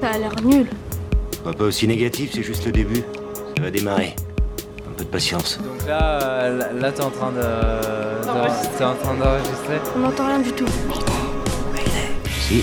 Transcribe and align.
Ça 0.00 0.10
a 0.10 0.18
l'air 0.18 0.34
nul. 0.44 0.66
Pas, 1.44 1.52
pas 1.52 1.64
aussi 1.64 1.86
négatif, 1.88 2.30
c'est 2.34 2.42
juste 2.42 2.64
le 2.66 2.72
début. 2.72 3.02
Ça 3.56 3.62
va 3.62 3.70
démarrer. 3.70 4.14
Un 4.88 4.92
peu 4.96 5.04
de 5.04 5.08
patience. 5.08 5.58
Donc 5.58 5.86
là, 5.86 6.20
euh, 6.22 6.58
là, 6.58 6.72
là, 6.72 6.92
t'es 6.92 7.02
en 7.02 7.10
train 7.10 7.30
de, 7.32 7.36
de- 7.38 8.78
t'es 8.78 8.84
en 8.84 8.94
train 8.94 9.14
d'enregistrer. 9.14 9.78
On 9.96 10.00
n'entend 10.00 10.26
rien 10.26 10.38
du 10.40 10.52
tout. 10.52 10.66
Si, 12.40 12.62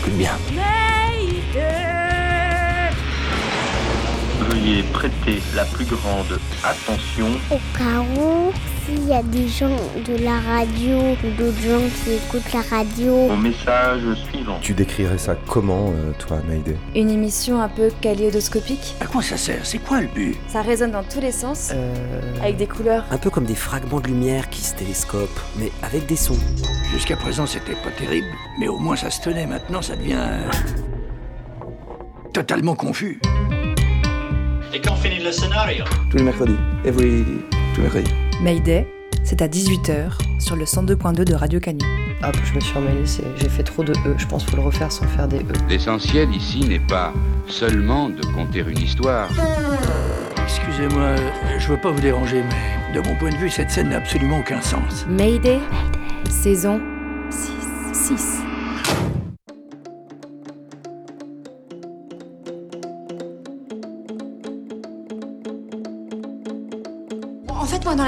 écoute 0.00 0.14
bien. 0.14 0.32
Veuillez 4.50 4.82
prêter 4.92 5.40
la 5.54 5.64
plus 5.64 5.84
grande 5.84 6.38
attention. 6.64 7.26
Au 7.50 7.58
cas 7.76 8.00
où, 8.20 8.52
s'il 8.86 9.08
y 9.08 9.12
a 9.12 9.22
des 9.22 9.48
gens 9.48 9.76
de 10.06 10.22
la 10.24 10.38
radio 10.40 10.96
ou 11.24 11.30
d'autres 11.36 11.60
gens 11.60 11.82
qui 12.04 12.12
écoutent 12.12 12.52
la 12.52 12.76
radio, 12.76 13.12
au 13.32 13.36
message 13.36 14.02
suivant. 14.30 14.58
Tu 14.62 14.74
décrirais 14.74 15.18
ça 15.18 15.34
comment, 15.46 15.90
euh, 15.94 16.12
toi, 16.18 16.38
Mayday 16.48 16.76
Une 16.94 17.10
émission 17.10 17.60
un 17.60 17.68
peu 17.68 17.90
kaléidoscopique. 18.00 18.94
À 19.00 19.06
quoi 19.06 19.22
ça 19.22 19.36
sert? 19.36 19.60
C'est 19.64 19.78
quoi 19.78 20.00
le 20.00 20.06
but? 20.08 20.36
Ça 20.48 20.62
résonne 20.62 20.92
dans 20.92 21.02
tous 21.02 21.20
les 21.20 21.32
sens, 21.32 21.72
Euh, 21.74 21.92
avec 22.42 22.56
des 22.56 22.66
couleurs. 22.66 23.04
un 23.10 23.18
peu 23.18 23.30
comme 23.30 23.44
des 23.44 23.54
fragments 23.56 24.00
de 24.00 24.06
lumière 24.08 24.48
qui 24.50 24.60
se 24.62 24.74
télescopent, 24.74 25.40
mais 25.58 25.70
avec 25.82 26.06
des 26.06 26.16
sons. 26.16 26.38
Jusqu'à 26.92 27.16
présent, 27.16 27.46
c'était 27.46 27.72
pas 27.74 27.90
terrible, 27.98 28.28
mais 28.60 28.68
au 28.68 28.78
moins 28.78 28.96
ça 28.96 29.10
se 29.10 29.20
tenait. 29.20 29.46
Maintenant, 29.46 29.82
ça 29.82 29.96
devient. 29.96 30.14
euh, 30.16 30.48
totalement 32.32 32.74
confus. 32.74 33.20
Et 34.74 34.80
quand 34.80 34.94
finit 34.96 35.22
le 35.24 35.32
scénario? 35.32 35.84
Tous 36.10 36.18
les 36.18 36.22
mercredis. 36.22 36.56
Every... 36.84 37.24
Tous 37.74 37.80
les 37.80 37.82
mercredis. 37.84 38.12
Mayday, 38.42 38.86
c'est 39.24 39.40
à 39.40 39.48
18h 39.48 40.10
sur 40.38 40.56
le 40.56 40.64
102.2 40.64 41.24
de 41.24 41.34
Radio 41.34 41.58
Canu. 41.58 41.80
Hop, 42.22 42.36
je 42.44 42.54
me 42.54 42.60
suis 42.60 42.76
emmêlée, 42.76 43.04
j'ai 43.36 43.48
fait 43.48 43.62
trop 43.62 43.82
de 43.82 43.92
E. 43.92 44.14
Je 44.18 44.26
pense 44.26 44.42
qu'il 44.44 44.50
faut 44.50 44.56
le 44.58 44.66
refaire 44.66 44.92
sans 44.92 45.06
faire 45.06 45.26
des 45.26 45.38
E. 45.38 45.42
L'essentiel 45.68 46.30
ici 46.34 46.60
n'est 46.60 46.80
pas 46.80 47.14
seulement 47.48 48.10
de 48.10 48.22
conter 48.34 48.60
une 48.60 48.78
histoire. 48.78 49.28
Excusez-moi, 50.44 51.02
euh, 51.02 51.30
je 51.58 51.68
veux 51.68 51.80
pas 51.80 51.90
vous 51.90 52.00
déranger, 52.00 52.42
mais 52.42 52.94
de 52.94 53.06
mon 53.06 53.14
point 53.16 53.30
de 53.30 53.36
vue, 53.36 53.50
cette 53.50 53.70
scène 53.70 53.88
n'a 53.88 53.96
absolument 53.96 54.40
aucun 54.40 54.60
sens. 54.60 55.06
Mayday, 55.08 55.60
saison 56.28 56.80
6. 57.30 57.52
6. 57.92 58.45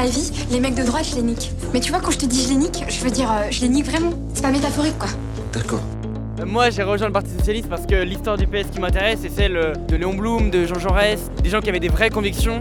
La 0.05 0.11
vie, 0.11 0.31
les 0.51 0.61
mecs 0.61 0.75
de 0.75 0.83
droite, 0.85 1.07
je 1.11 1.17
les 1.17 1.23
nique. 1.23 1.53
Mais 1.73 1.81
tu 1.81 1.91
vois, 1.91 2.01
quand 2.01 2.11
je 2.11 2.19
te 2.19 2.27
dis 2.27 2.43
je 2.43 2.49
les 2.51 2.57
nique, 2.57 2.85
je 2.89 3.01
veux 3.05 3.11
dire, 3.11 3.31
euh, 3.31 3.47
je 3.51 3.61
les 3.63 3.69
nique 3.69 3.87
vraiment. 3.87 4.11
C'est 4.35 4.43
pas 4.43 4.51
métaphorique, 4.51 4.99
quoi. 4.99 5.09
D'accord. 5.53 5.81
Euh, 6.41 6.45
Moi, 6.47 6.71
j'ai 6.71 6.83
rejoint 6.83 7.07
le 7.09 7.13
Parti 7.13 7.31
Socialiste 7.39 7.69
parce 7.69 7.87
que 7.87 7.95
l'histoire 7.97 8.37
du 8.37 8.47
PS 8.47 8.69
qui 8.73 8.81
m'intéresse, 8.81 9.21
c'est 9.23 9.31
celle 9.31 9.57
euh, 9.57 9.73
de 9.89 9.97
Léon 9.97 10.15
Blum, 10.15 10.51
de 10.51 10.65
Jean 10.67 10.79
Jaurès, 10.79 11.19
des 11.43 11.51
gens 11.51 11.61
qui 11.61 11.69
avaient 11.69 11.81
des 11.81 11.89
vraies 11.89 12.11
convictions. 12.11 12.61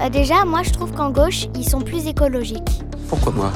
Euh, 0.00 0.10
déjà, 0.10 0.44
moi 0.44 0.62
je 0.62 0.70
trouve 0.70 0.92
qu'en 0.92 1.10
gauche, 1.10 1.46
ils 1.56 1.68
sont 1.68 1.80
plus 1.80 2.06
écologiques. 2.06 2.82
Pourquoi 3.08 3.32
moi? 3.32 3.50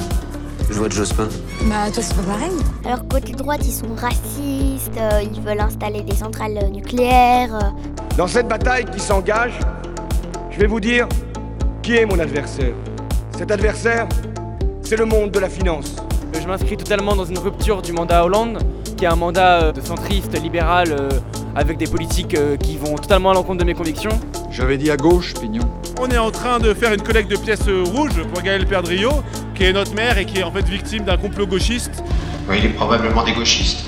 Je 0.70 0.78
vois 0.78 0.88
de 0.88 0.92
Jospin. 0.92 1.28
Bah, 1.64 1.90
toi, 1.92 2.02
c'est 2.02 2.14
pas 2.14 2.22
pareil. 2.22 2.52
Alors 2.84 3.06
côté 3.08 3.32
droite, 3.32 3.60
ils 3.64 3.72
sont 3.72 3.92
racistes, 3.96 4.96
euh, 4.98 5.20
ils 5.34 5.40
veulent 5.42 5.60
installer 5.60 6.02
des 6.02 6.14
centrales 6.14 6.58
nucléaires. 6.72 7.55
euh. 7.55 8.16
Dans 8.16 8.28
cette 8.28 8.46
bataille 8.48 8.84
qui 8.86 9.00
s'engage, 9.00 9.58
je 10.50 10.58
vais 10.60 10.66
vous 10.68 10.80
dire 10.80 11.08
qui 11.82 11.96
est 11.96 12.06
mon 12.06 12.18
adversaire. 12.20 12.72
Cet 13.41 13.52
adversaire, 13.52 14.06
c'est 14.83 14.96
le 14.96 15.06
monde 15.06 15.30
de 15.30 15.38
la 15.38 15.48
finance. 15.48 15.96
Je 16.38 16.46
m'inscris 16.46 16.77
totalement 16.77 17.16
dans 17.16 17.24
une 17.24 17.38
rupture 17.38 17.80
du 17.80 17.91
mandat 17.91 18.22
Hollande, 18.22 18.58
qui 18.98 19.06
est 19.06 19.08
un 19.08 19.16
mandat 19.16 19.62
euh, 19.62 19.72
de 19.72 19.80
centriste, 19.80 20.38
libéral, 20.38 20.88
euh, 20.92 21.08
avec 21.56 21.78
des 21.78 21.86
politiques 21.86 22.34
euh, 22.34 22.58
qui 22.58 22.77
vont 22.77 22.96
totalement 22.96 23.30
à 23.30 23.34
l'encontre 23.34 23.61
de 23.61 23.64
mes 23.64 23.73
convictions. 23.73 24.11
J'avais 24.51 24.77
dit 24.77 24.90
à 24.90 24.98
gauche, 24.98 25.33
Pignon. 25.33 25.67
On 25.98 26.08
est 26.08 26.18
en 26.18 26.30
train 26.30 26.58
de 26.58 26.74
faire 26.74 26.92
une 26.92 27.01
collecte 27.01 27.30
de 27.30 27.39
pièces 27.39 27.67
rouges 27.67 28.23
pour 28.30 28.42
Gaël 28.42 28.67
Perdriau, 28.67 29.23
qui 29.55 29.64
est 29.64 29.72
notre 29.72 29.95
maire 29.95 30.18
et 30.18 30.27
qui 30.27 30.40
est 30.40 30.42
en 30.42 30.52
fait 30.52 30.68
victime 30.68 31.05
d'un 31.05 31.17
complot 31.17 31.46
gauchiste. 31.46 32.05
Oui, 32.46 32.57
il 32.58 32.67
est 32.67 32.74
probablement 32.74 33.24
des 33.24 33.33
gauchistes. 33.33 33.86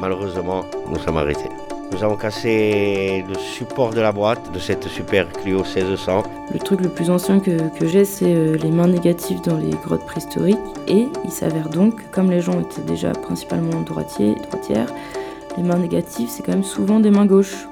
Malheureusement, 0.00 0.64
nous 0.88 0.98
sommes 1.00 1.18
arrêtés. 1.18 1.50
Nous 1.92 2.02
avons 2.02 2.16
cassé 2.16 3.22
le 3.28 3.34
support 3.34 3.90
de 3.90 4.00
la 4.00 4.12
boîte 4.12 4.50
de 4.52 4.58
cette 4.58 4.88
super 4.88 5.30
Clio 5.30 5.58
1600. 5.58 6.22
Le 6.52 6.58
truc 6.58 6.80
le 6.80 6.88
plus 6.88 7.10
ancien 7.10 7.38
que, 7.38 7.68
que 7.78 7.86
j'ai, 7.86 8.06
c'est 8.06 8.34
euh, 8.34 8.56
les 8.56 8.70
mains 8.70 8.86
négatives 8.86 9.42
dans 9.42 9.58
les 9.58 9.70
grottes 9.70 10.06
préhistoriques. 10.06 10.56
Et 10.88 11.08
il 11.22 11.30
s'avère 11.30 11.68
donc, 11.68 11.96
que 11.96 12.14
comme 12.14 12.30
les 12.30 12.40
gens 12.40 12.58
étaient 12.60 12.82
déjà 12.82 13.12
principalement 13.12 13.82
droitiers, 13.82 14.34
droitières, 14.50 14.88
les 15.58 15.62
mains 15.62 15.78
négatives, 15.78 16.30
c'est 16.30 16.42
quand 16.42 16.52
même 16.52 16.64
souvent 16.64 16.98
des 16.98 17.10
mains 17.10 17.26
gauches. 17.26 17.68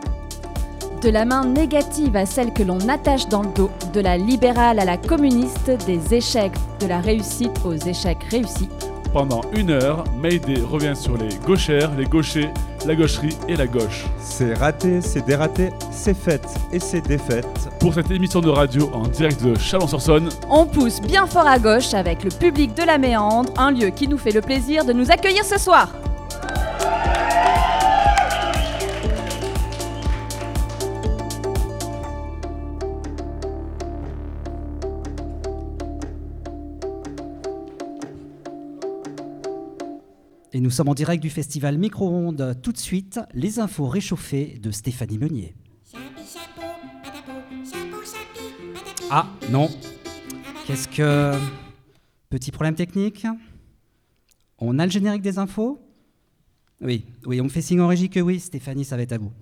De 1.01 1.09
la 1.09 1.25
main 1.25 1.47
négative 1.47 2.15
à 2.15 2.27
celle 2.27 2.53
que 2.53 2.63
l'on 2.63 2.91
attache 2.91 3.27
dans 3.29 3.43
le 3.43 3.49
dos, 3.55 3.71
de 3.95 4.01
la 4.01 4.19
libérale 4.19 4.81
à 4.81 4.85
la 4.85 4.99
communiste, 4.99 5.71
des 5.87 6.15
échecs 6.15 6.53
de 6.81 6.87
la 6.87 7.01
réussite 7.01 7.59
aux 7.65 7.75
échecs 7.75 8.25
réussis. 8.31 8.69
Pendant 9.13 9.41
une 9.57 9.71
heure, 9.71 10.05
Mayday 10.17 10.61
revient 10.61 10.95
sur 10.95 11.17
les 11.17 11.35
gauchères, 11.45 11.91
les 11.97 12.05
gauchers, 12.05 12.51
la 12.87 12.95
gaucherie 12.95 13.37
et 13.49 13.57
la 13.57 13.67
gauche. 13.67 14.05
C'est 14.21 14.55
raté, 14.55 15.01
c'est 15.01 15.27
dératé, 15.27 15.71
c'est 15.91 16.15
fait 16.15 16.41
et 16.73 16.79
c'est 16.79 17.01
défaite. 17.01 17.69
Pour 17.81 17.95
cette 17.95 18.11
émission 18.13 18.41
de 18.41 18.49
radio 18.49 18.89
en 18.95 19.09
direct 19.09 19.43
de 19.43 19.59
Chalon-sur-Saône, 19.59 20.29
On 20.49 20.65
pousse 20.65 21.01
bien 21.01 21.27
fort 21.27 21.47
à 21.49 21.59
gauche 21.59 21.93
avec 21.93 22.23
le 22.23 22.31
public 22.31 22.75
de 22.75 22.85
la 22.85 22.99
Méandre, 22.99 23.53
un 23.59 23.73
lieu 23.73 23.89
qui 23.89 24.07
nous 24.07 24.19
fait 24.19 24.33
le 24.33 24.43
plaisir 24.43 24.85
de 24.85 24.93
nous 24.93 25.11
accueillir 25.11 25.45
ce 25.45 25.59
soir. 25.59 25.89
Nous 40.61 40.69
sommes 40.69 40.91
en 40.91 40.95
direct 40.95 41.23
du 41.23 41.31
festival 41.31 41.79
Micro-ondes. 41.79 42.59
Tout 42.63 42.73
de 42.73 42.77
suite, 42.77 43.19
les 43.33 43.61
infos 43.61 43.87
réchauffées 43.87 44.59
de 44.63 44.71
Stéphanie 44.71 45.17
Meunier. 45.17 45.55
Ah, 49.11 49.27
non. 49.51 49.71
Qu'est-ce 50.67 50.87
que... 50.87 51.33
Petit 52.29 52.51
problème 52.51 52.75
technique 52.75 53.27
On 54.59 54.79
a 54.79 54.85
le 54.85 54.93
générique 54.93 55.23
des 55.23 55.39
infos? 55.39 55.81
Oui, 56.83 57.07
oui, 57.25 57.41
on 57.41 57.45
me 57.45 57.49
fait 57.49 57.63
signe 57.63 57.81
en 57.81 57.87
régie 57.87 58.11
que 58.11 58.21
oui, 58.21 58.39
Stéphanie, 58.39 58.85
ça 58.85 58.97
va 58.97 59.03
être 59.03 59.13
à 59.13 59.19
vous. 59.19 59.33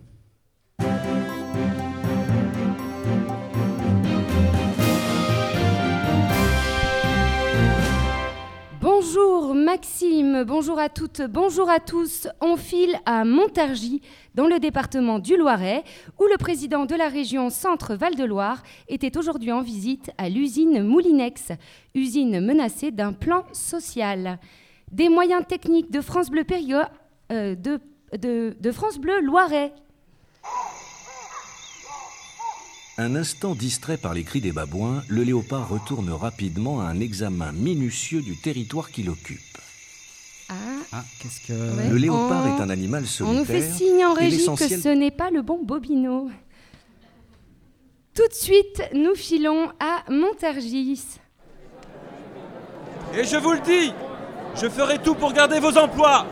Bonjour 9.10 9.54
Maxime, 9.54 10.44
bonjour 10.44 10.78
à 10.78 10.90
toutes, 10.90 11.22
bonjour 11.22 11.70
à 11.70 11.80
tous. 11.80 12.28
On 12.42 12.56
file 12.58 12.94
à 13.06 13.24
Montargis, 13.24 14.02
dans 14.34 14.46
le 14.46 14.58
département 14.58 15.18
du 15.18 15.38
Loiret, 15.38 15.82
où 16.18 16.24
le 16.24 16.36
président 16.36 16.84
de 16.84 16.94
la 16.94 17.08
région 17.08 17.48
Centre-Val 17.48 18.16
de 18.16 18.24
Loire 18.24 18.62
était 18.86 19.16
aujourd'hui 19.16 19.50
en 19.50 19.62
visite 19.62 20.10
à 20.18 20.28
l'usine 20.28 20.82
Moulinex, 20.82 21.52
usine 21.94 22.44
menacée 22.44 22.90
d'un 22.90 23.14
plan 23.14 23.44
social. 23.52 24.38
Des 24.92 25.08
moyens 25.08 25.46
techniques 25.46 25.90
de 25.90 26.02
France 26.02 26.28
Bleu 26.28 26.44
Périgord, 26.44 26.90
euh, 27.32 27.54
de 27.54 28.72
France 28.72 28.98
Bleu 28.98 29.22
Loiret. 29.22 29.72
Un 33.00 33.14
instant 33.14 33.54
distrait 33.54 33.96
par 33.96 34.12
les 34.12 34.24
cris 34.24 34.40
des 34.40 34.50
babouins, 34.52 35.02
le 35.08 35.22
léopard 35.22 35.68
retourne 35.68 36.10
rapidement 36.10 36.80
à 36.80 36.84
un 36.84 36.98
examen 37.00 37.52
minutieux 37.52 38.22
du 38.22 38.36
territoire 38.36 38.90
qu'il 38.90 39.08
occupe. 39.08 39.38
Ah, 40.48 40.54
Ah, 40.92 41.04
qu'est-ce 41.20 41.46
que... 41.46 41.52
Ouais. 41.76 41.88
Le 41.90 41.96
léopard 41.96 42.44
On- 42.46 42.56
est 42.56 42.60
un 42.60 42.70
animal 42.70 43.04
on 43.04 43.06
solitaire. 43.06 43.38
nous 43.38 43.44
fait 43.44 43.70
signe 43.70 44.04
en 44.04 44.16
et 44.16 44.20
régie 44.24 44.46
que 44.46 44.68
ce 44.68 44.88
n'est 44.88 45.10
pas 45.12 45.30
le 45.30 45.42
bon 45.42 45.62
Bobino. 45.62 46.28
Tout 48.14 48.26
de 48.26 48.34
suite, 48.34 48.82
nous 48.94 49.14
filons 49.14 49.68
à 49.78 50.10
Montargis. 50.10 51.04
Et 53.14 53.22
je 53.24 53.36
vous 53.36 53.52
le 53.52 53.60
dis, 53.60 53.92
je 54.60 54.68
ferai 54.68 54.98
tout 54.98 55.14
pour 55.14 55.32
garder 55.32 55.60
vos 55.60 55.76
emplois. 55.78 56.26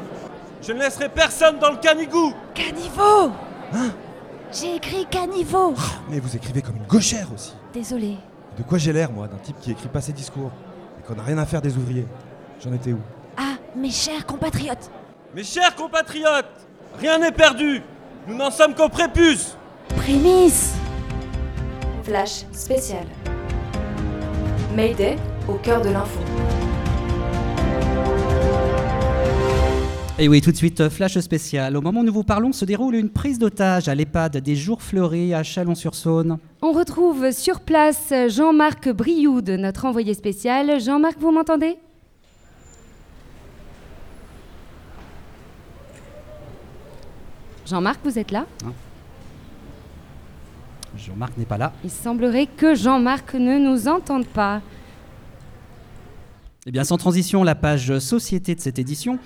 Je 0.62 0.72
ne 0.72 0.80
laisserai 0.80 1.10
personne 1.10 1.58
dans 1.60 1.70
le 1.70 1.76
canigou. 1.76 2.32
Caniveau 2.54 3.30
J'ai 4.52 4.76
écrit 4.76 5.06
caniveau 5.06 5.74
Mais 6.08 6.20
vous 6.20 6.36
écrivez 6.36 6.62
comme 6.62 6.76
une 6.76 6.86
gauchère 6.86 7.28
aussi. 7.34 7.54
Désolé. 7.74 8.16
De 8.56 8.62
quoi 8.62 8.78
j'ai 8.78 8.92
l'air, 8.92 9.10
moi, 9.12 9.28
d'un 9.28 9.36
type 9.36 9.56
qui 9.60 9.72
écrit 9.72 9.88
pas 9.88 10.00
ses 10.00 10.12
discours 10.12 10.50
et 10.98 11.06
qu'on 11.06 11.14
n'a 11.14 11.22
rien 11.22 11.38
à 11.38 11.44
faire 11.46 11.60
des 11.60 11.76
ouvriers 11.76 12.06
J'en 12.62 12.72
étais 12.72 12.92
où? 12.92 13.00
Ah, 13.36 13.56
mes 13.76 13.90
chers 13.90 14.24
compatriotes 14.24 14.90
Mes 15.34 15.44
chers 15.44 15.74
compatriotes, 15.74 16.46
rien 16.98 17.18
n'est 17.18 17.32
perdu. 17.32 17.82
Nous 18.26 18.34
n'en 18.34 18.50
sommes 18.50 18.74
qu'au 18.74 18.88
prépuce. 18.88 19.56
Prémisse 19.96 20.74
Flash 22.02 22.44
spécial. 22.52 23.04
Mayday 24.74 25.16
au 25.48 25.54
cœur 25.54 25.80
de 25.82 25.90
l'info. 25.90 26.20
Et 30.18 30.28
oui, 30.28 30.40
tout 30.40 30.50
de 30.50 30.56
suite, 30.56 30.88
flash 30.88 31.18
spécial. 31.18 31.76
Au 31.76 31.82
moment 31.82 32.00
où 32.00 32.02
nous 32.02 32.12
vous 32.12 32.24
parlons, 32.24 32.50
se 32.50 32.64
déroule 32.64 32.94
une 32.94 33.10
prise 33.10 33.38
d'otage 33.38 33.86
à 33.88 33.94
l'EHPAD 33.94 34.38
des 34.38 34.56
Jours 34.56 34.80
Fleuris 34.80 35.34
à 35.34 35.42
Chalon-sur-Saône. 35.42 36.38
On 36.62 36.72
retrouve 36.72 37.32
sur 37.32 37.60
place 37.60 38.14
Jean-Marc 38.28 38.88
Brioude, 38.88 39.50
notre 39.50 39.84
envoyé 39.84 40.14
spécial. 40.14 40.80
Jean-Marc, 40.80 41.18
vous 41.20 41.32
m'entendez? 41.32 41.76
Jean-Marc, 47.66 48.00
vous 48.02 48.18
êtes 48.18 48.30
là? 48.30 48.46
Jean-Marc 50.96 51.36
n'est 51.36 51.44
pas 51.44 51.58
là. 51.58 51.74
Il 51.84 51.90
semblerait 51.90 52.46
que 52.46 52.74
Jean-Marc 52.74 53.34
ne 53.34 53.58
nous 53.58 53.86
entende 53.86 54.26
pas. 54.26 54.62
Eh 56.64 56.70
bien, 56.70 56.84
sans 56.84 56.96
transition, 56.96 57.44
la 57.44 57.54
page 57.54 57.98
société 57.98 58.54
de 58.54 58.60
cette 58.62 58.78
édition. 58.78 59.18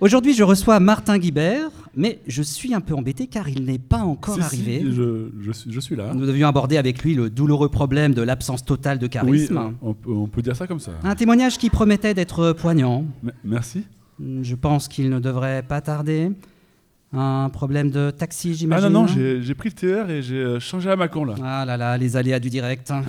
Aujourd'hui, 0.00 0.34
je 0.34 0.42
reçois 0.42 0.78
Martin 0.78 1.16
Guibert, 1.18 1.70
mais 1.94 2.20
je 2.26 2.42
suis 2.42 2.74
un 2.74 2.80
peu 2.82 2.94
embêté 2.94 3.28
car 3.28 3.48
il 3.48 3.64
n'est 3.64 3.78
pas 3.78 4.00
encore 4.00 4.34
Si, 4.34 4.40
si, 4.42 4.46
arrivé. 4.46 4.84
je, 4.90 5.28
je 5.40 5.52
suis, 5.52 5.72
je 5.72 5.80
suis 5.80 5.96
là. 5.96 6.12
Nous 6.12 6.26
devions 6.26 6.46
aborder 6.48 6.76
avec 6.76 7.02
lui 7.02 7.14
le 7.14 7.30
douloureux 7.30 7.70
problème 7.70 8.12
de 8.12 8.20
l'absence 8.20 8.62
totale 8.62 8.98
de 8.98 9.06
Oui, 9.06 9.10
charisme. 9.10 9.72
on 9.80 9.94
peut, 9.94 10.10
on 10.12 10.26
peut 10.26 10.42
dire 10.42 10.54
ça 10.54 10.66
comme 10.66 10.80
ça. 10.80 10.92
Un 11.02 11.14
témoignage 11.14 11.56
qui 11.56 11.70
promettait 11.70 12.12
d'être 12.12 12.52
poignant. 12.52 13.06
M- 13.24 13.32
merci. 13.42 13.84
Je 14.20 14.54
pense 14.54 14.86
qu'il 14.88 15.08
ne 15.08 15.18
devrait 15.18 15.62
pas 15.62 15.80
tarder. 15.80 16.30
Un 17.14 17.48
problème 17.50 17.90
de 17.90 18.10
taxi, 18.10 18.50
Ah 18.50 18.54
j'imagine 18.54 18.88
non, 18.90 19.02
non, 19.02 19.06
j'ai 19.06 19.54
pris 19.54 19.70
le 19.70 19.74
TR 19.74 20.10
et 20.10 20.20
j'ai 20.22 20.36
euh, 20.36 20.60
changé 20.60 20.90
à 20.90 20.96
Macon 20.96 21.24
là. 21.24 21.36
Ah 21.42 21.64
là 21.64 21.76
là, 21.78 21.96
les 21.96 22.16
aléas 22.16 22.40
du 22.40 22.50
direct. 22.50 22.90
Ah, 22.90 23.02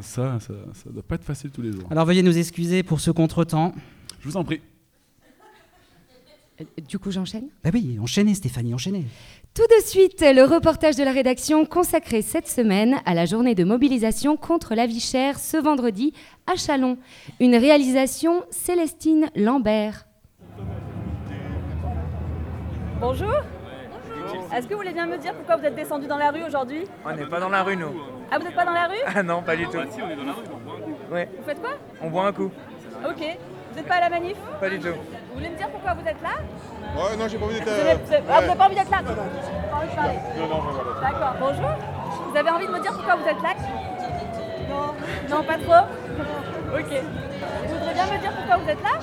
Ça, 0.00 0.38
ça, 0.40 0.54
ça 0.72 0.90
doit 0.90 1.02
pas 1.02 1.16
être 1.16 1.24
facile 1.24 1.50
tous 1.50 1.60
les 1.60 1.72
jours. 1.72 1.82
Alors 1.90 2.06
veuillez 2.06 2.22
nous 2.22 2.38
excuser 2.38 2.82
pour 2.82 3.00
ce 3.00 3.10
contretemps. 3.10 3.74
Je 4.20 4.28
vous 4.28 4.36
en 4.38 4.44
prie. 4.44 4.60
Euh, 6.60 6.64
Du 6.88 6.98
coup, 6.98 7.10
j'enchaîne? 7.10 7.48
Bah 7.64 7.70
oui, 7.72 7.98
enchaînez 8.00 8.34
Stéphanie, 8.34 8.74
enchaînez. 8.74 9.04
Tout 9.54 9.66
de 9.78 9.82
suite, 9.84 10.20
le 10.22 10.42
reportage 10.44 10.96
de 10.96 11.02
la 11.04 11.12
rédaction 11.12 11.64
consacré 11.64 12.22
cette 12.22 12.48
semaine 12.48 12.96
à 13.06 13.14
la 13.14 13.24
journée 13.26 13.54
de 13.54 13.64
mobilisation 13.64 14.36
contre 14.36 14.74
la 14.74 14.86
vie 14.86 15.00
chère 15.00 15.38
ce 15.38 15.56
vendredi 15.56 16.12
à 16.46 16.56
Chalon. 16.56 16.98
Une 17.40 17.56
réalisation 17.56 18.42
Célestine 18.50 19.30
Lambert. 19.34 20.06
Bonjour. 23.00 23.32
Est-ce 24.54 24.66
que 24.66 24.72
vous 24.74 24.80
voulez 24.80 24.92
bien 24.92 25.06
me 25.06 25.18
dire 25.18 25.34
pourquoi 25.34 25.56
vous 25.56 25.64
êtes 25.64 25.74
descendu 25.74 26.06
dans 26.06 26.16
la 26.18 26.30
rue 26.30 26.42
aujourd'hui? 26.44 26.84
On 27.04 27.14
n'est 27.14 27.26
pas 27.26 27.40
dans 27.40 27.48
la 27.48 27.62
rue, 27.62 27.76
nous. 27.76 27.92
Ah, 28.30 28.38
vous 28.38 28.44
n'êtes 28.44 28.54
pas 28.56 28.64
dans 28.64 28.72
la 28.72 28.86
rue? 28.88 28.96
Ah 29.06 29.22
non, 29.22 29.42
pas 29.42 29.56
du 29.56 29.66
tout. 29.66 29.76
Ouais. 31.12 31.28
Vous 31.38 31.44
faites 31.44 31.60
quoi? 31.60 31.70
On 32.00 32.10
boit 32.10 32.26
un 32.26 32.32
coup. 32.32 32.50
Ok. 33.08 33.22
Vous 33.76 33.82
n'êtes 33.82 33.90
pas 33.90 33.96
à 33.96 34.00
la 34.00 34.08
manif 34.08 34.36
Pas 34.58 34.70
du 34.70 34.80
tout. 34.80 34.88
Vous 34.88 35.34
voulez 35.34 35.50
me 35.50 35.56
dire 35.58 35.68
pourquoi 35.68 35.92
vous 35.92 36.08
êtes 36.08 36.22
là 36.22 36.30
Ouais, 36.96 37.14
non, 37.18 37.28
j'ai 37.28 37.36
pas 37.36 37.44
envie 37.44 37.60
d'être. 37.60 37.64
Vous 37.66 37.80
avez, 37.80 37.94
vous 37.94 38.12
avez- 38.14 38.22
ah, 38.30 38.40
vous 38.40 38.44
avez 38.48 38.54
pas 38.56 38.64
envie 38.64 38.74
d'être 38.74 38.90
là 38.90 38.98
Pas 39.04 39.76
envie 39.76 39.90
de 39.90 39.94
parler 39.94 40.14
Non, 40.38 40.46
non, 40.48 40.60
voilà. 40.62 41.00
D'accord. 41.02 41.34
Bonjour. 41.38 42.30
Vous 42.30 42.36
avez 42.38 42.50
envie 42.50 42.66
de 42.68 42.72
me 42.72 42.80
dire 42.80 42.92
pourquoi 42.94 43.16
vous 43.16 43.28
êtes 43.28 43.42
là 43.42 43.54
Non. 44.70 45.36
Non, 45.36 45.42
pas 45.44 45.58
trop 45.58 45.84
Ok. 46.74 46.86
Vous 46.88 47.74
voudriez 47.74 47.92
bien 47.92 48.06
me 48.06 48.18
dire 48.18 48.32
pourquoi 48.32 48.56
vous 48.56 48.70
êtes 48.70 48.82
là 48.82 48.98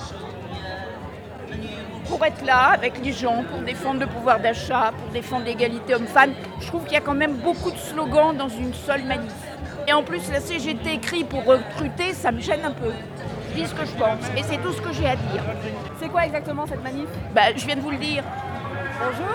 pour 2.10 2.26
être 2.26 2.44
là 2.46 2.72
avec 2.74 3.04
les 3.04 3.14
gens, 3.14 3.44
pour 3.50 3.62
défendre 3.62 4.00
le 4.02 4.08
pouvoir 4.08 4.40
d'achat, 4.40 4.92
pour 4.98 5.10
défendre 5.14 5.46
l'égalité 5.46 5.94
homme-femme. 5.96 6.34
Je 6.60 6.68
trouve 6.68 6.84
qu'il 6.84 6.94
y 6.94 6.98
a 6.98 7.02
quand 7.02 7.14
même 7.14 7.36
beaucoup 7.36 7.72
de 7.72 7.78
slogans 7.78 8.36
dans 8.36 8.50
une 8.50 8.74
seule 8.74 9.04
manif. 9.04 9.32
Et 9.88 9.94
en 9.94 10.04
plus, 10.04 10.32
la 10.32 10.40
CGT 10.40 10.94
écrit 10.96 11.24
pour 11.24 11.46
recruter, 11.46 12.14
ça 12.14 12.32
me 12.32 12.40
gêne 12.40 12.66
un 12.66 12.72
peu. 12.72 12.92
Je 13.54 13.60
dis 13.62 13.68
ce 13.68 13.76
que 13.76 13.86
je 13.86 13.92
pense 13.92 14.26
et 14.36 14.42
c'est 14.42 14.58
tout 14.58 14.74
ce 14.74 14.82
que 14.82 14.92
j'ai 14.92 15.06
à 15.06 15.16
dire. 15.16 15.44
C'est 16.00 16.10
quoi 16.10 16.26
exactement 16.26 16.66
cette 16.66 16.84
manif? 16.84 17.08
Bah, 17.36 17.54
je 17.56 17.64
viens 17.66 17.76
de 17.76 17.82
vous 17.82 17.92
le 17.92 17.98
dire. 17.98 18.24
Bonjour. 19.00 19.26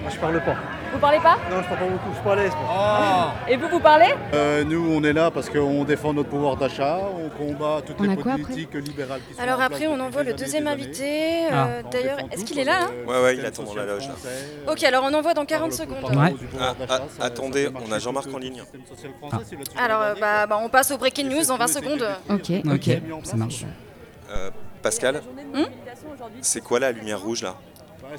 Moi, 0.00 0.10
je 0.10 0.18
parle 0.18 0.44
pas. 0.44 0.56
Vous 0.92 0.98
parlez 0.98 1.18
pas 1.18 1.36
Non, 1.50 1.62
je 1.62 1.68
parle 1.68 1.78
pas 1.78 1.86
beaucoup, 1.86 2.14
je 2.16 2.20
parle 2.22 2.38
à 2.40 2.42
l'espoir. 2.44 3.34
Et 3.48 3.56
vous, 3.56 3.68
vous 3.68 3.80
parlez 3.80 4.14
Euh, 4.34 4.64
nous, 4.64 4.92
on 4.92 5.04
est 5.04 5.12
là 5.12 5.30
parce 5.30 5.48
qu'on 5.50 5.84
défend 5.84 6.12
notre 6.12 6.28
pouvoir 6.30 6.56
d'achat, 6.56 6.98
on 7.16 7.28
combat 7.28 7.80
toutes 7.84 7.96
On 8.00 8.04
les 8.04 8.16
politiques 8.16 8.74
libérales 8.74 9.20
qui 9.28 9.34
sont 9.34 9.42
Alors 9.42 9.60
en 9.60 9.62
après, 9.62 9.86
on 9.86 10.00
envoie 10.00 10.22
le 10.22 10.32
deuxième 10.32 10.66
invité. 10.66 11.46
Ah. 11.50 11.66
euh, 11.68 11.82
D'ailleurs, 11.92 12.18
est-ce 12.32 12.44
qu'il 12.44 12.58
est 12.58 12.64
là, 12.64 12.80
là 12.80 12.86
Ouais, 13.06 13.22
ouais, 13.22 13.36
il 13.36 13.44
attend 13.46 13.62
dans 13.64 13.74
la 13.74 13.84
loge. 13.86 14.08
là. 14.08 14.14
Ok, 14.72 14.82
alors 14.82 15.04
on 15.04 15.14
envoie 15.14 15.34
dans 15.34 15.44
40 15.44 15.72
secondes. 15.72 16.10
Ah, 16.58 16.74
ah, 16.88 17.00
attendez, 17.20 17.68
on 17.86 17.92
a 17.92 17.98
Jean-Marc 17.98 18.32
en 18.32 18.38
ligne. 18.38 18.62
Alors, 19.76 20.02
euh, 20.02 20.14
bah, 20.20 20.46
bah, 20.46 20.58
on 20.62 20.68
passe 20.68 20.90
au 20.90 20.98
breaking 20.98 21.28
news 21.28 21.44
dans 21.46 21.56
20 21.56 21.66
secondes. 21.68 22.06
Ok, 22.28 22.50
ok, 22.72 23.00
ça 23.24 23.36
marche. 23.36 23.64
Euh, 24.30 24.50
Pascal, 24.82 25.20
Hmm 25.52 25.64
c'est 26.40 26.60
quoi 26.62 26.78
la 26.80 26.92
lumière 26.92 27.20
rouge 27.20 27.42
là? 27.42 27.56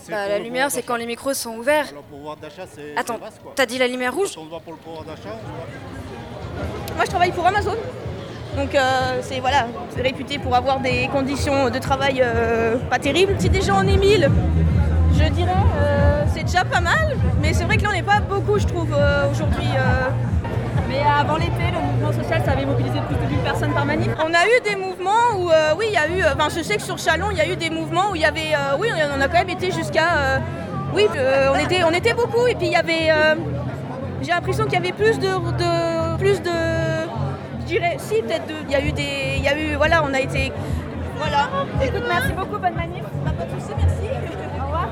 Bah, 0.09 0.27
la 0.27 0.39
lumière, 0.39 0.71
c'est 0.71 0.83
quand 0.83 0.95
les 0.95 1.05
micros 1.05 1.33
sont 1.33 1.55
ouverts. 1.57 1.87
Attends, 2.95 3.19
t'as 3.55 3.65
dit 3.65 3.77
la 3.77 3.87
lumière 3.87 4.13
rouge 4.13 4.37
Moi, 6.95 7.05
je 7.05 7.09
travaille 7.09 7.31
pour 7.31 7.45
Amazon. 7.45 7.75
Donc, 8.55 8.75
euh, 8.75 9.19
c'est 9.21 9.39
voilà, 9.39 9.67
c'est 9.95 10.01
réputé 10.01 10.37
pour 10.37 10.55
avoir 10.55 10.79
des 10.81 11.07
conditions 11.07 11.69
de 11.69 11.79
travail 11.79 12.21
euh, 12.21 12.75
pas 12.89 12.99
terribles. 12.99 13.35
Si 13.39 13.49
déjà 13.49 13.73
on 13.75 13.87
est 13.87 13.95
1000, 13.97 14.29
je 15.13 15.23
dirais, 15.29 15.51
euh, 15.77 16.23
c'est 16.33 16.43
déjà 16.43 16.65
pas 16.65 16.81
mal. 16.81 17.17
Mais 17.41 17.53
c'est 17.53 17.63
vrai 17.63 17.77
que 17.77 17.83
là, 17.83 17.89
on 17.91 17.93
n'est 17.93 18.03
pas 18.03 18.19
beaucoup, 18.19 18.59
je 18.59 18.67
trouve, 18.67 18.93
euh, 18.93 19.31
aujourd'hui. 19.31 19.67
Euh. 20.91 20.97
Mais 21.03 21.03
avant 21.21 21.37
l'été, 21.37 21.71
le 21.73 21.79
mouvement 21.79 22.11
social, 22.23 22.41
ça 22.45 22.51
avait 22.51 22.65
mobilisé 22.65 22.99
plus 23.07 23.15
de 23.15 23.25
1000 23.31 23.37
personnes 23.39 23.73
par 23.73 23.85
manif. 23.85 24.09
On 24.19 24.33
a 24.33 24.45
eu 24.45 24.61
des 24.69 24.75
mouvements 24.75 25.37
où, 25.37 25.49
euh, 25.49 25.73
oui, 25.77 25.85
il 25.89 25.93
y 25.93 25.97
a 25.97 26.07
eu. 26.07 26.23
Enfin, 26.35 26.49
je 26.55 26.61
sais 26.63 26.75
que 26.77 26.81
sur 26.83 26.97
Chalon, 26.97 27.27
il 27.31 27.37
y 27.37 27.41
a 27.41 27.47
eu 27.47 27.55
des 27.55 27.69
mouvements 27.69 28.11
où 28.11 28.15
il 28.15 28.21
y 28.21 28.25
avait. 28.25 28.53
euh, 28.55 28.77
oui, 28.79 28.89
on 29.17 29.21
a 29.21 29.27
quand 29.27 29.39
même 29.39 29.49
été 29.49 29.71
jusqu'à. 29.71 30.17
euh, 30.17 30.37
oui, 30.93 31.07
euh, 31.15 31.49
on, 31.53 31.59
était, 31.59 31.83
on 31.83 31.91
était 31.91 32.13
beaucoup. 32.13 32.45
Et 32.47 32.55
puis, 32.55 32.67
il 32.67 32.73
y 32.73 32.75
avait. 32.75 33.09
euh, 33.11 33.35
j'ai 34.21 34.31
l'impression 34.31 34.65
qu'il 34.65 34.73
y 34.73 34.77
avait 34.77 34.91
plus 34.91 35.17
de, 35.17 35.27
de- 35.27 36.17
plus 36.17 36.41
de, 36.43 36.51
je 37.61 37.65
dirais, 37.65 37.95
si 37.97 38.21
peut-être, 38.21 38.45
de- 38.47 38.53
il 38.67 38.71
y 38.71 38.75
a 38.75 38.81
eu 38.85 38.91
des, 38.91 39.35
il 39.37 39.43
y 39.43 39.47
a 39.47 39.57
eu, 39.57 39.75
voilà, 39.75 40.03
on 40.07 40.13
a 40.13 40.19
été, 40.19 40.51
voilà. 41.17 41.49
Écoute, 41.83 42.03
merci 42.07 42.31
beaucoup, 42.33 42.59
bonne 42.59 42.75
manif. 42.75 43.03
Bah, 43.25 43.31
pas 43.35 43.45
de 43.45 43.59
souci, 43.59 43.73
merci. 43.75 44.13
Au 44.59 44.63
revoir. 44.65 44.89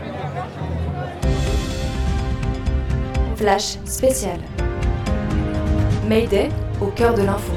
Flash 3.35 3.77
spécial. 3.85 4.39
Mayday 6.09 6.49
au 6.81 6.87
cœur 6.87 7.13
de 7.13 7.21
l'info. 7.21 7.53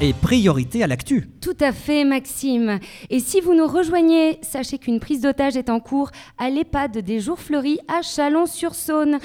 Et 0.00 0.12
priorité 0.12 0.84
à 0.84 0.86
l'actu. 0.86 1.28
Tout 1.40 1.56
à 1.58 1.72
fait, 1.72 2.04
Maxime. 2.04 2.78
Et 3.10 3.18
si 3.18 3.40
vous 3.40 3.54
nous 3.56 3.66
rejoignez, 3.66 4.38
sachez 4.42 4.78
qu'une 4.78 5.00
prise 5.00 5.22
d'otage 5.22 5.56
est 5.56 5.70
en 5.70 5.80
cours 5.80 6.12
à 6.38 6.50
l'EHPAD 6.50 6.98
des 6.98 7.18
Jours 7.18 7.40
Fleuris 7.40 7.80
à 7.88 8.00
Chalon-sur-Saône. 8.02 9.18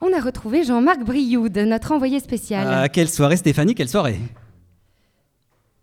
On 0.00 0.10
a 0.10 0.20
retrouvé 0.20 0.64
Jean-Marc 0.64 1.00
Brioude, 1.04 1.58
notre 1.58 1.92
envoyé 1.92 2.18
spécial. 2.18 2.66
Ah, 2.70 2.88
quelle 2.88 3.10
soirée 3.10 3.36
Stéphanie, 3.36 3.74
quelle 3.74 3.90
soirée 3.90 4.18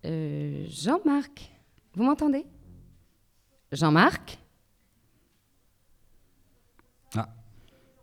Euh, 0.04 0.66
Jean-Marc, 0.68 1.52
vous 1.96 2.04
m'entendez? 2.06 2.44
Jean-Marc? 3.72 4.40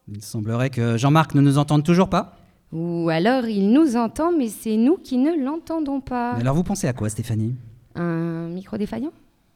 Il 0.08 0.22
semblerait 0.22 0.70
que 0.70 0.96
Jean-Marc 0.96 1.34
ne 1.34 1.40
nous 1.40 1.58
entende 1.58 1.84
toujours 1.84 2.08
pas. 2.08 2.36
Ou 2.72 3.08
alors 3.10 3.46
il 3.46 3.70
nous 3.70 3.96
entend, 3.96 4.32
mais 4.36 4.48
c'est 4.48 4.76
nous 4.76 4.96
qui 4.96 5.18
ne 5.18 5.32
l'entendons 5.44 6.00
pas. 6.00 6.32
Alors 6.32 6.54
vous 6.54 6.62
pensez 6.62 6.86
à 6.88 6.92
quoi 6.92 7.08
Stéphanie? 7.08 7.54
Un 7.94 8.48
micro 8.48 8.76
défaillant 8.78 9.12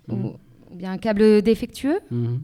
Mhm. 0.08 0.24
ou, 0.26 0.36
bien 0.76 0.92
un 0.92 0.98
câble 0.98 1.42
défectueux 1.42 1.98
Mhm. 2.10 2.40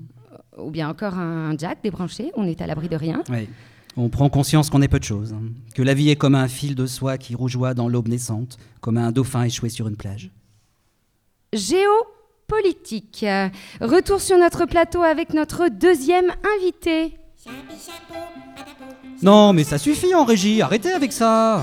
Ou 0.59 0.71
bien 0.71 0.89
encore 0.89 1.15
un 1.19 1.57
jack 1.57 1.79
débranché 1.83 2.31
On 2.37 2.45
est 2.47 2.61
à 2.61 2.67
l'abri 2.67 2.89
de 2.89 2.97
rien. 2.97 3.23
Oui. 3.31 3.49
On 3.97 4.09
prend 4.09 4.29
conscience 4.31 4.71
qu'on 4.71 4.81
est 4.83 4.89
peu 4.89 4.99
de 4.99 5.05
choses, 5.05 5.35
hein. 5.35 5.43
que 5.75 5.83
la 5.83 5.93
vie 5.93 6.09
est 6.11 6.17
comme 6.17 6.35
un 6.35 6.49
fil 6.49 6.75
de 6.75 6.87
soie 6.87 7.19
qui 7.19 7.35
rougeoie 7.35 7.75
dans 7.75 7.89
l'aube 7.91 8.09
naissante, 8.09 8.57
comme 8.81 8.97
un 8.97 9.13
dauphin 9.13 9.45
échoué 9.45 9.69
sur 9.69 9.87
une 9.89 9.97
plage. 9.97 10.31
Géopolitique. 11.53 13.27
Retour 13.81 14.21
sur 14.21 14.39
notre 14.39 14.65
plateau 14.67 15.03
avec 15.03 15.35
notre 15.35 15.69
deuxième 15.69 16.33
invité. 16.57 17.15
Non, 19.23 19.53
mais 19.53 19.65
ça 19.65 19.79
suffit 19.79 20.15
en 20.15 20.25
régie, 20.25 20.63
arrêtez 20.63 20.93
avec 20.93 21.13
ça 21.13 21.63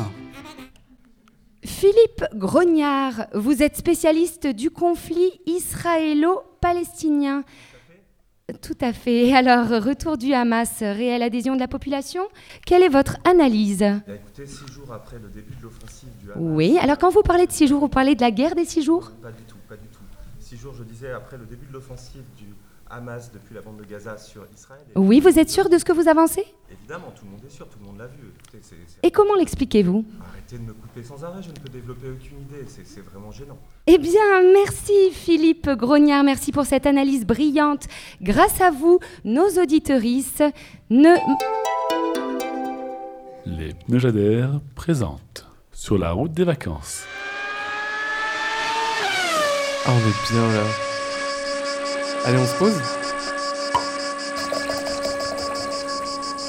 Philippe 1.63 2.25
Grognard, 2.35 3.27
vous 3.33 3.63
êtes 3.63 3.75
spécialiste 3.77 4.47
du 4.47 4.69
conflit 4.69 5.39
israélo-palestinien. 5.45 7.43
Tout 8.61 8.77
à 8.81 8.93
fait. 8.93 9.33
Alors, 9.33 9.67
retour 9.67 10.17
du 10.17 10.33
Hamas, 10.33 10.79
réelle 10.81 11.21
adhésion 11.21 11.55
de 11.55 11.59
la 11.59 11.67
population 11.67 12.23
Quelle 12.65 12.81
est 12.83 12.89
votre 12.89 13.17
analyse? 13.23 13.83
Eh 13.83 14.13
Écoutez, 14.13 14.47
six 14.47 14.67
jours 14.73 14.91
après 14.91 15.19
le 15.19 15.29
début 15.29 15.53
de 15.55 15.63
l'offensive 15.63 16.09
du 16.21 16.31
Hamas. 16.31 16.43
Oui, 16.43 16.77
alors 16.79 16.97
quand 16.97 17.11
vous 17.11 17.21
parlez 17.21 17.45
de 17.45 17.51
six 17.51 17.67
jours, 17.67 17.81
vous 17.81 17.89
parlez 17.89 18.15
de 18.15 18.21
la 18.21 18.31
guerre 18.31 18.55
des 18.55 18.65
six 18.65 18.81
jours? 18.81 19.11
Pas 19.21 19.31
du 19.31 19.43
tout, 19.43 19.57
pas 19.67 19.75
du 19.75 19.87
tout. 19.87 19.99
Six 20.39 20.57
jours, 20.57 20.73
je 20.73 20.83
disais, 20.83 21.11
après 21.11 21.37
le 21.37 21.45
début 21.45 21.67
de 21.67 21.73
l'offensive 21.73 22.23
du 22.37 22.45
Hamas 22.91 23.31
depuis 23.31 23.53
la 23.53 23.61
bande 23.61 23.77
de 23.77 23.83
Gaza 23.83 24.17
sur 24.17 24.45
Israël. 24.53 24.81
Oui, 24.95 25.19
vous 25.19 25.37
êtes 25.37 25.49
sûr 25.49 25.69
de 25.69 25.77
ce 25.77 25.85
que 25.85 25.91
vous 25.91 26.07
avancez? 26.07 26.43
Évidemment, 26.71 27.11
tout 27.17 27.23
le 27.25 27.31
monde 27.31 27.41
est 27.45 27.51
sûr, 27.51 27.67
tout 27.67 27.77
le 27.79 27.85
monde 27.85 27.99
l'a 27.99 28.07
vu. 28.07 28.17
Écoutez, 28.39 28.59
c'est- 28.63 28.75
c'est- 28.87 28.99
Et 29.07 29.11
comment 29.11 29.35
l'expliquez-vous? 29.35 30.03
Arrêtez 30.31 30.57
de 30.57 30.63
me 30.63 30.73
couper 30.73 31.03
sans 31.03 31.23
arrêt, 31.23 31.41
je 31.43 31.49
ne 31.49 31.53
peux 31.53 31.69
développer 31.69 32.07
aucune 32.09 32.41
idée, 32.41 32.65
c'est 32.67 32.85
c'est 32.87 33.01
vraiment 33.01 33.31
gênant. 33.31 33.57
Eh 33.85 33.97
bien, 33.99 34.41
merci 34.53 35.11
Philippe 35.11 35.69
Grognard, 35.69 36.23
merci 36.23 36.51
pour 36.51 36.65
cette 36.65 36.85
analyse 36.87 37.25
brillante. 37.27 37.85
Grâce 38.21 38.59
à 38.61 38.71
vous, 38.71 38.99
nos 39.23 39.47
auditorices 39.61 40.41
ne... 40.89 41.13
Les 43.45 43.73
pneujadaires 43.87 44.59
présentent 44.75 45.45
sur 45.71 45.97
la 45.97 46.11
route 46.11 46.31
des 46.33 46.43
vacances. 46.43 47.03
Ah, 49.85 49.91
on 49.91 49.97
est 49.97 50.31
bien 50.31 50.47
là. 50.53 50.63
Allez, 52.25 52.37
on 52.37 52.45
se 52.45 52.55
pose 52.57 52.81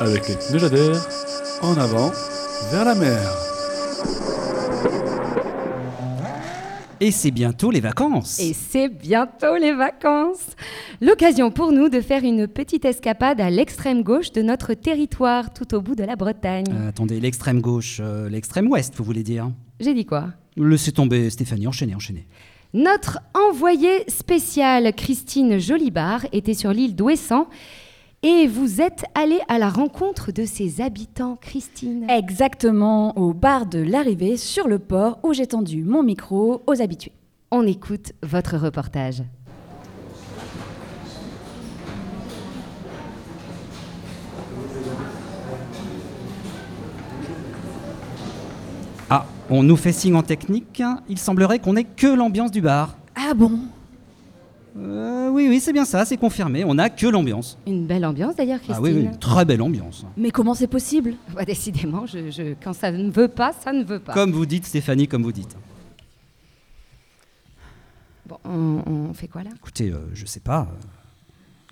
Avec 0.01 0.29
les 0.29 0.35
pneujadaires 0.35 1.01
en 1.63 1.77
avant 1.77 2.11
vers 2.71 2.85
la 2.85 2.95
mer. 2.95 3.21
Et 7.03 7.13
c'est 7.13 7.31
bientôt 7.31 7.71
les 7.71 7.81
vacances. 7.81 8.39
Et 8.41 8.53
c'est 8.53 8.89
bientôt 8.89 9.57
les 9.57 9.73
vacances. 9.73 10.49
L'occasion 11.01 11.51
pour 11.51 11.73
nous 11.73 11.89
de 11.89 12.03
faire 12.03 12.25
une 12.25 12.47
petite 12.47 12.85
escapade 12.85 13.41
à 13.41 13.49
l'extrême 13.49 14.03
gauche 14.03 14.33
de 14.33 14.43
notre 14.43 14.75
territoire, 14.75 15.55
tout 15.55 15.75
au 15.75 15.81
bout 15.81 15.95
de 15.95 16.05
la 16.05 16.17
Bretagne. 16.17 16.67
Euh, 16.71 16.91
attendez, 16.91 17.19
l'extrême 17.19 17.63
gauche, 17.63 18.01
euh, 18.03 18.29
l'extrême 18.29 18.69
ouest, 18.69 18.95
vous 18.97 19.05
voulez 19.05 19.23
dire? 19.23 19.51
J'ai 19.81 19.95
dit 19.95 20.05
quoi? 20.05 20.29
Laissez 20.57 20.93
tomber, 20.93 21.31
Stéphanie, 21.31 21.67
enchaînez, 21.67 21.95
enchaînez. 21.95 22.27
Notre 22.73 23.19
envoyée 23.35 24.05
spéciale, 24.09 24.93
Christine 24.95 25.59
Jolibard, 25.59 26.27
était 26.33 26.55
sur 26.55 26.73
l'île 26.73 26.95
d'Ouessant. 26.95 27.49
Et 28.23 28.47
vous 28.47 28.81
êtes 28.81 29.05
allée 29.15 29.41
à 29.49 29.59
la 29.59 29.71
rencontre 29.71 30.31
de 30.31 30.45
ses 30.45 30.81
habitants, 30.81 31.37
Christine. 31.41 32.07
Exactement, 32.09 33.19
au 33.19 33.33
bar 33.33 33.67
de 33.67 33.81
l'arrivée 33.81 34.37
sur 34.37 34.69
le 34.69 34.79
port 34.79 35.19
où 35.25 35.33
j'ai 35.33 35.47
tendu 35.47 35.83
mon 35.83 36.03
micro 36.05 36.63
aux 36.67 36.81
habitués. 36.81 37.13
On 37.51 37.67
écoute 37.67 38.13
votre 38.23 38.57
reportage. 38.57 39.23
On 49.51 49.63
nous 49.63 49.77
fait 49.77 49.93
signe 49.93 50.15
en 50.15 50.23
technique. 50.23 50.83
Il 51.09 51.19
semblerait 51.19 51.59
qu'on 51.59 51.77
ait 51.77 51.85
que 51.85 52.07
l'ambiance 52.07 52.51
du 52.51 52.61
bar. 52.61 52.97
Ah 53.15 53.35
bon? 53.35 53.59
Euh, 54.79 55.29
Oui, 55.31 55.47
oui, 55.49 55.61
c'est 55.61 55.73
bien 55.73 55.85
ça, 55.85 56.05
c'est 56.05 56.17
confirmé. 56.17 56.65
On 56.65 56.75
n'a 56.75 56.89
que 56.91 57.07
l'ambiance. 57.07 57.59
Une 57.67 57.87
belle 57.87 58.05
ambiance 58.07 58.37
d'ailleurs, 58.37 58.59
Christine. 58.61 58.77
Ah 58.79 58.81
oui, 58.83 58.93
oui, 58.95 59.01
une 59.03 59.19
très 59.19 59.45
belle 59.45 59.61
ambiance. 59.63 60.07
Mais 60.17 60.31
comment 60.31 60.55
c'est 60.55 60.69
possible? 60.69 61.15
Bah, 61.35 61.45
Décidément, 61.45 62.07
je- 62.07 62.31
je- 62.31 62.55
quand 62.63 62.73
ça 62.73 62.93
ne 62.93 63.11
veut 63.11 63.29
pas, 63.29 63.53
ça 63.53 63.73
ne 63.73 63.83
veut 63.85 63.99
pas. 63.99 64.15
Comme 64.15 64.31
vous 64.33 64.47
dites, 64.47 64.65
Stéphanie, 64.67 65.09
comme 65.09 65.23
vous 65.25 65.33
dites. 65.33 65.57
Bon, 68.27 68.37
on, 68.45 68.83
on 68.87 69.13
fait 69.15 69.27
quoi 69.29 69.43
là? 69.43 69.51
Écoutez, 69.57 69.91
euh, 69.91 69.99
je 70.15 70.25
sais 70.27 70.41
pas. 70.41 70.69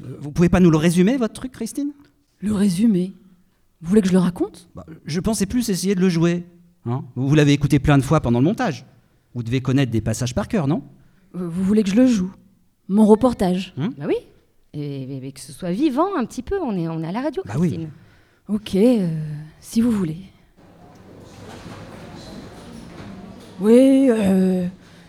euh, 0.02 0.16
vous 0.20 0.32
pouvez 0.32 0.48
pas 0.48 0.60
nous 0.60 0.70
le 0.70 0.76
résumer, 0.76 1.16
votre 1.16 1.34
truc, 1.34 1.52
Christine? 1.52 1.92
Le 2.40 2.52
résumé? 2.52 3.12
Vous 3.80 3.88
voulez 3.90 4.00
que 4.02 4.08
je 4.08 4.12
le 4.12 4.18
raconte? 4.18 4.68
Bah, 4.74 4.84
Je 5.06 5.20
pensais 5.20 5.46
plus 5.46 5.68
essayer 5.70 5.94
de 5.94 6.00
le 6.00 6.08
jouer. 6.08 6.44
Hein. 6.88 7.04
vous 7.14 7.34
l'avez 7.34 7.52
écouté 7.52 7.78
plein 7.78 7.98
de 7.98 8.02
fois 8.02 8.20
pendant 8.20 8.38
le 8.40 8.44
montage. 8.44 8.84
Vous 9.34 9.42
devez 9.42 9.60
connaître 9.60 9.92
des 9.92 10.00
passages 10.00 10.34
par 10.34 10.48
cœur, 10.48 10.66
non 10.66 10.82
Euh, 11.36 11.46
Vous 11.48 11.62
voulez 11.64 11.82
que 11.82 11.90
je 11.90 11.96
le 11.96 12.06
joue? 12.06 12.30
Mon 12.88 13.04
reportage 13.06 13.74
Bah 13.76 14.06
oui. 14.06 14.14
Et, 14.74 15.26
et 15.26 15.32
que 15.32 15.40
ce 15.40 15.52
soit 15.52 15.70
vivant 15.72 16.16
un 16.16 16.24
petit 16.24 16.42
peu. 16.42 16.56
On 16.62 16.76
est, 16.76 16.88
on 16.88 17.02
est 17.02 17.06
à 17.06 17.12
la 17.12 17.20
radio, 17.20 17.42
Bah 17.46 17.54
oui. 17.58 17.68
Christine. 17.68 17.90
Ok, 18.48 18.74
euh, 18.76 19.08
si 19.60 19.80
vous 19.82 19.90
voulez. 19.90 20.16
Oui, 23.60 24.06
euh, 24.08 24.66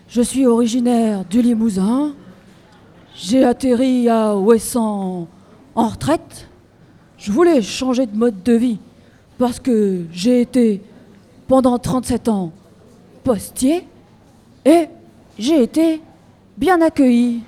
je 0.08 0.22
suis 0.22 0.46
originaire 0.46 1.24
du 1.24 1.40
Limousin. 1.40 2.14
J'ai 3.14 3.44
atterri 3.44 4.08
à 4.08 4.36
Ouessant 4.36 5.28
en 5.74 5.88
retraite. 5.88 6.48
Je 7.16 7.30
voulais 7.32 7.62
changer 7.62 8.06
de 8.06 8.16
mode 8.16 8.42
de 8.42 8.52
vie 8.54 8.78
parce 9.38 9.60
que 9.60 10.04
j'ai 10.12 10.40
été 10.40 10.82
pendant 11.50 11.80
37 11.80 12.28
ans 12.28 12.52
postier 13.24 13.84
et 14.64 14.86
j'ai 15.36 15.64
été 15.64 16.00
bien 16.56 16.80
accueilli. 16.80 17.40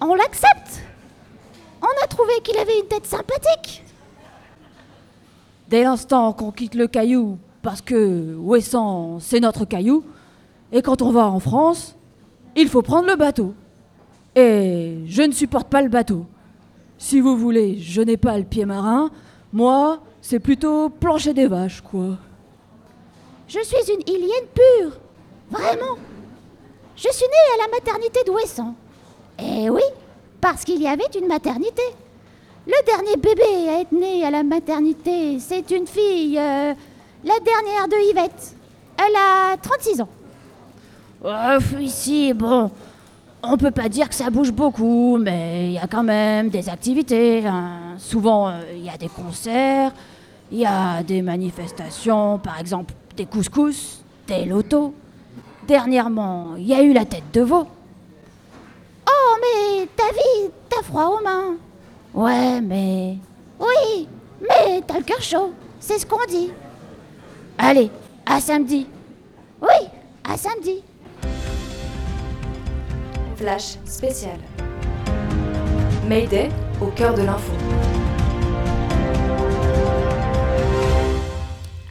On 0.00 0.12
l'accepte? 0.16 0.82
On 1.80 2.04
a 2.04 2.08
trouvé 2.08 2.32
qu'il 2.42 2.56
avait 2.58 2.80
une 2.80 2.88
tête 2.88 3.06
sympathique. 3.06 3.84
Dès 5.68 5.84
l'instant 5.84 6.32
qu'on 6.32 6.50
quitte 6.50 6.74
le 6.74 6.88
caillou, 6.88 7.38
parce 7.62 7.80
que 7.80 8.34
Ouessant, 8.34 9.20
c'est 9.20 9.38
notre 9.38 9.64
caillou, 9.66 10.02
et 10.72 10.82
quand 10.82 11.00
on 11.00 11.12
va 11.12 11.28
en 11.28 11.38
France, 11.38 11.94
il 12.56 12.68
faut 12.68 12.82
prendre 12.82 13.06
le 13.06 13.14
bateau. 13.14 13.54
Et 14.34 14.98
je 15.06 15.22
ne 15.22 15.30
supporte 15.30 15.68
pas 15.68 15.80
le 15.80 15.88
bateau. 15.88 16.26
Si 16.98 17.20
vous 17.20 17.36
voulez, 17.36 17.78
je 17.78 18.02
n'ai 18.02 18.16
pas 18.16 18.36
le 18.36 18.44
pied 18.44 18.64
marin. 18.64 19.12
Moi, 19.52 20.00
c'est 20.20 20.40
plutôt 20.40 20.88
plancher 20.88 21.34
des 21.34 21.46
vaches, 21.46 21.80
quoi. 21.80 22.18
Je 23.48 23.58
suis 23.62 23.92
une 23.92 24.00
ilienne 24.14 24.48
pure. 24.54 24.92
Vraiment. 25.50 25.98
Je 26.96 27.08
suis 27.10 27.26
née 27.26 27.54
à 27.62 27.66
la 27.66 27.72
maternité 27.72 28.20
d'Ouessant. 28.26 28.74
Eh 29.38 29.68
oui, 29.68 29.82
parce 30.40 30.64
qu'il 30.64 30.80
y 30.80 30.86
avait 30.88 31.08
une 31.18 31.26
maternité. 31.26 31.82
Le 32.66 32.86
dernier 32.86 33.16
bébé 33.16 33.68
à 33.68 33.80
être 33.80 33.92
né 33.92 34.24
à 34.24 34.30
la 34.30 34.42
maternité, 34.42 35.38
c'est 35.38 35.70
une 35.70 35.86
fille, 35.86 36.38
euh, 36.38 36.72
la 37.24 37.38
dernière 37.40 37.88
de 37.88 38.10
Yvette. 38.10 38.54
Elle 38.96 39.14
a 39.16 39.56
36 39.58 40.00
ans. 40.00 40.08
Euh, 41.26 41.58
ici, 41.80 42.32
bon, 42.32 42.70
on 43.42 43.56
peut 43.58 43.70
pas 43.70 43.88
dire 43.90 44.08
que 44.08 44.14
ça 44.14 44.30
bouge 44.30 44.52
beaucoup, 44.52 45.18
mais 45.18 45.66
il 45.66 45.72
y 45.72 45.78
a 45.78 45.86
quand 45.86 46.02
même 46.02 46.48
des 46.48 46.68
activités. 46.70 47.44
hein. 47.46 47.96
Souvent, 47.98 48.48
euh, 48.48 48.60
il 48.74 48.84
y 48.84 48.88
a 48.88 48.96
des 48.96 49.08
concerts, 49.08 49.92
il 50.50 50.58
y 50.60 50.66
a 50.66 51.02
des 51.02 51.20
manifestations, 51.20 52.38
par 52.38 52.58
exemple 52.60 52.94
des 53.16 53.26
couscous, 53.26 54.02
des 54.26 54.44
lotos. 54.44 54.94
Dernièrement, 55.66 56.56
il 56.56 56.66
y 56.66 56.74
a 56.74 56.82
eu 56.82 56.92
la 56.92 57.04
tête 57.04 57.30
de 57.32 57.40
veau. 57.40 57.66
Oh, 59.08 59.36
mais 59.40 59.86
ta 59.96 60.12
vie, 60.12 60.50
t'as 60.68 60.82
froid 60.82 61.18
aux 61.18 61.22
mains. 61.22 61.56
Ouais, 62.12 62.60
mais. 62.60 63.16
Oui, 63.58 64.08
mais 64.40 64.82
t'as 64.86 64.98
le 64.98 65.04
cœur 65.04 65.22
chaud, 65.22 65.52
c'est 65.80 65.98
ce 65.98 66.06
qu'on 66.06 66.24
dit. 66.28 66.50
Allez, 67.56 67.90
à 68.26 68.40
samedi. 68.40 68.86
Oui, 69.62 69.88
à 70.28 70.36
samedi. 70.36 70.82
Flash 73.36 73.78
spécial. 73.84 74.38
Mayday 76.08 76.50
au 76.82 76.86
cœur 76.88 77.14
de 77.14 77.22
l'info. 77.22 77.52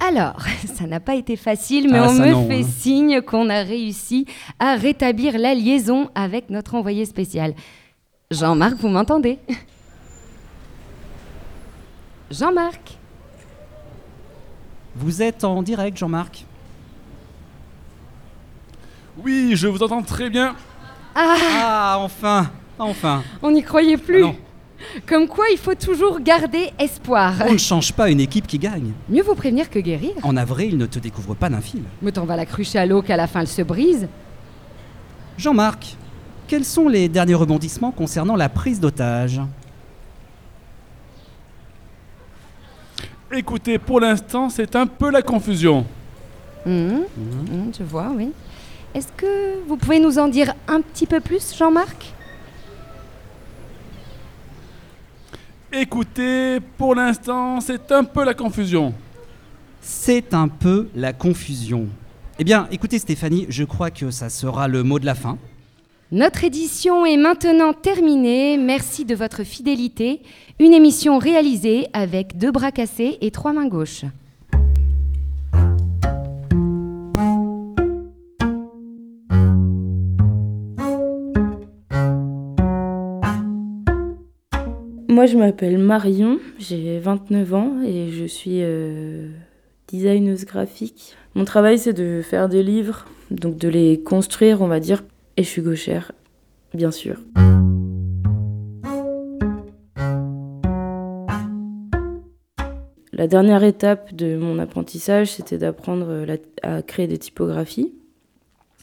Alors, 0.08 0.36
ça 0.76 0.86
n'a 0.86 1.00
pas 1.00 1.16
été 1.16 1.36
facile, 1.36 1.90
mais 1.92 2.00
Ah, 2.00 2.08
on 2.10 2.14
me 2.14 2.32
non, 2.32 2.48
fait 2.48 2.62
hein. 2.62 2.68
signe 2.68 3.22
qu'on 3.22 3.50
a 3.50 3.64
réussi 3.64 4.26
à 4.60 4.76
rétablir 4.76 5.38
la 5.38 5.54
liaison 5.54 6.10
avec 6.16 6.50
notre 6.50 6.76
envoyé 6.76 7.06
spécial. 7.06 7.54
Jean-Marc, 8.32 8.76
vous 8.78 8.90
m'entendez? 8.90 9.40
Jean-Marc? 12.32 12.98
Vous 14.96 15.22
êtes 15.22 15.44
en 15.44 15.62
direct, 15.64 15.98
Jean-Marc 15.98 16.46
Oui, 19.18 19.52
je 19.56 19.68
vous 19.68 19.82
entends 19.84 20.02
très 20.02 20.30
bien. 20.30 20.56
Ah, 21.16 21.36
Ah, 21.62 21.98
enfin 22.00 22.52
Enfin 22.80 23.24
on 23.44 23.52
n'y 23.52 23.62
croyait 23.64 23.98
plus. 23.98 24.24
Ah 24.24 24.28
non. 24.28 24.36
Comme 25.06 25.28
quoi, 25.28 25.46
il 25.52 25.58
faut 25.58 25.76
toujours 25.76 26.20
garder 26.20 26.72
espoir. 26.80 27.34
On 27.48 27.54
ne 27.54 27.58
change 27.58 27.94
pas 27.94 28.10
une 28.10 28.20
équipe 28.20 28.48
qui 28.48 28.60
gagne. 28.60 28.92
Mieux 29.10 29.24
vaut 29.24 29.36
prévenir 29.36 29.70
que 29.70 29.80
guérir. 29.80 30.12
En 30.24 30.38
avril, 30.38 30.78
ne 30.78 30.86
te 30.86 31.00
découvre 31.00 31.36
pas 31.36 31.50
d'un 31.50 31.62
fil. 31.62 31.84
Mais 32.02 32.12
t'en 32.12 32.26
vas 32.26 32.36
la 32.36 32.46
crucher 32.46 32.80
à 32.80 32.86
l'eau 32.86 33.02
qu'à 33.02 33.18
la 33.18 33.28
fin 33.28 33.42
elle 33.42 33.48
se 33.48 33.62
brise. 33.62 34.08
Jean-Marc, 35.38 35.96
quels 36.48 36.66
sont 36.66 36.88
les 36.88 37.10
derniers 37.10 37.34
rebondissements 37.34 37.92
concernant 37.92 38.36
la 38.36 38.50
prise 38.50 38.80
d'otage? 38.80 39.42
Écoutez, 43.36 43.80
pour 43.80 44.00
l'instant, 44.00 44.50
c'est 44.50 44.76
un 44.76 44.86
peu 44.86 45.10
la 45.10 45.24
confusion. 45.24 45.86
Mhm, 46.66 47.04
mhm, 47.18 47.72
je 47.78 47.84
vois, 47.84 48.12
oui. 48.16 48.32
Est-ce 48.94 49.08
que 49.18 49.60
vous 49.68 49.76
pouvez 49.76 50.00
nous 50.00 50.20
en 50.20 50.28
dire 50.28 50.54
un 50.68 50.82
petit 50.82 51.08
peu 51.08 51.20
plus, 51.20 51.56
Jean-Marc? 51.58 52.14
Écoutez, 55.76 56.60
pour 56.78 56.94
l'instant, 56.94 57.60
c'est 57.60 57.92
un 57.92 58.04
peu 58.04 58.24
la 58.24 58.36
confusion. 58.36 58.94
C'est 59.82 60.36
un 60.36 60.48
peu 60.48 60.88
la 60.94 61.14
confusion. 61.14 61.88
Eh 62.38 62.44
bien, 62.44 62.68
écoutez 62.70 63.00
Stéphanie, 63.00 63.48
je 63.50 63.64
crois 63.64 63.90
que 63.90 64.12
ça 64.12 64.30
sera 64.30 64.68
le 64.68 64.84
mot 64.84 65.00
de 65.00 65.08
la 65.08 65.16
fin. 65.16 65.40
Notre 66.12 66.44
édition 66.44 67.08
est 67.08 67.18
maintenant 67.18 67.74
terminée. 67.74 68.56
Merci 68.58 69.04
de 69.04 69.16
votre 69.16 69.44
fidélité. 69.44 70.22
Une 70.60 70.74
émission 70.74 71.18
réalisée 71.18 71.88
avec 71.94 72.38
deux 72.38 72.52
bras 72.52 72.72
cassés 72.72 73.18
et 73.22 73.32
trois 73.32 73.52
mains 73.52 73.68
gauches. 73.68 74.06
Je 85.34 85.38
m'appelle 85.40 85.80
Marion, 85.80 86.38
j'ai 86.60 87.00
29 87.00 87.54
ans 87.56 87.82
et 87.84 88.12
je 88.12 88.26
suis 88.26 88.60
euh, 88.62 89.30
designeuse 89.88 90.46
graphique. 90.46 91.16
Mon 91.34 91.44
travail, 91.44 91.80
c'est 91.80 91.94
de 91.94 92.22
faire 92.22 92.50
des 92.50 92.62
livres, 92.62 93.06
donc 93.32 93.58
de 93.58 93.68
les 93.68 94.00
construire, 94.00 94.62
on 94.62 94.68
va 94.68 94.80
dire. 94.80 95.04
Et 95.36 95.42
je 95.42 95.50
suis 95.50 95.64
gauchère, 95.64 96.12
bien 96.76 96.92
sûr. 96.92 97.18
La 103.12 103.26
dernière 103.26 103.64
étape 103.64 104.14
de 104.14 104.38
mon 104.38 104.60
apprentissage, 104.60 105.32
c'était 105.32 105.58
d'apprendre 105.58 106.28
à 106.62 106.84
créer 106.84 107.08
des 107.08 107.18
typographies. 107.18 107.92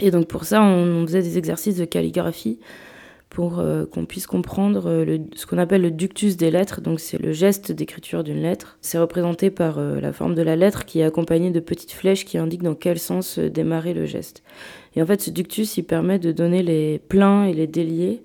Et 0.01 0.11
donc 0.11 0.27
pour 0.27 0.43
ça, 0.43 0.61
on 0.65 1.07
faisait 1.07 1.23
des 1.23 1.39
exercices 1.39 1.77
de 1.77 1.85
calligraphie 1.85 2.59
pour 3.31 3.61
euh, 3.61 3.87
qu'on 3.87 4.05
puisse 4.05 4.27
comprendre 4.27 4.83
euh, 4.87 5.19
ce 5.35 5.47
qu'on 5.47 5.59
appelle 5.59 5.83
le 5.83 5.93
ductus 5.93 6.37
des 6.37 6.51
lettres. 6.51 6.81
Donc 6.81 6.99
c'est 6.99 7.17
le 7.17 7.33
geste 7.33 7.71
d'écriture 7.71 8.25
d'une 8.25 8.43
lettre. 8.43 8.77
C'est 8.83 8.99
représenté 8.99 9.51
par 9.51 9.79
euh, 9.79 10.01
la 10.01 10.13
forme 10.13 10.35
de 10.35 10.43
la 10.43 10.57
lettre 10.57 10.85
qui 10.85 10.99
est 10.99 11.05
accompagnée 11.05 11.51
de 11.51 11.61
petites 11.61 11.93
flèches 11.93 12.25
qui 12.25 12.39
indiquent 12.39 12.65
dans 12.65 12.75
quel 12.75 12.99
sens 12.99 13.39
démarrer 13.39 13.95
le 13.95 14.05
geste. 14.05 14.43
Et 14.97 15.03
en 15.03 15.07
fait, 15.07 15.23
ce 15.23 15.31
ductus, 15.31 15.77
il 15.77 15.85
permet 15.85 16.19
de 16.19 16.33
donner 16.33 16.65
les 16.65 16.99
pleins 16.99 17.45
et 17.45 17.55
les 17.55 17.69
déliés, 17.69 18.21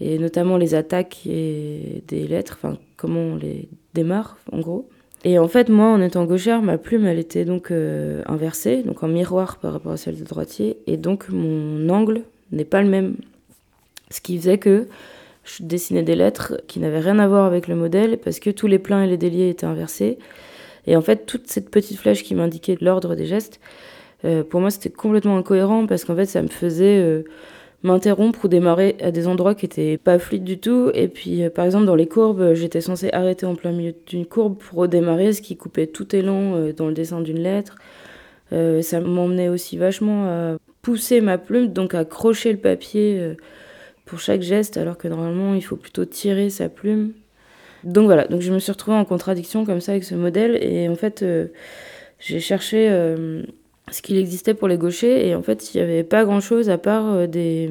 et 0.00 0.18
notamment 0.18 0.58
les 0.58 0.74
attaques 0.74 1.26
et 1.26 2.04
des 2.06 2.28
lettres, 2.28 2.58
enfin 2.62 2.78
comment 2.98 3.20
on 3.20 3.36
les 3.36 3.70
démarre 3.94 4.36
en 4.52 4.60
gros. 4.60 4.90
Et 5.24 5.38
en 5.38 5.48
fait, 5.48 5.70
moi, 5.70 5.86
en 5.86 6.02
étant 6.02 6.26
gauchère, 6.26 6.60
ma 6.60 6.76
plume, 6.76 7.06
elle 7.06 7.18
était 7.18 7.46
donc 7.46 7.72
inversée, 7.72 8.82
donc 8.82 9.02
en 9.02 9.08
miroir 9.08 9.56
par 9.56 9.72
rapport 9.72 9.92
à 9.92 9.96
celle 9.96 10.18
de 10.18 10.24
droitier, 10.24 10.78
et 10.86 10.98
donc 10.98 11.30
mon 11.30 11.88
angle 11.88 12.22
n'est 12.52 12.66
pas 12.66 12.82
le 12.82 12.88
même 12.88 13.16
ce 14.10 14.20
qui 14.20 14.38
faisait 14.38 14.58
que 14.58 14.88
je 15.44 15.62
dessinais 15.62 16.02
des 16.02 16.14
lettres 16.14 16.60
qui 16.66 16.78
n'avaient 16.78 17.00
rien 17.00 17.18
à 17.18 17.28
voir 17.28 17.44
avec 17.44 17.68
le 17.68 17.74
modèle 17.74 18.18
parce 18.18 18.38
que 18.38 18.50
tous 18.50 18.66
les 18.66 18.78
pleins 18.78 19.02
et 19.02 19.06
les 19.06 19.16
déliés 19.16 19.48
étaient 19.48 19.66
inversés. 19.66 20.18
Et 20.86 20.96
en 20.96 21.02
fait, 21.02 21.26
toute 21.26 21.48
cette 21.48 21.70
petite 21.70 21.98
flèche 21.98 22.22
qui 22.22 22.34
m'indiquait 22.34 22.76
l'ordre 22.80 23.14
des 23.14 23.26
gestes, 23.26 23.60
euh, 24.24 24.42
pour 24.42 24.60
moi, 24.60 24.70
c'était 24.70 24.90
complètement 24.90 25.36
incohérent 25.36 25.86
parce 25.86 26.04
qu'en 26.04 26.16
fait, 26.16 26.26
ça 26.26 26.42
me 26.42 26.48
faisait 26.48 26.98
euh, 26.98 27.22
m'interrompre 27.82 28.44
ou 28.44 28.48
démarrer 28.48 28.96
à 29.00 29.10
des 29.10 29.26
endroits 29.26 29.54
qui 29.54 29.66
étaient 29.66 29.98
pas 29.98 30.18
fluides 30.18 30.44
du 30.44 30.58
tout. 30.58 30.90
Et 30.94 31.08
puis, 31.08 31.44
euh, 31.44 31.50
par 31.50 31.64
exemple, 31.64 31.86
dans 31.86 31.94
les 31.94 32.08
courbes, 32.08 32.54
j'étais 32.54 32.80
censée 32.80 33.10
arrêter 33.12 33.46
en 33.46 33.54
plein 33.54 33.72
milieu 33.72 33.94
d'une 34.06 34.26
courbe 34.26 34.56
pour 34.58 34.80
redémarrer, 34.80 35.32
ce 35.32 35.42
qui 35.42 35.56
coupait 35.56 35.86
tout 35.86 36.14
élan 36.14 36.72
dans 36.76 36.88
le 36.88 36.94
dessin 36.94 37.20
d'une 37.20 37.40
lettre. 37.40 37.76
ça 38.50 39.00
m'emmenait 39.00 39.48
aussi 39.48 39.76
vachement 39.76 40.26
à 40.26 40.56
pousser 40.82 41.20
ma 41.20 41.38
plume, 41.38 41.68
donc 41.68 41.94
à 41.94 42.04
crocher 42.04 42.52
le 42.52 42.58
papier 42.58 43.36
pour 44.08 44.20
chaque 44.20 44.40
geste, 44.40 44.78
alors 44.78 44.96
que 44.96 45.06
normalement 45.06 45.54
il 45.54 45.62
faut 45.62 45.76
plutôt 45.76 46.06
tirer 46.06 46.48
sa 46.48 46.68
plume. 46.68 47.12
Donc 47.84 48.06
voilà, 48.06 48.26
donc 48.26 48.40
je 48.40 48.52
me 48.52 48.58
suis 48.58 48.72
retrouvée 48.72 48.96
en 48.96 49.04
contradiction 49.04 49.64
comme 49.64 49.80
ça 49.80 49.92
avec 49.92 50.02
ce 50.02 50.14
modèle, 50.14 50.58
et 50.60 50.88
en 50.88 50.96
fait 50.96 51.22
euh, 51.22 51.48
j'ai 52.18 52.40
cherché 52.40 52.88
euh, 52.90 53.42
ce 53.90 54.02
qu'il 54.02 54.16
existait 54.16 54.54
pour 54.54 54.66
les 54.66 54.78
gauchers, 54.78 55.28
et 55.28 55.34
en 55.34 55.42
fait 55.42 55.72
il 55.72 55.76
n'y 55.76 55.82
avait 55.82 56.04
pas 56.04 56.24
grand-chose 56.24 56.70
à 56.70 56.78
part 56.78 57.06
euh, 57.06 57.26
des 57.26 57.70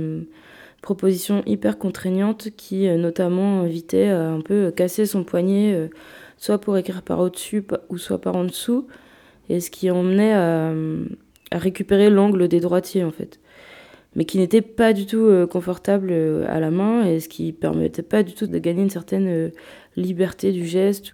propositions 0.82 1.42
hyper 1.46 1.78
contraignantes 1.78 2.50
qui 2.56 2.88
notamment 2.88 3.62
invitaient 3.62 4.10
à 4.10 4.30
un 4.30 4.42
peu 4.42 4.72
casser 4.72 5.06
son 5.06 5.24
poignet, 5.24 5.90
soit 6.38 6.60
pour 6.60 6.78
écrire 6.78 7.02
par 7.02 7.20
au-dessus 7.20 7.66
ou 7.90 7.98
soit 7.98 8.22
par 8.22 8.36
en 8.36 8.46
dessous, 8.46 8.88
et 9.50 9.60
ce 9.60 9.72
qui 9.72 9.90
emmenait 9.90 10.34
à, 10.34 10.72
à 11.52 11.58
récupérer 11.58 12.10
l'angle 12.10 12.48
des 12.48 12.60
droitiers 12.60 13.04
en 13.04 13.12
fait 13.12 13.40
mais 14.18 14.26
qui 14.26 14.40
n'était 14.40 14.64
pas 14.64 14.94
du 14.94 15.06
tout 15.06 15.20
euh, 15.20 15.46
confortable 15.46 16.10
euh, 16.12 16.44
à 16.50 16.60
la 16.60 16.72
main 16.72 17.06
et 17.06 17.20
ce 17.20 17.30
qui 17.30 17.54
permettait 17.54 18.02
pas 18.02 18.24
du 18.24 18.34
tout 18.34 18.48
de 18.48 18.58
gagner 18.58 18.82
une 18.82 18.90
certaine 18.90 19.28
euh, 19.28 19.50
liberté 19.96 20.52
du 20.52 20.66
geste. 20.66 21.14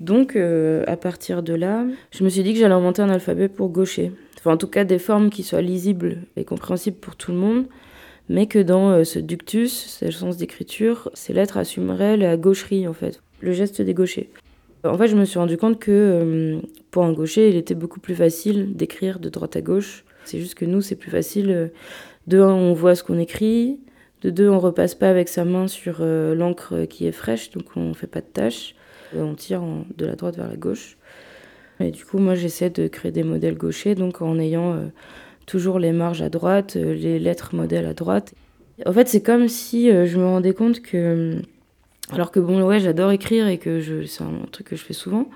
Donc, 0.00 0.34
à 0.34 0.96
partir 0.96 1.42
de 1.42 1.52
là, 1.52 1.84
je 2.10 2.24
me 2.24 2.30
suis 2.30 2.42
dit 2.42 2.54
que 2.54 2.58
j'allais 2.58 2.72
inventer 2.72 3.02
un 3.02 3.10
alphabet 3.10 3.50
pour 3.50 3.68
gaucher. 3.68 4.12
Enfin, 4.38 4.54
en 4.54 4.56
tout 4.56 4.66
cas, 4.66 4.84
des 4.84 4.98
formes 4.98 5.28
qui 5.28 5.42
soient 5.42 5.60
lisibles 5.60 6.22
et 6.36 6.44
compréhensibles 6.46 6.96
pour 6.96 7.16
tout 7.16 7.32
le 7.32 7.36
monde, 7.36 7.66
mais 8.30 8.46
que 8.46 8.58
dans 8.58 9.04
ce 9.04 9.18
ductus, 9.18 10.00
le 10.00 10.10
sens 10.10 10.38
d'écriture, 10.38 11.10
ces 11.12 11.34
lettres 11.34 11.58
assumeraient 11.58 12.16
la 12.16 12.38
gaucherie, 12.38 12.88
en 12.88 12.94
fait, 12.94 13.20
le 13.40 13.52
geste 13.52 13.82
des 13.82 13.92
gauchers. 13.92 14.30
En 14.84 14.96
fait, 14.96 15.08
je 15.08 15.16
me 15.16 15.26
suis 15.26 15.38
rendu 15.38 15.58
compte 15.58 15.78
que 15.78 16.62
pour 16.90 17.04
un 17.04 17.12
gaucher, 17.12 17.50
il 17.50 17.56
était 17.56 17.74
beaucoup 17.74 18.00
plus 18.00 18.14
facile 18.14 18.74
d'écrire 18.74 19.18
de 19.18 19.28
droite 19.28 19.54
à 19.56 19.60
gauche. 19.60 20.06
C'est 20.30 20.38
juste 20.38 20.54
que 20.54 20.64
nous, 20.64 20.80
c'est 20.80 20.94
plus 20.94 21.10
facile 21.10 21.72
de 22.28 22.40
un, 22.40 22.52
on 22.52 22.72
voit 22.72 22.94
ce 22.94 23.02
qu'on 23.02 23.18
écrit. 23.18 23.80
De 24.22 24.30
deux, 24.30 24.48
on 24.48 24.60
repasse 24.60 24.94
pas 24.94 25.08
avec 25.08 25.28
sa 25.28 25.44
main 25.44 25.66
sur 25.66 25.98
euh, 26.00 26.34
l'encre 26.34 26.84
qui 26.84 27.06
est 27.06 27.12
fraîche, 27.12 27.50
donc 27.50 27.64
on 27.74 27.94
fait 27.94 28.06
pas 28.06 28.20
de 28.20 28.26
tâches. 28.26 28.74
Euh, 29.16 29.22
on 29.22 29.34
tire 29.34 29.62
de 29.96 30.06
la 30.06 30.14
droite 30.14 30.36
vers 30.36 30.48
la 30.48 30.56
gauche. 30.56 30.98
Et 31.80 31.90
du 31.90 32.04
coup, 32.04 32.18
moi, 32.18 32.36
j'essaie 32.36 32.70
de 32.70 32.86
créer 32.86 33.10
des 33.10 33.22
modèles 33.24 33.56
gauchers, 33.56 33.96
donc 33.96 34.22
en 34.22 34.38
ayant 34.38 34.74
euh, 34.74 34.86
toujours 35.46 35.78
les 35.78 35.92
marges 35.92 36.22
à 36.22 36.28
droite, 36.28 36.74
les 36.74 37.18
lettres 37.18 37.54
modèles 37.54 37.86
à 37.86 37.94
droite. 37.94 38.34
En 38.86 38.92
fait, 38.92 39.08
c'est 39.08 39.22
comme 39.22 39.48
si 39.48 39.88
je 39.90 40.18
me 40.18 40.24
rendais 40.24 40.54
compte 40.54 40.80
que, 40.80 41.36
alors 42.12 42.30
que 42.30 42.40
bon, 42.40 42.62
ouais, 42.62 42.78
j'adore 42.78 43.10
écrire 43.10 43.48
et 43.48 43.58
que 43.58 43.80
c'est 44.06 44.22
un 44.22 44.46
truc 44.52 44.68
que 44.68 44.76
je 44.76 44.84
fais 44.84 44.94
souvent. 44.94 45.28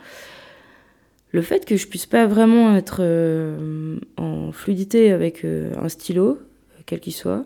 Le 1.35 1.43
fait 1.43 1.65
que 1.65 1.77
je 1.77 1.89
puisse 1.89 2.07
pas 2.07 2.29
vraiment 2.29 2.77
être 2.77 3.03
en 4.17 4.53
fluidité 4.53 5.11
avec 5.11 5.45
un 5.45 5.89
stylo, 5.89 6.39
quel 6.87 7.01
qu'il 7.01 7.13
soit. 7.13 7.45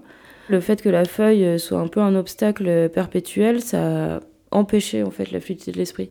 Le 0.50 0.60
fait 0.60 0.82
que 0.82 0.90
la 0.90 1.06
feuille 1.06 1.58
soit 1.58 1.80
un 1.80 1.88
peu 1.88 2.00
un 2.00 2.14
obstacle 2.14 2.90
perpétuel, 2.90 3.62
ça 3.62 4.16
a 4.16 4.20
empêché 4.50 5.02
en 5.02 5.10
fait 5.10 5.30
la 5.32 5.40
fluidité 5.40 5.72
de 5.72 5.78
l'esprit. 5.78 6.10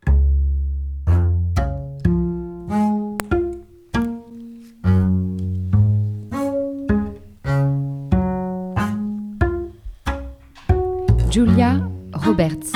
Julia 11.29 11.87
Roberts. 12.11 12.73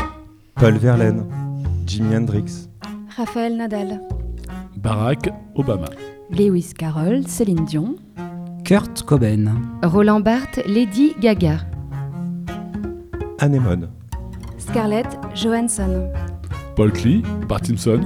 Paul 0.57 0.77
Verlaine. 0.77 1.25
Jimi 1.87 2.15
Hendrix. 2.15 2.69
Raphaël 3.17 3.57
Nadal. 3.57 3.99
Barack 4.77 5.29
Obama. 5.55 5.89
Lewis 6.29 6.73
Carroll, 6.77 7.27
Céline 7.27 7.65
Dion. 7.65 7.95
Kurt 8.63 9.03
Cobain. 9.03 9.53
Roland 9.83 10.21
Barthes, 10.21 10.61
Lady 10.65 11.13
Gaga. 11.19 11.57
Anémone. 13.39 13.89
Scarlett 14.57 15.07
Johansson. 15.35 16.09
Paul 16.75 16.91
Klee, 16.91 17.23
Bart 17.49 17.65
Simpson. 17.65 18.01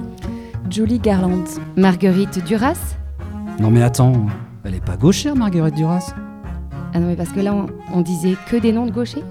Julie 0.70 1.00
Garland. 1.00 1.46
Marguerite 1.78 2.44
Duras. 2.46 2.96
Non 3.60 3.70
mais 3.70 3.84
attends, 3.84 4.26
elle 4.64 4.76
est 4.76 4.84
pas 4.84 4.98
gauchère 4.98 5.36
Marguerite 5.36 5.76
Duras? 5.76 6.14
Ah 6.94 7.00
non 7.00 7.08
mais 7.08 7.16
parce 7.16 7.30
que 7.30 7.40
là 7.40 7.54
on, 7.54 7.68
on 7.94 8.02
disait 8.02 8.36
que 8.50 8.58
des 8.58 8.72
noms 8.72 8.86
de 8.86 8.92
gauchers? 8.92 9.24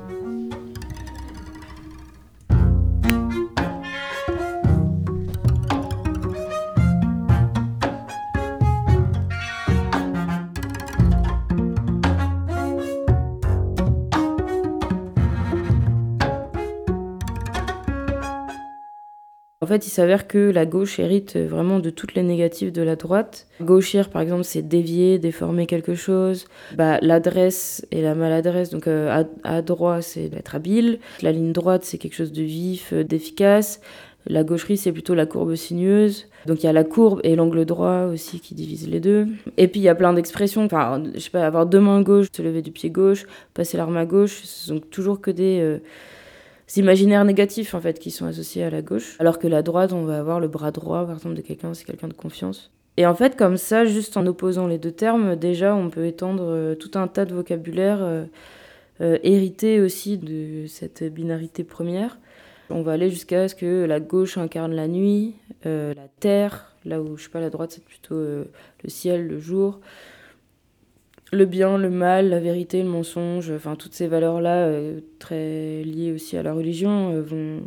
En 19.64 19.66
fait, 19.66 19.87
il 19.87 19.90
s'avère 19.90 20.27
que 20.27 20.50
la 20.50 20.66
gauche 20.66 20.98
hérite 20.98 21.38
vraiment 21.38 21.79
de 21.79 21.88
toutes 21.88 22.12
les 22.14 22.22
négatives 22.22 22.70
de 22.70 22.83
la 22.83 22.96
droite. 22.96 23.46
Gauchir, 23.62 24.11
par 24.11 24.20
exemple, 24.20 24.44
c'est 24.44 24.61
dévier, 24.61 25.18
déformer 25.18 25.64
quelque 25.64 25.94
chose. 25.94 26.48
Bah, 26.77 26.98
l'adresse 27.00 27.87
et 27.90 28.03
la 28.03 28.14
maladresse, 28.14 28.68
donc 28.68 28.87
euh, 28.88 29.24
à, 29.42 29.62
c'est 30.03 30.29
d'être 30.29 30.55
habile. 30.55 30.98
La 31.22 31.33
ligne 31.33 31.53
droite, 31.53 31.87
c'est 31.87 31.96
quelque 31.96 32.12
chose 32.12 32.33
de 32.33 32.42
vif, 32.42 32.92
euh, 32.92 33.05
d'efficace. 33.05 33.81
La 34.27 34.44
gaucherie, 34.44 34.77
c'est 34.77 34.92
plutôt 34.92 35.14
la 35.14 35.24
courbe 35.24 35.55
sinueuse. 35.55 36.27
Donc 36.44 36.62
il 36.62 36.66
y 36.66 36.68
a 36.68 36.74
la 36.74 36.85
courbe 36.85 37.22
et 37.24 37.35
l'angle 37.35 37.64
droit 37.64 38.03
aussi 38.12 38.40
qui 38.40 38.55
divisent 38.55 38.90
les 38.90 39.00
deux. 39.00 39.29
Et 39.57 39.66
puis 39.66 39.81
il 39.81 39.85
y 39.85 39.88
a 39.88 39.94
plein 39.94 40.12
d'expressions. 40.12 40.66
Enfin, 40.66 41.03
je 41.14 41.20
sais 41.20 41.31
pas, 41.31 41.46
avoir 41.46 41.64
deux 41.64 41.81
mains 41.81 42.03
gauches, 42.03 42.27
se 42.37 42.42
lever 42.42 42.61
du 42.61 42.70
pied 42.70 42.90
gauche, 42.90 43.24
passer 43.55 43.79
l'arme 43.79 43.96
à 43.96 44.05
gauche, 44.05 44.42
ce 44.44 44.66
sont 44.66 44.81
toujours 44.81 45.22
que 45.22 45.31
des... 45.31 45.61
Euh, 45.62 45.79
imaginaires 46.77 47.24
négatifs 47.24 47.74
en 47.74 47.81
fait 47.81 47.98
qui 47.98 48.11
sont 48.11 48.27
associés 48.27 48.64
à 48.64 48.70
la 48.70 48.83
gauche, 48.83 49.16
alors 49.18 49.38
que 49.38 49.46
la 49.46 49.62
droite, 49.62 49.92
on 49.92 50.05
va 50.05 50.18
avoir 50.18 50.40
le 50.40 50.48
bras 50.48 50.70
droit 50.70 51.05
par 51.07 51.16
exemple 51.16 51.35
de 51.35 51.42
quelqu'un, 51.42 51.74
c'est 51.74 51.85
quelqu'un 51.85 52.09
de 52.09 52.14
confiance. 52.14 52.70
Et 52.96 53.07
en 53.07 53.14
fait, 53.14 53.37
comme 53.37 53.57
ça, 53.57 53.85
juste 53.85 54.16
en 54.16 54.27
opposant 54.27 54.66
les 54.66 54.79
deux 54.79 54.92
termes, 54.92 55.35
déjà, 55.35 55.74
on 55.74 55.90
peut 55.90 56.07
étendre 56.07 56.44
euh, 56.46 56.74
tout 56.77 56.92
un 56.94 57.09
tas 57.09 57.24
de 57.24 57.35
vocabulaire 57.35 57.98
euh, 58.00 58.24
euh, 59.00 59.18
hérité 59.24 59.81
aussi 59.81 60.16
de 60.16 60.66
cette 60.68 61.03
binarité 61.03 61.64
première. 61.64 62.18
On 62.70 62.83
va 62.83 62.92
aller 62.92 63.11
jusqu'à 63.11 63.48
ce 63.48 63.55
que 63.55 63.85
la 63.85 63.98
gauche 64.00 64.38
incarne 64.38 64.74
la 64.74 64.88
nuit, 64.88 65.35
la 65.64 66.09
terre, 66.20 66.72
là 66.85 67.00
où 67.00 67.16
je 67.16 67.24
sais 67.24 67.29
pas 67.29 67.40
la 67.40 67.50
droite 67.50 67.72
c'est 67.72 67.85
plutôt 67.85 68.14
le 68.16 68.48
ciel, 68.88 69.29
le 69.29 69.38
jour, 69.38 69.81
le 71.35 71.47
bien, 71.47 71.79
le 71.79 71.90
mal, 71.90 72.31
la 72.31 72.40
vérité, 72.40 72.83
le 72.83 72.88
mensonge, 72.88 73.51
enfin 73.51 73.77
toutes 73.77 73.94
ces 73.94 74.07
valeurs 74.07 74.40
là 74.40 74.70
très 75.18 75.83
liées 75.83 76.12
aussi 76.12 76.37
à 76.37 76.42
la 76.42 76.53
religion 76.53 77.20
vont 77.20 77.61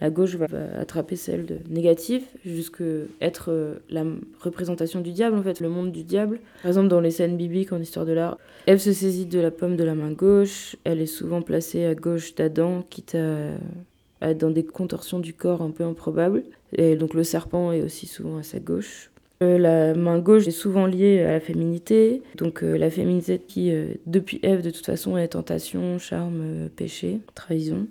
la 0.00 0.08
gauche 0.08 0.36
va 0.36 0.46
attraper 0.78 1.14
celle 1.14 1.44
de 1.44 1.58
négative, 1.68 2.22
jusqu'à 2.44 2.84
être 3.20 3.52
euh, 3.52 3.74
la 3.90 4.04
représentation 4.40 5.00
du 5.00 5.12
diable, 5.12 5.36
en 5.36 5.42
fait, 5.42 5.60
le 5.60 5.68
monde 5.68 5.92
du 5.92 6.04
diable. 6.04 6.40
Par 6.62 6.70
exemple, 6.70 6.88
dans 6.88 7.00
les 7.00 7.10
scènes 7.10 7.36
bibliques 7.36 7.72
en 7.72 7.80
histoire 7.80 8.06
de 8.06 8.12
l'art, 8.12 8.38
Ève 8.66 8.78
se 8.78 8.92
saisit 8.92 9.26
de 9.26 9.38
la 9.38 9.50
pomme 9.50 9.76
de 9.76 9.84
la 9.84 9.94
main 9.94 10.12
gauche, 10.12 10.76
elle 10.84 11.00
est 11.00 11.06
souvent 11.06 11.42
placée 11.42 11.84
à 11.84 11.94
gauche 11.94 12.34
d'Adam, 12.34 12.82
quitte 12.88 13.14
à, 13.14 14.28
être 14.30 14.38
dans 14.38 14.50
des 14.50 14.64
contorsions 14.64 15.18
du 15.18 15.34
corps 15.34 15.60
un 15.60 15.70
peu 15.70 15.84
improbables. 15.84 16.44
Et 16.72 16.96
donc 16.96 17.14
le 17.14 17.24
serpent 17.24 17.72
est 17.72 17.82
aussi 17.82 18.06
souvent 18.06 18.38
à 18.38 18.42
sa 18.42 18.58
gauche. 18.58 19.09
Euh, 19.42 19.58
la 19.58 19.94
main 19.94 20.18
gauche 20.18 20.46
est 20.46 20.50
souvent 20.50 20.86
liée 20.86 21.22
à 21.22 21.32
la 21.32 21.40
féminité, 21.40 22.22
donc 22.36 22.62
euh, 22.62 22.76
la 22.76 22.90
féminité 22.90 23.38
qui, 23.38 23.72
depuis 24.06 24.38
Ève, 24.42 24.62
de 24.62 24.70
toute 24.70 24.84
façon, 24.84 25.16
est 25.16 25.28
tentation, 25.28 25.98
charme, 25.98 26.68
péché, 26.76 27.20
trahison. 27.34 27.86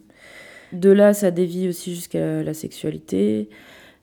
De 0.74 0.92
là, 0.92 1.14
ça 1.14 1.32
dévie 1.32 1.68
aussi 1.68 1.96
jusqu'à 1.96 2.44
la 2.44 2.54
sexualité, 2.54 3.50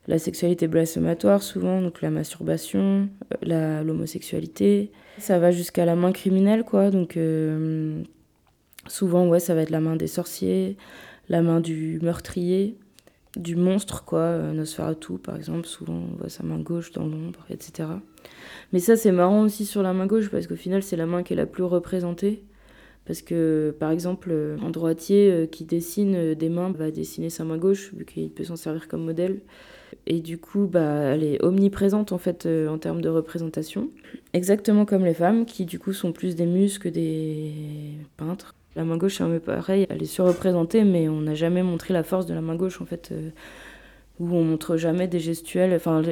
la 0.09 0.18
sexualité 0.18 0.68
blasphématoire 0.68 1.42
souvent, 1.42 1.80
donc 1.80 2.02
la 2.02 2.11
masturbation, 2.11 3.09
euh, 3.48 3.82
l'homosexualité. 3.82 4.90
Ça 5.18 5.38
va 5.38 5.50
jusqu'à 5.50 5.85
la 5.85 5.96
main 5.96 6.12
criminelle, 6.12 6.64
quoi. 6.64 6.90
Donc 6.90 7.16
euh, 7.16 8.02
souvent, 8.87 9.26
ouais, 9.28 9.40
ça 9.40 9.54
va 9.54 9.62
être 9.62 9.70
la 9.70 9.80
main 9.80 9.96
des 9.96 10.06
sorciers, 10.06 10.76
la 11.28 11.42
main 11.42 11.61
du 11.61 11.98
meurtrier, 12.02 12.76
du 13.37 13.57
monstre, 13.57 14.05
quoi. 14.05 14.20
Euh, 14.20 14.53
Nosferatu, 14.53 15.18
par 15.18 15.37
exemple, 15.37 15.66
souvent 15.66 15.94
on 16.12 16.16
voit 16.16 16.29
sa 16.29 16.42
main 16.42 16.59
gauche 16.59 16.92
dans 16.92 17.07
l'ombre, 17.07 17.44
etc. 17.51 17.88
Mais 18.72 18.81
ça, 18.81 18.96
c'est 18.96 19.12
marrant 19.12 19.42
aussi 19.42 19.64
sur 19.64 19.83
la 19.83 19.92
main 19.92 20.07
gauche 20.07 20.31
parce 20.31 20.46
qu'au 20.46 20.57
final, 20.57 20.83
c'est 20.83 20.96
la 20.96 21.07
main 21.07 21.22
qui 21.22 21.33
est 21.33 21.37
la 21.37 21.46
plus 21.46 21.64
représentée. 21.64 22.42
Parce 23.07 23.22
que, 23.22 23.75
par 23.79 23.92
exemple, 23.92 24.35
un 24.61 24.70
droitier 24.70 25.31
euh, 25.31 25.46
qui 25.46 25.64
dessine 25.64 26.14
euh, 26.16 26.35
des 26.35 26.49
mains 26.49 26.72
va 26.72 26.90
dessiner 26.90 27.31
sa 27.31 27.44
main 27.44 27.57
gauche, 27.57 27.94
vu 27.94 28.05
qu'il 28.05 28.31
peut 28.31 28.42
s'en 28.42 28.57
servir 28.57 28.88
comme 28.88 29.05
modèle. 29.05 29.40
Et 30.09 30.20
du 30.20 30.38
coup, 30.38 30.66
bah, 30.66 31.14
elle 31.14 31.22
est 31.22 31.42
omniprésente 31.42 32.11
en 32.11 32.18
fait 32.18 32.46
euh, 32.46 32.68
en 32.68 32.79
termes 32.79 33.01
de 33.01 33.09
représentation. 33.09 33.90
Exactement 34.33 34.85
comme 34.85 35.05
les 35.05 35.14
femmes, 35.14 35.46
qui 35.46 35.64
du 35.64 35.79
coup 35.79 35.92
sont 35.92 36.12
plus 36.12 36.35
des 36.35 36.46
muses 36.46 36.79
que 36.79 36.88
des 36.88 37.53
peintres. 38.16 38.57
La 38.76 38.84
main 38.84 38.98
gauche, 38.98 39.16
c'est 39.16 39.24
un 39.24 39.30
peu 39.30 39.40
pareil, 39.40 39.86
elle 39.88 40.02
est 40.02 40.04
surreprésentée, 40.04 40.84
mais 40.84 41.08
on 41.08 41.22
n'a 41.22 41.34
jamais 41.34 41.62
montré 41.62 41.94
la 41.94 42.02
force 42.02 42.26
de 42.26 42.34
la 42.34 42.42
main 42.42 42.56
gauche 42.56 42.82
en 42.82 42.84
fait, 42.84 43.12
où 44.20 44.36
on 44.36 44.44
montre 44.44 44.76
jamais 44.76 45.08
des 45.08 45.18
gestuels. 45.18 45.72
Enfin, 45.74 46.02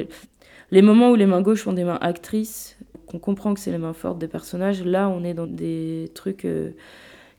les 0.71 0.81
moments 0.81 1.11
où 1.11 1.15
les 1.15 1.27
mains 1.27 1.43
gauches 1.43 1.61
font 1.61 1.73
des 1.73 1.83
mains 1.83 1.99
actrices, 2.01 2.75
qu'on 3.05 3.19
comprend 3.19 3.53
que 3.53 3.59
c'est 3.59 3.69
les 3.69 3.77
mains 3.77 3.93
fortes 3.93 4.17
des 4.17 4.27
personnages, 4.27 4.83
là 4.83 5.09
on 5.09 5.23
est 5.23 5.35
dans 5.35 5.45
des 5.45 6.09
trucs 6.15 6.43
euh, 6.43 6.71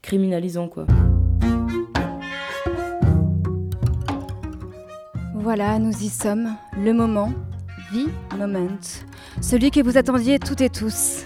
criminalisants 0.01 0.69
quoi. 0.69 0.87
Voilà, 5.35 5.81
nous 5.81 5.93
y 6.03 6.09
sommes. 6.09 6.57
Le 6.79 6.93
moment, 6.93 7.33
the 7.93 8.37
moment. 8.39 8.79
Celui 9.41 9.71
que 9.71 9.81
vous 9.81 9.97
attendiez 9.97 10.39
toutes 10.39 10.61
et 10.61 10.71
tous. 10.71 11.25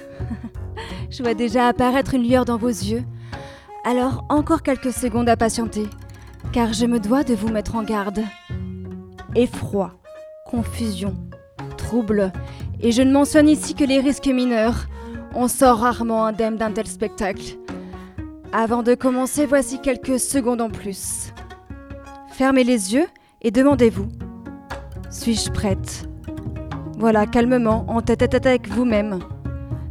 Je 1.11 1.23
vois 1.23 1.35
déjà 1.35 1.69
apparaître 1.69 2.15
une 2.15 2.27
lueur 2.27 2.45
dans 2.45 2.57
vos 2.57 2.69
yeux. 2.69 3.03
Alors 3.85 4.25
encore 4.29 4.63
quelques 4.63 4.93
secondes 4.93 5.29
à 5.29 5.37
patienter, 5.37 5.87
car 6.53 6.73
je 6.73 6.85
me 6.85 7.01
dois 7.01 7.25
de 7.25 7.35
vous 7.35 7.49
mettre 7.49 7.77
en 7.77 7.83
garde. 7.83 8.23
Effroi, 9.35 9.93
confusion, 10.45 11.17
trouble 11.79 12.33
et 12.81 12.93
je 12.93 13.03
ne 13.03 13.13
mentionne 13.13 13.49
ici 13.49 13.75
que 13.75 13.85
les 13.85 14.01
risques 14.01 14.27
mineurs. 14.27 14.87
On 15.35 15.49
sort 15.49 15.79
rarement 15.79 16.27
indemne 16.27 16.57
d'un 16.57 16.73
tel 16.73 16.87
spectacle. 16.87 17.57
Avant 18.53 18.83
de 18.83 18.95
commencer, 18.95 19.47
voici 19.47 19.81
quelques 19.81 20.19
secondes 20.19 20.61
en 20.61 20.71
plus. 20.71 21.33
Fermez 22.33 22.65
les 22.65 22.95
yeux 22.95 23.07
et 23.41 23.51
demandez-vous. 23.51 24.09
Suis-je 25.09 25.51
prête? 25.51 26.09
Voilà, 26.99 27.27
calmement, 27.27 27.87
en 27.89 28.03
tête 28.03 28.23
à 28.23 28.29
tête 28.29 28.47
avec 28.47 28.69
vous-même. 28.69 29.21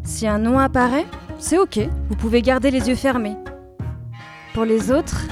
Si 0.03 0.27
un 0.27 0.37
nom 0.37 0.59
apparaît, 0.59 1.05
c'est 1.39 1.57
ok, 1.57 1.79
vous 2.09 2.15
pouvez 2.15 2.41
garder 2.41 2.69
les 2.69 2.89
yeux 2.89 2.95
fermés. 2.95 3.37
Pour 4.53 4.65
les 4.65 4.91
autres, 4.91 5.27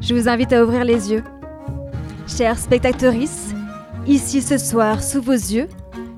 je 0.00 0.14
vous 0.14 0.28
invite 0.28 0.52
à 0.52 0.62
ouvrir 0.62 0.84
les 0.84 1.10
yeux. 1.10 1.24
Chères 2.26 2.58
spectatrices, 2.58 3.54
ici 4.06 4.40
ce 4.40 4.56
soir, 4.56 5.02
sous 5.02 5.20
vos 5.20 5.32
yeux, 5.32 5.68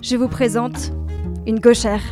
je 0.03 0.17
vous 0.17 0.29
présente 0.29 0.93
une 1.47 1.59
gauchère. 1.59 2.03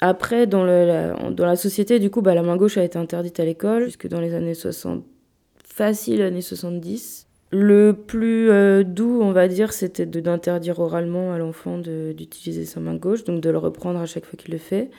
Après, 0.00 0.46
dans, 0.46 0.64
la, 0.64 1.12
dans 1.30 1.44
la 1.44 1.56
société, 1.56 1.98
du 1.98 2.10
coup, 2.10 2.22
bah, 2.22 2.34
la 2.34 2.42
main 2.42 2.56
gauche 2.56 2.78
a 2.78 2.84
été 2.84 2.98
interdite 2.98 3.38
à 3.38 3.44
l'école, 3.44 3.84
jusque 3.84 4.08
dans 4.08 4.20
les 4.20 4.34
années 4.34 4.54
60, 4.54 5.04
facile 5.64 6.22
années 6.22 6.40
70. 6.40 7.26
Le 7.52 7.92
plus 7.92 8.48
euh, 8.50 8.84
doux, 8.84 9.20
on 9.22 9.32
va 9.32 9.48
dire, 9.48 9.72
c'était 9.72 10.06
d'interdire 10.06 10.78
oralement 10.78 11.32
à 11.32 11.38
l'enfant 11.38 11.78
d'utiliser 11.78 12.64
sa 12.64 12.78
main 12.80 12.94
gauche, 12.94 13.24
donc 13.24 13.40
de 13.40 13.50
le 13.50 13.58
reprendre 13.58 13.98
à 13.98 14.06
chaque 14.06 14.24
fois 14.24 14.38
qu'il 14.38 14.52
le 14.52 14.58
fait. 14.58 14.90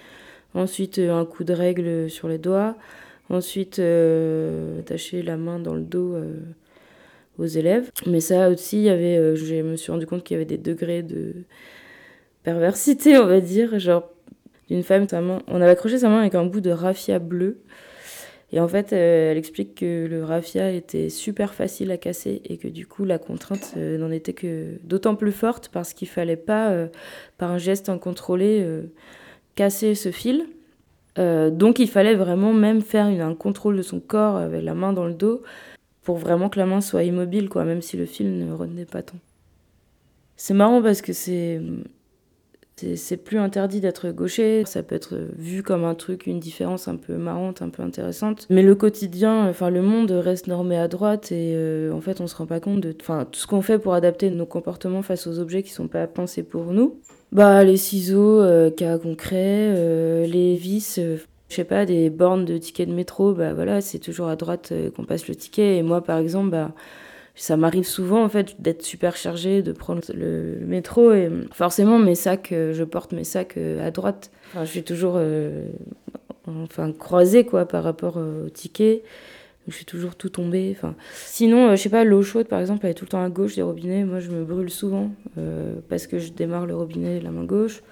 Ensuite, 0.54 1.00
euh, 1.00 1.14
un 1.14 1.26
coup 1.26 1.46
de 1.46 1.54
règle 1.54 2.10
sur 2.10 2.28
les 2.28 2.38
doigts. 2.38 2.76
Ensuite, 3.30 3.80
euh, 3.80 4.82
attacher 4.82 5.24
la 5.24 5.38
main 5.38 5.60
dans 5.60 5.76
le 5.76 5.82
dos 5.82 6.18
aux 7.40 7.46
élèves. 7.46 7.90
Mais 8.06 8.20
ça 8.20 8.50
aussi, 8.50 8.78
il 8.78 8.84
y 8.84 8.90
avait, 8.90 9.36
je 9.38 9.62
me 9.62 9.78
suis 9.78 9.92
rendu 9.92 10.06
compte 10.06 10.24
qu'il 10.26 10.36
y 10.36 10.38
avait 10.38 10.46
des 10.46 10.58
degrés 10.58 11.04
de 11.04 11.34
perversité, 12.44 13.18
on 13.18 13.28
va 13.28 13.40
dire. 13.40 13.80
Genre, 13.80 14.11
d'une 14.72 14.84
femme, 14.84 15.06
sa 15.10 15.20
main, 15.20 15.42
on 15.48 15.62
avait 15.62 15.72
accroché 15.72 15.98
sa 15.98 16.08
main 16.08 16.22
avec 16.22 16.34
un 16.34 16.46
bout 16.46 16.62
de 16.62 16.72
raffia 16.72 17.20
bleu. 17.20 17.60
Et 18.54 18.62
en 18.62 18.70
fait, 18.70 18.94
euh, 18.94 19.32
elle 19.32 19.38
explique 19.38 19.76
que 19.76 20.08
le 20.10 20.24
raffia 20.24 20.72
était 20.72 21.10
super 21.10 21.54
facile 21.54 21.92
à 21.92 21.98
casser 21.98 22.42
et 22.46 22.58
que 22.58 22.70
du 22.70 22.88
coup, 22.88 23.04
la 23.04 23.18
contrainte 23.18 23.74
euh, 23.76 23.98
n'en 23.98 24.12
était 24.12 24.32
que 24.32 24.78
d'autant 24.86 25.16
plus 25.16 25.34
forte 25.34 25.68
parce 25.74 25.94
qu'il 25.94 26.08
fallait 26.08 26.38
pas, 26.38 26.70
euh, 26.70 26.88
par 27.38 27.52
un 27.52 27.58
geste 27.58 27.90
incontrôlé, 27.90 28.66
casser 29.56 29.94
ce 29.94 30.10
fil. 30.10 30.46
donc, 31.18 31.80
il 31.80 31.90
fallait 31.90 32.16
vraiment 32.16 32.54
même 32.54 32.82
faire 32.82 33.08
un 33.08 33.36
contrôle 33.36 33.76
de 33.76 33.82
son 33.82 34.00
corps 34.00 34.38
avec 34.38 34.64
la 34.64 34.74
main 34.74 34.94
dans 34.94 35.06
le 35.06 35.14
dos 35.14 35.44
pour 36.04 36.16
vraiment 36.16 36.48
que 36.48 36.60
la 36.60 36.66
main 36.66 36.80
soit 36.80 37.04
immobile, 37.04 37.50
quoi, 37.50 37.66
même 37.66 37.82
si 37.82 37.98
le 37.98 38.06
fil 38.06 38.38
ne 38.38 38.54
retenait 38.54 38.86
pas 38.86 39.02
tant. 39.02 39.20
C'est 40.38 40.54
marrant 40.54 40.82
parce 40.82 41.02
que 41.02 41.12
c'est 41.12 41.60
c'est 42.96 43.18
plus 43.18 43.38
interdit 43.38 43.80
d'être 43.80 44.10
gaucher, 44.12 44.64
ça 44.66 44.84
peut 44.84 44.96
être 44.96 45.16
vu 45.38 45.64
comme 45.64 45.84
un 45.84 45.96
truc, 45.96 46.28
une 46.28 46.40
différence 46.40 46.88
un 46.88 46.96
peu 46.96 47.16
marrante, 47.16 47.62
un 47.62 47.70
peu 47.70 47.84
intéressante. 47.84 48.48
Mais 48.50 48.62
le 48.62 48.76
quotidien, 48.76 49.48
enfin 49.50 49.70
le 49.70 49.82
monde 49.82 50.12
reste 50.12 50.48
normé 50.48 50.78
à 50.78 50.88
droite 50.88 51.32
et 51.32 51.54
euh, 51.56 51.92
en 51.92 52.02
fait 52.02 52.22
on 52.22 52.28
se 52.28 52.36
rend 52.36 52.46
pas 52.46 52.60
compte 52.60 52.82
de 52.82 52.96
enfin, 53.02 53.26
tout 53.30 53.40
ce 53.40 53.48
qu'on 53.48 53.62
fait 53.62 53.80
pour 53.80 53.94
adapter 53.94 54.30
nos 54.30 54.46
comportements 54.46 55.02
face 55.02 55.28
aux 55.28 55.40
objets 55.40 55.64
qui 55.64 55.72
sont 55.72 55.88
pas 55.88 56.08
pensés 56.08 56.44
pour 56.44 56.66
nous. 56.66 57.00
Bah 57.32 57.64
les 57.64 57.78
ciseaux, 57.78 58.42
euh, 58.42 58.70
cas 58.70 58.98
concret, 58.98 59.68
euh, 59.76 60.26
les 60.26 60.56
vis, 60.56 61.00
je 61.50 61.56
sais 61.56 61.64
pas, 61.64 61.86
des 61.86 62.10
bornes 62.10 62.46
de 62.46 62.58
tickets 62.58 62.90
de 62.90 62.94
métro, 62.94 63.34
bah 63.34 63.54
voilà, 63.54 63.82
c'est 63.82 64.00
toujours 64.00 64.28
à 64.28 64.36
droite 64.36 64.74
qu'on 64.96 65.06
passe 65.06 65.28
le 65.28 65.36
ticket. 65.36 65.78
Et 65.78 65.84
moi 65.84 66.04
par 66.04 66.18
exemple, 66.18 66.50
bah 66.50 66.72
ça 67.36 67.58
m'arrive 67.58 67.86
souvent 67.86 68.24
en 68.24 68.30
fait 68.30 68.62
d'être 68.62 68.84
super 68.84 69.16
chargée, 69.16 69.62
de 69.62 69.72
prendre 69.72 70.02
le, 70.14 70.58
métro 70.66 71.14
et 71.14 71.30
forcément 71.54 71.98
mes 71.98 72.16
sacs, 72.16 72.52
euh, 72.52 72.74
je 72.74 72.84
porte 72.84 73.14
mes 73.14 73.24
sacs 73.24 73.56
euh, 73.58 73.86
à 73.86 73.92
droite. 73.92 74.32
Enfin, 74.50 74.66
je 74.66 74.72
suis 74.72 74.84
toujours 74.84 75.14
euh, 75.16 75.66
enfin 76.48 76.92
croisée 76.92 77.46
quoi 77.46 77.66
par 77.66 77.84
rapport 77.84 78.18
au 78.18 78.50
ticket. 78.50 79.04
Je 79.68 79.76
suis 79.76 79.86
toujours 79.86 80.16
tout 80.16 80.30
tombée. 80.30 80.74
Enfin, 80.76 80.96
sinon, 81.14 81.70
je 81.72 81.76
sais 81.76 81.90
pas, 81.90 82.04
l'eau 82.04 82.24
chaude 82.24 82.48
par 82.48 82.60
exemple, 82.60 82.86
elle 82.86 82.92
est 82.92 82.96
tout 82.96 83.06
le 83.06 83.10
temps 83.10 83.24
à 83.24 83.30
gauche 83.30 83.56
des 83.56 83.62
robinets. 83.62 84.04
Moi, 84.04 84.20
je 84.20 84.32
me 84.32 84.44
brûle 84.44 84.72
souvent 84.72 85.12
parce 85.88 86.08
que 86.08 86.18
je 86.18 86.32
démarre 86.32 86.66
le 86.66 86.76
robinet 86.76 87.20
la 87.22 87.30
main 87.30 87.44
gauche. 87.44 87.84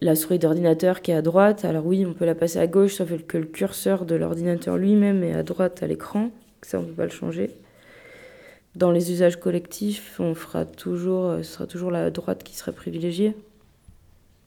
La 0.00 0.16
souris 0.16 0.38
d'ordinateur 0.38 1.02
qui 1.02 1.10
est 1.10 1.14
à 1.14 1.20
droite, 1.20 1.66
alors 1.66 1.84
oui, 1.84 2.06
on 2.06 2.14
peut 2.14 2.24
la 2.24 2.34
passer 2.34 2.58
à 2.60 2.66
gauche, 2.66 2.94
sauf 2.94 3.10
que 3.28 3.36
le 3.36 3.44
curseur 3.44 4.06
de 4.06 4.14
l'ordinateur 4.14 4.78
lui-même 4.78 5.22
est 5.22 5.34
à 5.34 5.42
droite 5.42 5.82
à 5.82 5.86
l'écran. 5.86 6.30
Ça, 6.62 6.80
on 6.80 6.84
peut 6.84 6.92
pas 6.92 7.04
le 7.04 7.10
changer 7.10 7.50
dans 8.74 8.90
les 8.90 9.12
usages 9.12 9.36
collectifs, 9.36 10.18
on 10.18 10.34
fera 10.34 10.64
toujours, 10.64 11.26
euh, 11.26 11.42
ce 11.42 11.52
sera 11.52 11.66
toujours 11.66 11.90
la 11.90 12.10
droite 12.10 12.42
qui 12.42 12.56
sera 12.56 12.72
privilégiée. 12.72 13.36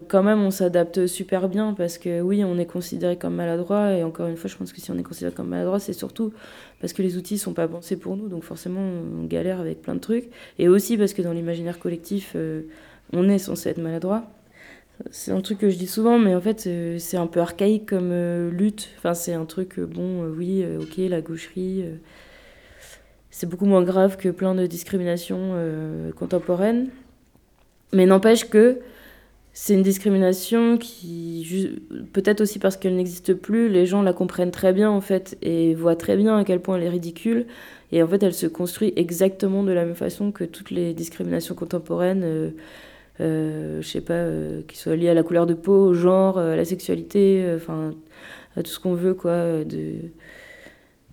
Quand 0.07 0.23
même, 0.23 0.41
on 0.41 0.51
s'adapte 0.51 1.07
super 1.07 1.47
bien 1.47 1.73
parce 1.73 1.97
que 1.97 2.21
oui, 2.21 2.43
on 2.43 2.57
est 2.57 2.65
considéré 2.65 3.17
comme 3.17 3.35
maladroit. 3.35 3.93
Et 3.93 4.03
encore 4.03 4.27
une 4.27 4.35
fois, 4.35 4.49
je 4.49 4.57
pense 4.57 4.73
que 4.73 4.81
si 4.81 4.91
on 4.91 4.97
est 4.97 5.03
considéré 5.03 5.33
comme 5.33 5.47
maladroit, 5.47 5.79
c'est 5.79 5.93
surtout 5.93 6.33
parce 6.81 6.91
que 6.91 7.01
les 7.01 7.17
outils 7.17 7.37
sont 7.37 7.53
pas 7.53 7.67
pensés 7.67 7.95
pour 7.95 8.17
nous. 8.17 8.27
Donc 8.27 8.43
forcément, 8.43 8.81
on 8.81 9.23
galère 9.25 9.59
avec 9.59 9.81
plein 9.81 9.95
de 9.95 9.99
trucs. 9.99 10.29
Et 10.59 10.67
aussi 10.67 10.97
parce 10.97 11.13
que 11.13 11.21
dans 11.21 11.31
l'imaginaire 11.31 11.79
collectif, 11.79 12.33
euh, 12.35 12.63
on 13.13 13.29
est 13.29 13.37
censé 13.37 13.69
être 13.69 13.77
maladroit. 13.77 14.23
C'est 15.11 15.31
un 15.31 15.41
truc 15.41 15.59
que 15.59 15.69
je 15.69 15.77
dis 15.77 15.87
souvent, 15.87 16.19
mais 16.19 16.35
en 16.35 16.41
fait, 16.41 16.67
euh, 16.67 16.99
c'est 16.99 17.17
un 17.17 17.27
peu 17.27 17.39
archaïque 17.39 17.85
comme 17.87 18.11
lutte. 18.49 18.89
Enfin, 18.97 19.13
c'est 19.13 19.33
un 19.33 19.45
truc, 19.45 19.79
bon, 19.79 20.25
oui, 20.25 20.65
ok, 20.77 20.97
la 20.97 21.21
gaucherie. 21.21 21.85
C'est 23.37 23.49
beaucoup 23.49 23.65
moins 23.65 23.83
grave 23.83 24.15
que 24.15 24.29
plein 24.29 24.55
de 24.55 24.65
discriminations 24.65 25.51
euh, 25.55 26.13
contemporaines. 26.13 26.87
Mais 27.91 28.05
n'empêche 28.05 28.49
que 28.49 28.79
c'est 29.51 29.73
une 29.73 29.83
discrimination 29.83 30.77
qui, 30.77 31.81
peut-être 32.13 32.39
aussi 32.39 32.59
parce 32.59 32.77
qu'elle 32.77 32.95
n'existe 32.95 33.33
plus, 33.33 33.67
les 33.67 33.85
gens 33.85 34.01
la 34.03 34.13
comprennent 34.13 34.51
très 34.51 34.71
bien 34.71 34.89
en 34.89 35.01
fait 35.01 35.37
et 35.41 35.75
voient 35.75 35.97
très 35.97 36.15
bien 36.15 36.37
à 36.37 36.45
quel 36.45 36.61
point 36.61 36.77
elle 36.77 36.83
est 36.83 36.89
ridicule. 36.89 37.45
Et 37.91 38.01
en 38.01 38.07
fait, 38.07 38.23
elle 38.23 38.33
se 38.33 38.47
construit 38.47 38.93
exactement 38.95 39.63
de 39.63 39.73
la 39.73 39.83
même 39.83 39.95
façon 39.95 40.31
que 40.31 40.45
toutes 40.45 40.71
les 40.71 40.93
discriminations 40.93 41.55
contemporaines, 41.55 42.23
euh, 42.23 42.51
euh, 43.19 43.81
je 43.81 43.87
sais 43.87 43.99
pas, 43.99 44.13
euh, 44.13 44.61
qui 44.65 44.77
soient 44.77 44.95
liées 44.95 45.09
à 45.09 45.13
la 45.13 45.23
couleur 45.23 45.45
de 45.45 45.55
peau, 45.55 45.87
au 45.87 45.93
genre, 45.93 46.37
euh, 46.37 46.53
à 46.53 46.55
la 46.55 46.63
sexualité, 46.63 47.45
enfin, 47.53 47.95
à 48.55 48.63
tout 48.63 48.71
ce 48.71 48.79
qu'on 48.79 48.93
veut, 48.93 49.13
quoi, 49.13 49.65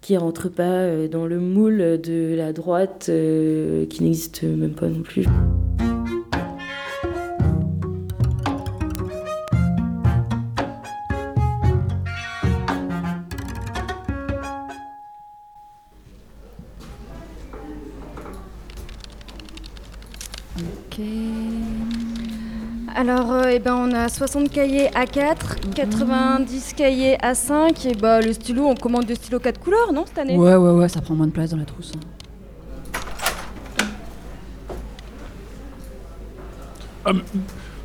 qui 0.02 0.16
rentre 0.16 0.50
pas 0.50 0.62
euh, 0.64 1.08
dans 1.08 1.26
le 1.26 1.40
moule 1.40 1.98
de 2.02 2.34
la 2.36 2.52
droite 2.52 3.06
euh, 3.08 3.86
qui 3.86 4.02
n'existe 4.02 4.42
même 4.42 4.74
pas 4.74 4.88
non 4.88 5.00
plus. 5.00 5.24
Alors, 23.02 23.32
euh, 23.32 23.50
eh 23.50 23.58
ben, 23.58 23.74
on 23.74 23.92
a 23.92 24.08
60 24.08 24.48
cahiers 24.48 24.86
A4, 24.90 25.72
90 25.74 26.72
cahiers 26.74 27.16
A5, 27.16 27.88
et 27.88 27.94
bah, 27.96 28.20
le 28.20 28.32
stylo, 28.32 28.66
on 28.68 28.76
commande 28.76 29.06
des 29.06 29.16
stylos 29.16 29.40
4 29.40 29.58
couleurs, 29.58 29.92
non, 29.92 30.04
cette 30.06 30.18
année? 30.18 30.36
Ouais, 30.36 30.54
ouais, 30.54 30.70
ouais, 30.70 30.88
ça 30.88 31.00
prend 31.00 31.16
moins 31.16 31.26
de 31.26 31.32
place 31.32 31.50
dans 31.50 31.56
la 31.56 31.64
trousse. 31.64 31.90
Ah, 37.04 37.12
mais, 37.12 37.22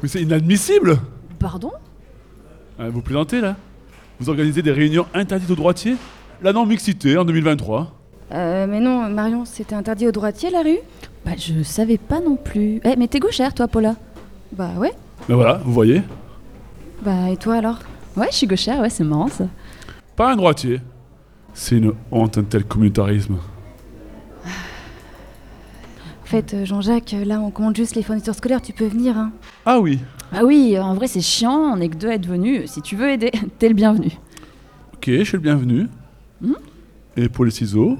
mais 0.03 0.07
c'est 0.07 0.21
inadmissible! 0.21 0.99
Pardon? 1.39 1.71
Ah, 2.77 2.89
Vous 2.89 3.01
plaisantez 3.01 3.41
là? 3.41 3.55
Vous 4.19 4.29
organisez 4.29 4.61
des 4.61 4.71
réunions 4.71 5.07
interdites 5.15 5.49
aux 5.49 5.55
droitiers? 5.55 5.95
La 6.43 6.53
non-mixité 6.53 7.17
en 7.17 7.25
2023 7.25 7.91
Euh, 8.33 8.67
mais 8.69 8.79
non, 8.79 9.09
Marion, 9.09 9.45
c'était 9.45 9.73
interdit 9.73 10.05
aux 10.05 10.11
droitiers, 10.11 10.51
la 10.51 10.61
rue? 10.61 10.77
Bah, 11.25 11.31
je 11.35 11.63
savais 11.63 11.97
pas 11.97 12.19
non 12.19 12.35
plus. 12.35 12.81
Eh, 12.83 12.95
mais 12.97 13.07
t'es 13.07 13.17
gauchère, 13.17 13.55
toi, 13.55 13.67
Paula? 13.67 13.95
Bah 14.51 14.69
ouais. 14.77 14.93
Ben 15.27 15.35
voilà, 15.35 15.61
vous 15.63 15.73
voyez 15.73 16.01
Bah, 17.03 17.29
et 17.29 17.37
toi 17.37 17.55
alors? 17.55 17.79
Ouais, 18.15 18.27
je 18.31 18.35
suis 18.37 18.47
gauchère, 18.47 18.79
ouais, 18.79 18.89
c'est 18.89 19.03
marrant 19.03 19.27
ça. 19.27 19.47
Pas 20.15 20.31
un 20.31 20.35
droitier. 20.35 20.81
C'est 21.53 21.77
une 21.77 21.93
honte 22.11 22.37
un 22.37 22.43
tel 22.43 22.63
communautarisme. 22.65 23.37
En 24.45 26.25
fait, 26.29 26.53
euh, 26.53 26.65
Jean-Jacques, 26.65 27.15
là, 27.25 27.39
on 27.39 27.51
commande 27.51 27.75
juste 27.75 27.95
les 27.95 28.03
fournitures 28.03 28.35
scolaires, 28.35 28.61
tu 28.61 28.73
peux 28.73 28.85
venir, 28.87 29.17
hein. 29.17 29.31
Ah 29.65 29.79
oui 29.79 29.99
Ah 30.33 30.43
oui, 30.43 30.77
en 30.77 30.93
vrai, 30.93 31.07
c'est 31.07 31.21
chiant, 31.21 31.73
on 31.73 31.79
est 31.79 31.87
que 31.87 31.95
deux 31.95 32.09
à 32.09 32.15
être 32.15 32.25
venus. 32.27 32.69
Si 32.69 32.81
tu 32.81 32.95
veux 32.97 33.09
aider, 33.09 33.31
t'es 33.59 33.69
le 33.69 33.75
bienvenu. 33.75 34.11
Ok, 34.93 35.05
je 35.07 35.23
suis 35.23 35.33
le 35.37 35.39
bienvenu. 35.43 35.87
Mhm. 36.41 36.55
Et 37.15 37.29
pour 37.29 37.45
les 37.45 37.51
ciseaux, 37.51 37.97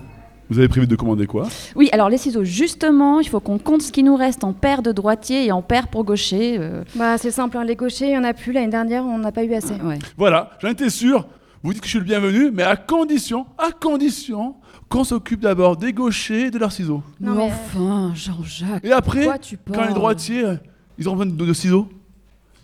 vous 0.50 0.60
avez 0.60 0.68
prévu 0.68 0.88
de 0.88 0.96
commander 0.96 1.26
quoi? 1.28 1.48
Oui, 1.76 1.90
alors 1.92 2.10
les 2.10 2.18
ciseaux, 2.18 2.44
justement, 2.44 3.20
il 3.20 3.28
faut 3.28 3.40
qu'on 3.40 3.58
compte 3.60 3.82
ce 3.82 3.92
qui 3.92 4.04
nous 4.04 4.16
reste 4.16 4.44
en 4.44 4.54
paire 4.54 4.82
de 4.82 4.92
droitier 4.92 5.46
et 5.46 5.52
en 5.52 5.62
paire 5.62 5.88
pour 5.90 6.04
gaucher. 6.04 6.58
euh. 6.60 6.84
Bah, 6.96 7.18
c'est 7.18 7.32
simple, 7.32 7.58
hein, 7.58 7.64
les 7.64 7.76
gauchers, 7.76 8.08
il 8.08 8.14
y 8.14 8.18
en 8.18 8.24
a 8.24 8.34
plus. 8.34 8.52
L'année 8.52 8.68
dernière, 8.72 9.04
on 9.06 9.18
n'a 9.18 9.32
pas 9.32 9.44
eu 9.44 9.54
assez. 9.54 9.74
Ouais. 9.84 10.00
Voilà, 10.18 10.52
j'en 10.62 10.70
étais 10.70 10.90
sûr. 10.90 11.28
Vous 11.64 11.74
dites 11.74 11.82
que 11.82 11.88
je 11.88 11.92
suis 11.92 12.00
le 12.00 12.06
bienvenu, 12.06 12.52
mais 12.52 12.64
à 12.64 12.76
condition, 12.76 13.46
à 13.58 13.72
condition 13.72 14.56
qu'on 14.90 15.04
s'occupe 15.04 15.42
d'abord 15.42 15.76
des 15.76 15.92
gauchers 15.92 16.46
et 16.46 16.52
de 16.52 16.58
leurs 16.60 16.72
ciseaux. 16.72 17.04
Non, 17.20 17.36
mais 17.36 17.44
enfin, 17.44 18.14
Jean-Jacques. 18.16 18.86
Et 18.86 18.92
après, 18.92 19.28
tu 19.40 19.58
quand 19.74 19.86
les 19.86 19.94
droitiers, 19.94 20.46
euh, 20.46 20.56
ils 20.98 21.10
ont 21.10 21.16
besoin 21.16 21.26
de, 21.26 21.46
de 21.46 21.54
ciseaux, 21.54 21.90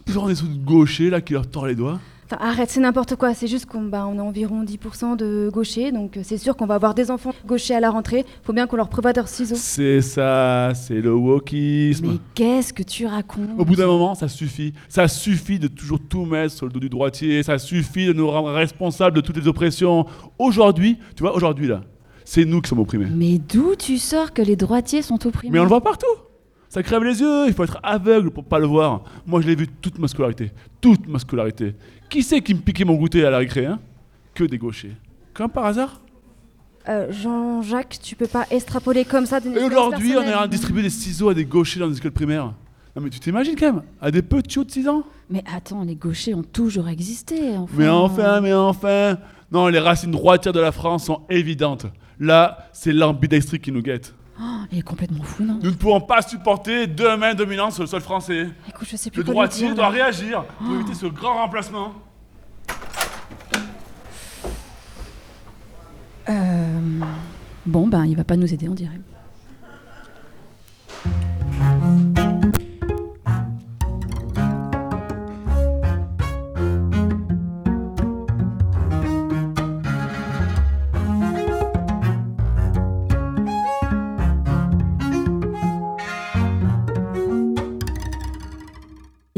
ils 0.07 0.17
auront 0.17 0.27
des 0.27 0.35
de 0.35 0.63
gauchers 0.65 1.09
là 1.09 1.21
qui 1.21 1.33
leur 1.33 1.47
tordent 1.47 1.67
les 1.67 1.75
doigts. 1.75 1.99
Enfin, 2.25 2.37
arrête, 2.39 2.69
c'est 2.69 2.79
n'importe 2.79 3.15
quoi. 3.15 3.33
C'est 3.33 3.47
juste 3.47 3.65
qu'on 3.65 3.81
bah, 3.81 4.07
on 4.07 4.17
a 4.19 4.21
environ 4.21 4.63
10% 4.63 5.17
de 5.17 5.49
gauchers, 5.51 5.91
donc 5.91 6.17
euh, 6.17 6.21
c'est 6.23 6.37
sûr 6.37 6.55
qu'on 6.55 6.65
va 6.65 6.75
avoir 6.75 6.93
des 6.93 7.11
enfants 7.11 7.33
gauchers 7.45 7.75
à 7.75 7.79
la 7.79 7.89
rentrée. 7.89 8.25
Faut 8.43 8.53
bien 8.53 8.67
qu'on 8.67 8.77
leur 8.77 8.89
prévoie 8.89 9.13
leurs 9.13 9.27
ciseaux. 9.27 9.55
C'est 9.57 10.01
ça, 10.01 10.71
c'est 10.75 11.01
le 11.01 11.13
wokisme. 11.13 12.07
Mais 12.07 12.17
qu'est-ce 12.33 12.73
que 12.73 12.83
tu 12.83 13.05
racontes? 13.05 13.49
Au 13.57 13.65
bout 13.65 13.75
d'un 13.75 13.87
moment, 13.87 14.15
ça 14.15 14.27
suffit. 14.27 14.73
Ça 14.89 15.07
suffit 15.07 15.59
de 15.59 15.67
toujours 15.67 15.99
tout 15.99 16.25
mettre 16.25 16.53
sur 16.53 16.65
le 16.65 16.71
dos 16.71 16.79
du 16.79 16.89
droitier. 16.89 17.43
Ça 17.43 17.57
suffit 17.57 18.07
de 18.07 18.13
nous 18.13 18.29
rendre 18.29 18.51
responsables 18.51 19.15
de 19.15 19.21
toutes 19.21 19.37
les 19.37 19.47
oppressions. 19.47 20.05
Aujourd'hui, 20.39 20.97
tu 21.15 21.23
vois, 21.23 21.35
aujourd'hui 21.35 21.67
là, 21.67 21.81
c'est 22.25 22.45
nous 22.45 22.61
qui 22.61 22.69
sommes 22.69 22.79
opprimés. 22.79 23.07
Mais 23.11 23.37
d'où 23.37 23.75
tu 23.75 23.97
sors 23.97 24.33
que 24.33 24.41
les 24.41 24.55
droitiers 24.55 25.01
sont 25.01 25.25
opprimés? 25.27 25.53
Mais 25.53 25.59
on 25.59 25.63
le 25.63 25.69
voit 25.69 25.81
partout. 25.81 26.05
Ça 26.73 26.81
crève 26.81 27.03
les 27.03 27.21
yeux. 27.21 27.45
Il 27.45 27.53
faut 27.53 27.63
être 27.63 27.79
aveugle 27.83 28.31
pour 28.31 28.45
pas 28.45 28.57
le 28.57 28.65
voir. 28.65 29.03
Moi, 29.27 29.41
je 29.41 29.45
l'ai 29.47 29.53
vu 29.53 29.67
toute 29.67 29.99
ma 29.99 30.07
scolarité. 30.07 30.51
Toute 30.81 31.07
ma 31.07 31.19
scolarité. 31.19 31.75
Qui 32.09 32.23
c'est 32.23 32.41
qui 32.41 32.55
me 32.55 32.61
piquait 32.61 32.83
mon 32.83 32.95
goûter 32.95 33.23
à 33.23 33.29
la 33.29 33.37
récré 33.37 33.67
hein? 33.67 33.79
Que 34.33 34.43
des 34.43 34.57
gauchers. 34.57 34.93
Comme 35.35 35.51
par 35.51 35.65
hasard? 35.65 36.01
Euh, 36.89 37.11
Jean-Jacques, 37.11 37.99
tu 38.01 38.15
peux 38.15 38.25
pas 38.25 38.47
extrapoler 38.49 39.05
comme 39.05 39.27
ça 39.27 39.39
d'une 39.39 39.55
Et 39.55 39.63
aujourd'hui, 39.63 40.13
on 40.13 40.13
est 40.13 40.15
en 40.15 40.19
personnelle. 40.21 40.33
train 40.33 40.45
de 40.47 40.51
distribuer 40.51 40.81
des 40.81 40.89
ciseaux 40.89 41.29
à 41.29 41.35
des 41.35 41.45
gauchers 41.45 41.79
dans 41.79 41.85
les 41.85 41.97
écoles 41.97 42.11
primaires. 42.11 42.55
Non 42.95 43.01
mais 43.03 43.09
tu 43.11 43.19
t'imagines 43.19 43.55
quand 43.55 43.73
même 43.73 43.83
À 44.01 44.09
des 44.09 44.23
petits 44.23 44.65
de 44.65 44.69
6 44.71 44.87
ans? 44.87 45.03
Mais 45.29 45.43
attends, 45.55 45.83
les 45.83 45.95
gauchers 45.95 46.33
ont 46.33 46.43
toujours 46.43 46.89
existé. 46.89 47.55
Enfin. 47.55 47.73
Mais 47.77 47.87
enfin, 47.87 48.41
mais 48.41 48.53
enfin 48.53 49.19
Non, 49.51 49.67
les 49.67 49.79
racines 49.79 50.11
droitières 50.11 50.53
de 50.53 50.59
la 50.59 50.71
France 50.71 51.05
sont 51.05 51.21
évidentes. 51.29 51.85
Là, 52.19 52.67
c'est 52.73 52.93
l'ambidextrie 52.93 53.59
qui 53.59 53.71
nous 53.71 53.81
guette. 53.83 54.15
Oh, 54.39 54.43
il 54.71 54.79
est 54.79 54.81
complètement 54.81 55.23
fou, 55.23 55.43
non 55.43 55.59
Nous 55.61 55.69
ne 55.69 55.75
pouvons 55.75 56.01
pas 56.01 56.21
supporter 56.23 56.87
deux 56.87 57.15
mains 57.17 57.35
dominantes 57.35 57.73
sur 57.73 57.83
le 57.83 57.87
sol 57.87 58.01
français. 58.01 58.49
Écoute, 58.67 58.87
je 58.89 58.95
sais 58.97 59.11
plus 59.11 59.19
Le 59.19 59.25
quoi 59.25 59.33
droitier 59.33 59.67
dire, 59.67 59.75
doit 59.75 59.83
là. 59.85 59.89
réagir 59.91 60.43
pour 60.43 60.73
éviter 60.73 60.95
ce 60.95 61.05
grand 61.05 61.35
remplacement. 61.35 61.93
Euh, 66.29 66.99
Bon, 67.65 67.87
ben, 67.87 68.05
il 68.05 68.17
va 68.17 68.23
pas 68.25 68.35
nous 68.35 68.53
aider, 68.53 68.67
on 68.67 68.73
dirait. 68.73 68.99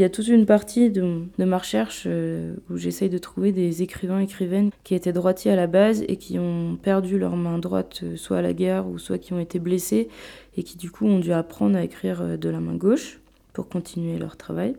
Y 0.06 0.08
a 0.08 0.12
toute 0.12 0.28
une 0.28 0.46
partie 0.46 0.91
de, 0.91 1.24
ma 1.39 1.58
recherche 1.58 2.04
euh, 2.06 2.54
où 2.70 2.78
j'essaye 2.78 3.10
de 3.10 3.18
trouver 3.18 3.52
des 3.52 3.82
écrivains 3.82 4.20
écrivaines 4.20 4.70
qui 4.84 4.94
étaient 4.94 5.13
droitiers 5.13 5.52
à 5.52 5.56
la 5.56 5.65
base 5.65 6.04
et 6.08 6.18
qui 6.18 6.38
ont 6.38 6.78
perdu 6.80 7.18
leur 7.18 7.36
main 7.36 7.58
droite 7.58 8.02
euh, 8.04 8.15
soit 8.15 8.38
à 8.38 8.41
la 8.44 8.54
guerre 8.54 8.88
ou 8.88 9.00
soit 9.00 9.18
qui 9.18 9.34
ont 9.34 9.39
été 9.39 9.58
blessés 9.58 10.10
et 10.58 10.62
qui 10.62 10.78
du 10.78 10.91
coup 10.91 11.08
ont 11.08 11.18
dû 11.18 11.34
apprendre 11.34 11.76
à 11.76 11.84
écrire 11.84 12.22
euh, 12.22 12.38
de 12.38 12.50
la 12.50 12.60
main 12.60 12.76
gauche 12.76 13.20
pour 13.54 13.68
continuer 13.68 14.20
leur 14.20 14.38
travail. 14.38 14.76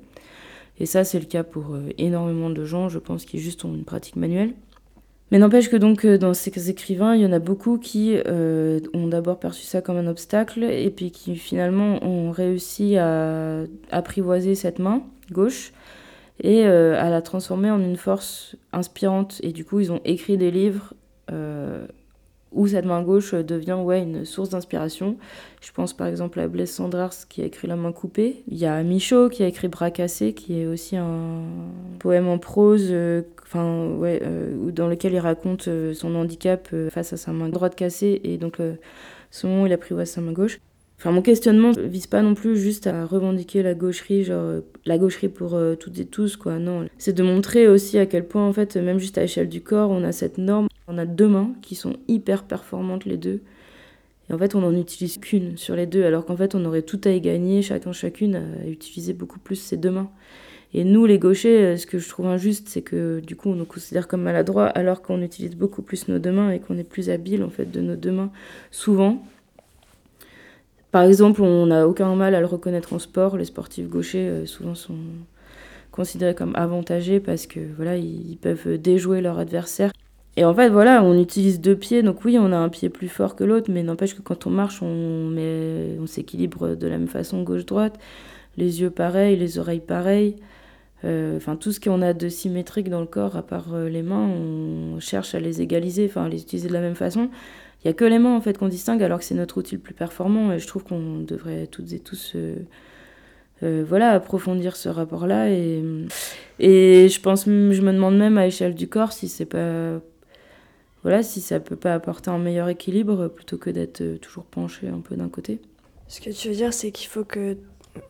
Et 0.79 0.87
ça 0.87 1.03
c'est 1.03 1.19
le 1.19 1.25
cas 1.25 1.43
pour 1.43 1.77
énormément 1.99 2.51
de 2.51 2.65
gens, 2.65 2.89
je 2.89 3.01
pense, 3.01 3.25
qui 3.25 3.39
juste 3.39 3.65
ont 3.65 3.75
une 3.75 3.85
pratique 3.85 4.15
manuelle. 4.15 4.53
Mais 5.33 5.39
n'empêche 5.39 5.71
que 5.71 5.77
donc 5.77 6.07
dans 6.07 6.35
ces 6.35 6.71
écrivains, 6.71 7.17
il 7.17 7.23
y 7.23 7.27
en 7.27 7.33
a 7.33 7.39
beaucoup 7.41 7.79
qui 7.79 8.17
ont 8.27 9.07
d'abord 9.07 9.41
perçu 9.41 9.65
ça 9.65 9.81
comme 9.81 9.97
un 9.97 10.07
obstacle 10.07 10.62
et 10.62 10.91
puis 10.91 11.11
qui 11.11 11.35
finalement 11.35 12.05
ont 12.05 12.31
réussi 12.31 12.99
à 12.99 13.62
apprivoiser 13.91 14.55
cette 14.55 14.79
main 14.79 15.03
gauche 15.33 15.73
et 16.41 16.67
euh, 16.67 17.01
à 17.01 17.11
la 17.11 17.23
transformer 17.23 17.71
en 17.71 17.81
une 17.81 17.97
force 17.97 18.57
inspirante. 18.73 19.41
Et 19.43 19.53
du 19.53 19.65
coup, 19.65 19.81
ils 19.81 19.93
ont 19.93 20.01
écrit 20.05 20.37
des 20.37 20.51
livres 20.51 20.95
euh, 21.31 21.87
où 22.53 22.67
cette 22.67 22.85
main 22.85 23.03
gauche 23.03 23.35
devient 23.35 23.79
ouais, 23.83 24.03
une 24.03 24.25
source 24.25 24.49
d'inspiration. 24.51 25.17
Je 25.61 25.73
pense 25.73 25.93
par 25.93 26.07
exemple 26.07 26.41
à 26.41 26.49
Blaise 26.49 26.71
Cendrars 26.73 27.12
qui 27.29 27.43
a 27.43 27.45
écrit 27.45 27.69
La 27.69 27.77
main 27.77 27.93
coupée. 27.93 28.43
Il 28.49 28.57
y 28.57 28.67
a 28.67 28.83
Michaud 28.83 29.29
qui 29.29 29.43
a 29.43 29.47
écrit 29.47 29.69
Bras 29.69 29.91
cassés, 29.91 30.33
qui 30.33 30.61
est 30.61 30.67
aussi 30.67 30.97
un 30.97 31.43
poème 31.99 32.29
en 32.29 32.39
prose 32.39 32.89
euh, 32.91 33.23
enfin, 33.43 33.89
ouais, 33.99 34.21
euh, 34.23 34.71
dans 34.71 34.89
lequel 34.89 35.12
il 35.12 35.19
raconte 35.19 35.69
son 35.95 36.15
handicap 36.15 36.69
face 36.91 37.12
à 37.12 37.17
sa 37.17 37.33
main 37.33 37.49
droite 37.49 37.77
cassée 37.77 38.21
et 38.25 38.39
donc 38.39 38.61
euh, 38.61 38.75
ce 39.31 39.47
moment 39.47 39.62
où 39.62 39.67
il 39.67 39.73
apprivoise 39.73 40.11
sa 40.11 40.21
main 40.21 40.33
gauche. 40.33 40.59
Enfin, 40.99 41.13
mon 41.13 41.21
questionnement 41.21 41.73
vise 41.73 42.07
pas 42.07 42.23
non 42.23 42.35
plus 42.35 42.57
juste 42.57 42.87
à 42.87 43.05
revendiquer 43.05 43.63
la 43.63 43.75
gaucherie, 43.75 44.25
genre 44.25 44.63
la 44.87 44.97
gaucherie 44.97 45.29
pour 45.29 45.55
euh, 45.55 45.75
toutes 45.75 45.99
et 45.99 46.07
tous, 46.07 46.37
quoi. 46.37 46.59
Non, 46.59 46.89
c'est 46.97 47.13
de 47.13 47.23
montrer 47.23 47.69
aussi 47.69 47.99
à 47.99 48.07
quel 48.07 48.27
point, 48.27 48.47
en 48.47 48.53
fait, 48.53 48.77
même 48.77 48.99
juste 48.99 49.19
à 49.19 49.21
l'échelle 49.21 49.49
du 49.49 49.61
corps, 49.61 49.91
on 49.91 50.03
a 50.05 50.13
cette 50.13 50.39
norme. 50.39 50.69
On 50.89 50.99
a 50.99 51.05
deux 51.05 51.29
mains 51.29 51.53
qui 51.63 51.75
sont 51.75 51.97
hyper 52.09 52.45
performantes 52.45 53.05
les 53.05 53.17
deux. 53.17 53.41
Et 54.31 54.33
en 54.33 54.39
fait, 54.39 54.55
on 54.55 54.61
n'en 54.61 54.75
utilise 54.75 55.19
qu'une 55.19 55.57
sur 55.57 55.77
les 55.77 55.87
deux, 55.87 56.05
alors 56.05 56.25
qu'en 56.25 56.37
fait, 56.37 56.55
on 56.55 56.65
aurait 56.65 56.83
tout 56.83 57.01
à 57.05 57.11
y 57.11 57.21
gagner, 57.21 57.63
chacun, 57.63 57.93
chacune, 57.93 58.37
à 58.37 58.67
utiliser 58.67 59.13
beaucoup 59.13 59.39
plus 59.39 59.57
ses 59.57 59.77
deux 59.77 59.91
mains. 59.91 60.11
Et 60.75 60.85
nous, 60.85 61.07
les 61.07 61.19
gauchers, 61.19 61.63
euh, 61.63 61.77
ce 61.77 61.87
que 61.87 61.99
je 61.99 62.09
trouve 62.09 62.27
injuste, 62.27 62.69
c'est 62.69 62.83
que 62.83 63.21
du 63.21 63.37
coup, 63.37 63.51
on 63.51 63.55
nous 63.55 63.65
considère 63.67 64.09
comme 64.09 64.23
maladroits, 64.23 64.67
alors 64.67 65.03
qu'on 65.03 65.23
utilise 65.23 65.57
beaucoup 65.57 65.83
plus 65.83 66.09
nos 66.09 66.19
deux 66.19 66.33
mains 66.33 66.51
et 66.51 66.61
qu'on 66.61 66.79
est 66.79 66.85
plus 66.85 67.11
habile, 67.11 67.43
en 67.43 67.51
fait, 67.51 67.71
de 67.71 67.81
nos 67.81 67.97
deux 67.97 68.13
mains, 68.13 68.31
souvent. 68.71 69.23
Par 70.97 71.05
exemple, 71.05 71.43
on 71.43 71.67
n'a 71.67 71.87
aucun 71.87 72.15
mal 72.15 72.35
à 72.35 72.41
le 72.41 72.47
reconnaître 72.47 72.95
en 72.95 72.99
sport. 72.99 73.37
Les 73.37 73.45
sportifs 73.45 73.87
gauchers 73.87 74.29
euh, 74.29 74.47
souvent 74.47 74.75
sont 74.75 74.97
considérés 75.91 76.35
comme 76.35 76.57
avantagés 76.57 77.21
parce 77.21 77.47
que 77.47 77.61
voilà, 77.77 77.99
ils 77.99 78.39
peuvent 78.41 78.79
déjouer 78.79 79.21
leur 79.21 79.39
adversaire. 79.39 79.93
Et 80.39 80.45
en 80.47 80.55
fait, 80.55 80.71
voilà, 80.71 81.05
on 81.05 81.21
utilise 81.21 81.61
deux 81.61 81.77
pieds, 81.77 82.03
donc 82.03 82.25
oui, 82.25 82.39
on 82.41 82.51
a 82.51 82.57
un 82.57 82.71
pied 82.71 82.89
plus 82.89 83.09
fort 83.09 83.37
que 83.37 83.45
l'autre, 83.45 83.71
mais 83.71 83.83
n'empêche 83.83 84.15
que 84.15 84.23
quand 84.23 84.47
on 84.47 84.51
marche, 84.51 84.81
on, 84.81 85.37
on 86.01 86.07
s'équilibre 86.07 86.77
de 86.77 86.87
la 86.87 86.97
même 86.97 87.09
façon 87.09 87.43
gauche-droite. 87.43 87.99
Les 88.57 88.81
yeux 88.81 88.89
pareils, 88.89 89.37
les 89.37 89.59
oreilles 89.59 89.81
pareilles. 89.81 90.37
Euh, 91.05 91.37
enfin, 91.37 91.57
tout 91.57 91.73
ce 91.73 91.81
qu'on 91.81 92.03
a 92.03 92.13
de 92.13 92.29
symétrique 92.29 92.89
dans 92.89 93.01
le 93.01 93.07
corps, 93.07 93.37
à 93.37 93.43
part 93.43 93.75
euh, 93.75 93.89
les 93.89 94.03
mains, 94.03 94.27
on 94.27 94.99
cherche 94.99 95.35
à 95.35 95.41
les 95.41 95.61
égaliser, 95.61 96.07
enfin, 96.07 96.25
à 96.25 96.29
les 96.29 96.41
utiliser 96.43 96.69
de 96.69 96.73
la 96.73 96.81
même 96.81 96.95
façon. 96.95 97.29
Il 97.85 97.89
n'y 97.89 97.91
a 97.91 97.95
que 97.95 98.05
les 98.05 98.19
mains 98.19 98.35
en 98.35 98.41
fait 98.41 98.59
qu'on 98.59 98.69
distingue 98.69 99.03
alors 99.03 99.19
que 99.19 99.25
c'est 99.25 99.35
notre 99.35 99.59
outil 99.59 99.75
le 99.75 99.81
plus 99.81 99.95
performant 99.95 100.53
et 100.53 100.59
je 100.59 100.67
trouve 100.67 100.83
qu'on 100.83 101.21
devrait 101.21 101.67
toutes 101.67 101.93
et 101.93 102.01
tous 102.01 102.35
euh, 102.35 103.85
voilà, 103.87 104.13
approfondir 104.13 104.75
ce 104.75 104.89
rapport-là 104.89 105.51
et, 105.51 105.85
et 106.59 107.09
je 107.09 107.21
pense, 107.21 107.45
je 107.45 107.51
me 107.51 107.93
demande 107.93 108.19
même 108.19 108.39
à 108.39 108.47
l'échelle 108.47 108.75
du 108.75 108.89
corps 108.89 109.13
si 109.13 109.29
c'est 109.29 109.45
pas 109.47 110.01
voilà, 111.03 111.23
si 111.23 111.41
ça 111.41 111.61
peut 111.61 111.77
pas 111.77 111.95
apporter 111.95 112.31
un 112.31 112.39
meilleur 112.39 112.69
équilibre 112.69 113.29
plutôt 113.29 113.59
que 113.59 113.71
d'être 113.71 114.03
toujours 114.21 114.45
penché 114.45 114.89
un 114.89 114.99
peu 114.99 115.15
d'un 115.15 115.29
côté. 115.29 115.61
Ce 116.09 116.21
que 116.21 116.31
tu 116.31 116.49
veux 116.49 116.55
dire, 116.55 116.73
c'est 116.73 116.91
qu'il 116.91 117.09
faut 117.09 117.23
que 117.23 117.57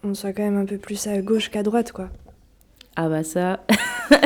on 0.02 0.14
soit 0.14 0.32
quand 0.32 0.42
même 0.42 0.56
un 0.56 0.64
peu 0.64 0.78
plus 0.78 1.06
à 1.06 1.20
gauche 1.20 1.50
qu'à 1.50 1.62
droite, 1.62 1.92
quoi. 1.92 2.08
Ah 2.96 3.08
bah 3.08 3.22
ça, 3.22 3.60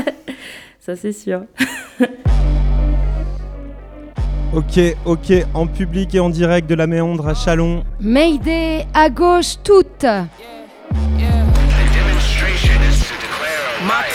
ça 0.80 0.96
c'est 0.96 1.12
sûr. 1.12 1.42
Ok, 4.52 4.80
ok, 5.04 5.32
en 5.54 5.68
public 5.68 6.12
et 6.16 6.18
en 6.18 6.28
direct 6.28 6.68
de 6.68 6.74
la 6.74 6.88
Méandre 6.88 7.28
à 7.28 7.34
Chalon. 7.34 7.84
Mayday 8.00 8.84
à 8.92 9.08
gauche 9.08 9.54
toute. 9.62 10.02
My 10.02 10.26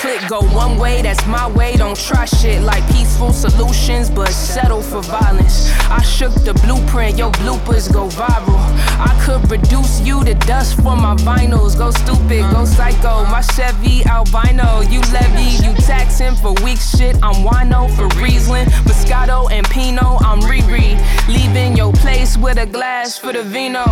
click 0.01 0.27
go 0.27 0.39
one 0.53 0.77
way, 0.77 1.01
that's 1.01 1.25
my 1.25 1.47
way. 1.55 1.77
Don't 1.77 1.95
try 1.95 2.25
shit 2.25 2.61
like 2.61 2.85
peaceful 2.91 3.31
solutions, 3.31 4.09
but 4.09 4.27
settle 4.27 4.81
for 4.81 5.01
violence. 5.01 5.71
I 5.89 6.01
shook 6.03 6.33
the 6.43 6.53
blueprint, 6.65 7.17
your 7.17 7.31
bloopers 7.31 7.89
go 7.91 8.09
viral. 8.09 8.59
I 8.97 9.19
could 9.25 9.49
reduce 9.51 10.01
you 10.01 10.23
to 10.23 10.33
dust 10.33 10.75
for 10.75 10.95
my 10.95 11.15
vinyls. 11.15 11.77
Go 11.77 11.91
stupid, 11.91 12.41
go 12.51 12.65
psycho. 12.65 13.25
My 13.25 13.41
Chevy 13.41 14.03
albino, 14.05 14.81
you 14.81 15.01
levy, 15.11 15.65
you 15.65 15.73
taxing 15.85 16.35
for 16.35 16.53
weak 16.63 16.79
shit. 16.79 17.15
I'm 17.21 17.45
wino 17.45 17.89
for 17.95 18.07
Riesling, 18.21 18.67
Moscato 18.85 19.51
and 19.51 19.65
Pinot. 19.67 20.21
I'm 20.23 20.39
Riri, 20.41 20.95
leaving 21.27 21.75
your 21.75 21.91
place 21.93 22.37
with 22.37 22.57
a 22.57 22.65
glass 22.65 23.17
for 23.17 23.33
the 23.33 23.43
vino. 23.43 23.85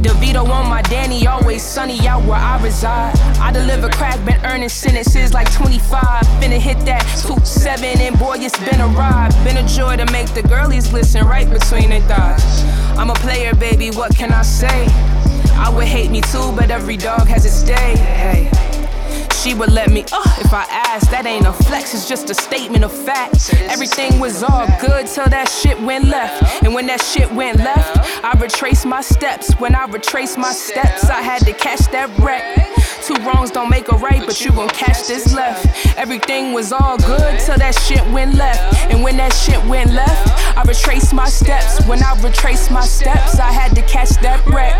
DeVito 0.00 0.48
on 0.48 0.66
my 0.66 0.80
Danny, 0.82 1.26
always 1.26 1.62
sunny 1.62 2.08
out 2.08 2.24
where 2.24 2.38
I 2.38 2.62
reside. 2.62 3.18
I 3.38 3.52
deliver 3.52 3.90
crack, 3.90 4.24
been 4.24 4.40
earning 4.46 4.70
sentences 4.70 5.34
like 5.34 5.52
25. 5.52 6.24
Finna 6.40 6.58
hit 6.58 6.78
that 6.86 7.02
2-7, 7.26 7.98
and 7.98 8.18
boy, 8.18 8.36
it's 8.38 8.58
been 8.60 8.80
a 8.80 8.86
ride. 8.88 9.30
Been 9.44 9.58
a 9.58 9.68
joy 9.68 9.96
to 9.98 10.10
make 10.10 10.28
the 10.32 10.42
girlies 10.42 10.90
listen 10.90 11.26
right 11.26 11.48
between 11.48 11.90
their 11.90 12.00
thighs. 12.02 12.79
I'm 12.98 13.10
a 13.10 13.14
player, 13.14 13.54
baby, 13.54 13.90
what 13.90 14.14
can 14.14 14.32
I 14.32 14.42
say? 14.42 14.86
I 15.54 15.70
would 15.74 15.86
hate 15.86 16.10
me 16.10 16.20
too, 16.20 16.52
but 16.56 16.70
every 16.70 16.96
dog 16.96 17.26
has 17.28 17.44
its 17.44 17.62
day. 17.62 17.96
Hey. 17.96 18.50
She 19.42 19.54
would 19.54 19.72
let 19.72 19.90
me, 19.90 20.04
uh, 20.12 20.36
if 20.38 20.52
I 20.52 20.66
asked. 20.68 21.10
That 21.10 21.24
ain't 21.24 21.46
a 21.46 21.52
flex, 21.52 21.94
it's 21.94 22.06
just 22.06 22.28
a 22.28 22.34
statement 22.34 22.84
of 22.84 22.92
fact. 22.92 23.54
Everything 23.70 24.20
was 24.20 24.42
all 24.42 24.66
good 24.78 25.06
till 25.06 25.28
that 25.30 25.48
shit 25.48 25.80
went 25.80 26.04
left. 26.04 26.62
And 26.62 26.74
when 26.74 26.86
that 26.88 27.00
shit 27.00 27.32
went 27.32 27.56
left, 27.56 27.98
I 28.22 28.38
retraced 28.38 28.84
my 28.84 29.00
steps. 29.00 29.54
When 29.54 29.74
I 29.74 29.86
retraced 29.86 30.36
my 30.36 30.52
steps, 30.52 31.08
I 31.08 31.22
had 31.22 31.40
to 31.46 31.54
catch 31.54 31.80
that 31.90 32.10
wreck. 32.18 32.44
Two 33.02 33.14
wrongs 33.24 33.50
don't 33.50 33.70
make 33.70 33.88
a 33.88 33.96
right, 33.96 34.22
but 34.26 34.44
you 34.44 34.52
gon' 34.52 34.68
catch 34.68 35.08
this 35.08 35.34
left. 35.34 35.66
Everything 35.96 36.52
was 36.52 36.70
all 36.70 36.98
good 36.98 37.40
till 37.40 37.56
that 37.56 37.74
shit 37.80 38.04
went 38.12 38.34
left. 38.34 38.60
And 38.92 39.02
when 39.02 39.16
that 39.16 39.32
shit 39.32 39.64
went 39.64 39.92
left, 39.92 40.28
I 40.56 40.62
retraced 40.62 41.14
my 41.14 41.28
steps. 41.28 41.84
When 41.86 42.02
I 42.02 42.12
retraced 42.20 42.70
my 42.70 42.84
steps, 42.84 43.38
I 43.38 43.50
had 43.50 43.74
to 43.74 43.82
catch 43.82 44.10
that 44.20 44.44
wreck. 44.46 44.76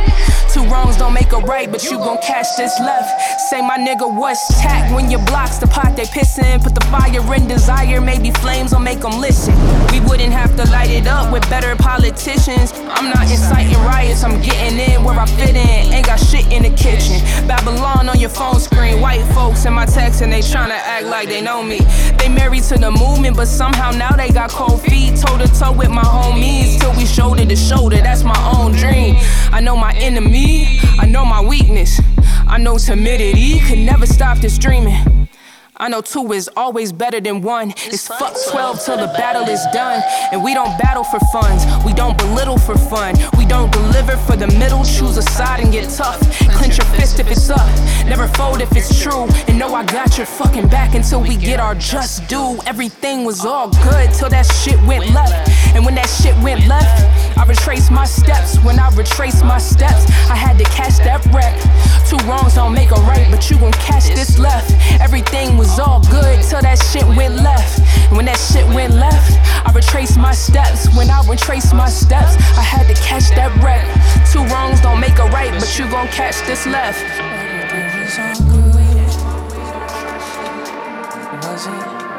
Two 0.52 0.64
wrongs 0.68 0.96
don't 0.96 1.14
make 1.14 1.32
a 1.32 1.38
right, 1.38 1.70
but 1.70 1.82
you 1.84 1.96
gon' 1.96 2.20
catch 2.22 2.46
this 2.56 2.78
left. 2.80 3.40
Say 3.48 3.62
my 3.62 3.78
nigga, 3.78 4.06
what's 4.14 4.49
tack 4.50 4.92
when 4.94 5.10
your 5.10 5.24
blocks 5.26 5.58
the 5.58 5.66
pot 5.66 5.96
they 5.96 6.04
pissin'? 6.04 6.62
Put 6.62 6.74
the 6.74 6.84
fire 6.86 7.34
in 7.34 7.46
desire, 7.46 8.00
maybe 8.00 8.30
flames 8.30 8.72
will 8.72 8.80
make 8.80 9.00
them 9.00 9.20
listen. 9.20 9.54
We 9.92 10.00
wouldn't 10.00 10.32
have 10.32 10.56
to 10.56 10.64
light 10.70 10.90
it 10.90 11.06
up 11.06 11.32
with 11.32 11.48
better 11.48 11.74
politicians. 11.76 12.72
I'm 12.74 13.10
not 13.10 13.30
inciting 13.30 13.78
riots, 13.84 14.24
I'm 14.24 14.40
getting 14.42 14.78
in 14.78 15.04
where 15.04 15.18
I 15.18 15.26
fit 15.26 15.56
in. 15.56 15.92
Ain't 15.92 16.06
got 16.06 16.18
shit 16.18 16.50
in 16.52 16.62
the 16.62 16.70
kitchen. 16.70 17.20
Babylon 17.46 18.08
on 18.08 18.18
your 18.18 18.30
phone 18.30 18.60
screen, 18.60 19.00
white 19.00 19.24
folks 19.34 19.64
in 19.64 19.72
my 19.72 19.86
text 19.86 20.22
and 20.22 20.32
they 20.32 20.40
tryna 20.40 20.78
act 20.94 21.06
like 21.06 21.28
they 21.28 21.40
know 21.40 21.62
me. 21.62 21.78
They 22.18 22.28
married 22.28 22.64
to 22.64 22.78
the 22.78 22.90
movement, 22.90 23.36
but 23.36 23.46
somehow 23.46 23.90
now 23.90 24.10
they 24.16 24.30
got 24.30 24.50
cold 24.50 24.82
feet, 24.82 25.16
toe 25.16 25.38
to 25.38 25.48
toe 25.58 25.72
with 25.72 25.90
my 25.90 26.02
homies 26.02 26.80
till 26.80 26.94
we 26.96 27.06
shoulder 27.06 27.44
to 27.44 27.56
shoulder. 27.56 27.96
That's 27.96 28.22
my 28.22 28.38
own 28.54 28.72
dream. 28.72 29.16
I 29.52 29.60
know 29.60 29.76
my 29.76 29.92
enemy, 29.94 30.80
I 30.98 31.06
know 31.06 31.24
my 31.24 31.40
weakness. 31.40 32.00
I 32.50 32.58
know 32.58 32.78
timidity 32.78 33.60
could 33.60 33.78
never 33.78 34.06
stop 34.06 34.38
this 34.38 34.58
dreaming. 34.58 35.19
I 35.80 35.88
know 35.88 36.02
two 36.02 36.30
is 36.32 36.50
always 36.58 36.92
better 36.92 37.22
than 37.22 37.40
one. 37.40 37.70
It's 37.70 38.06
fuck 38.06 38.36
12 38.50 38.84
till 38.84 38.98
the 38.98 39.06
battle 39.16 39.48
is 39.48 39.64
done. 39.72 40.02
And 40.30 40.44
we 40.44 40.52
don't 40.52 40.78
battle 40.78 41.04
for 41.04 41.18
funds, 41.32 41.64
we 41.86 41.94
don't 41.94 42.18
belittle 42.18 42.58
for 42.58 42.76
fun. 42.76 43.14
We 43.38 43.46
don't 43.46 43.72
deliver 43.72 44.18
for 44.18 44.36
the 44.36 44.46
middle, 44.58 44.84
choose 44.84 45.16
a 45.16 45.22
side 45.22 45.60
and 45.60 45.72
get 45.72 45.88
tough. 45.88 46.20
Clench 46.52 46.76
your 46.76 46.86
fist 46.98 47.18
if 47.18 47.30
it's 47.30 47.48
up, 47.48 47.66
never 48.04 48.28
fold 48.28 48.60
if 48.60 48.76
it's 48.76 49.02
true. 49.02 49.26
And 49.48 49.58
know 49.58 49.74
I 49.74 49.86
got 49.86 50.18
your 50.18 50.26
fucking 50.26 50.68
back 50.68 50.94
until 50.94 51.22
we 51.22 51.34
get 51.34 51.60
our 51.60 51.74
just 51.74 52.28
due. 52.28 52.58
Everything 52.66 53.24
was 53.24 53.46
all 53.46 53.70
good 53.70 54.12
till 54.12 54.28
that 54.28 54.44
shit 54.52 54.78
went 54.82 55.08
left. 55.14 55.48
And 55.74 55.86
when 55.86 55.94
that 55.94 56.10
shit 56.10 56.36
went 56.44 56.66
left, 56.66 57.38
I 57.38 57.44
retraced 57.46 57.90
my 57.90 58.04
steps. 58.04 58.58
When 58.58 58.78
I 58.78 58.94
retraced 58.96 59.44
my 59.44 59.58
steps, 59.58 60.04
I 60.28 60.36
had 60.36 60.58
to 60.58 60.64
catch 60.64 60.98
that 60.98 61.24
wreck. 61.32 61.56
Two 62.10 62.18
wrongs 62.28 62.56
don't 62.56 62.74
make 62.74 62.90
a 62.90 63.00
right, 63.02 63.26
but 63.30 63.48
you 63.48 63.56
gon' 63.58 63.72
catch 63.72 64.08
this 64.08 64.38
left. 64.38 64.72
Everything 65.00 65.56
was 65.56 65.69
all 65.78 66.00
good 66.10 66.42
till 66.42 66.60
that 66.60 66.78
shit 66.90 67.06
went 67.16 67.36
left. 67.36 67.80
When 68.12 68.24
that 68.26 68.38
shit 68.38 68.66
went 68.74 68.94
left, 68.94 69.38
I 69.66 69.72
retraced 69.72 70.18
my 70.18 70.32
steps. 70.32 70.88
When 70.96 71.10
I 71.10 71.22
retraced 71.28 71.74
my 71.74 71.88
steps, 71.88 72.36
I 72.56 72.62
had 72.62 72.86
to 72.88 72.94
catch 73.02 73.30
that 73.36 73.54
wreck. 73.62 73.84
Two 74.32 74.42
wrongs 74.52 74.80
don't 74.80 75.00
make 75.00 75.18
a 75.18 75.26
right, 75.26 75.52
but 75.52 75.78
you 75.78 75.88
gon' 75.90 76.08
catch 76.08 76.40
this 76.46 76.66
left. 76.66 77.00
Non, 81.62 82.09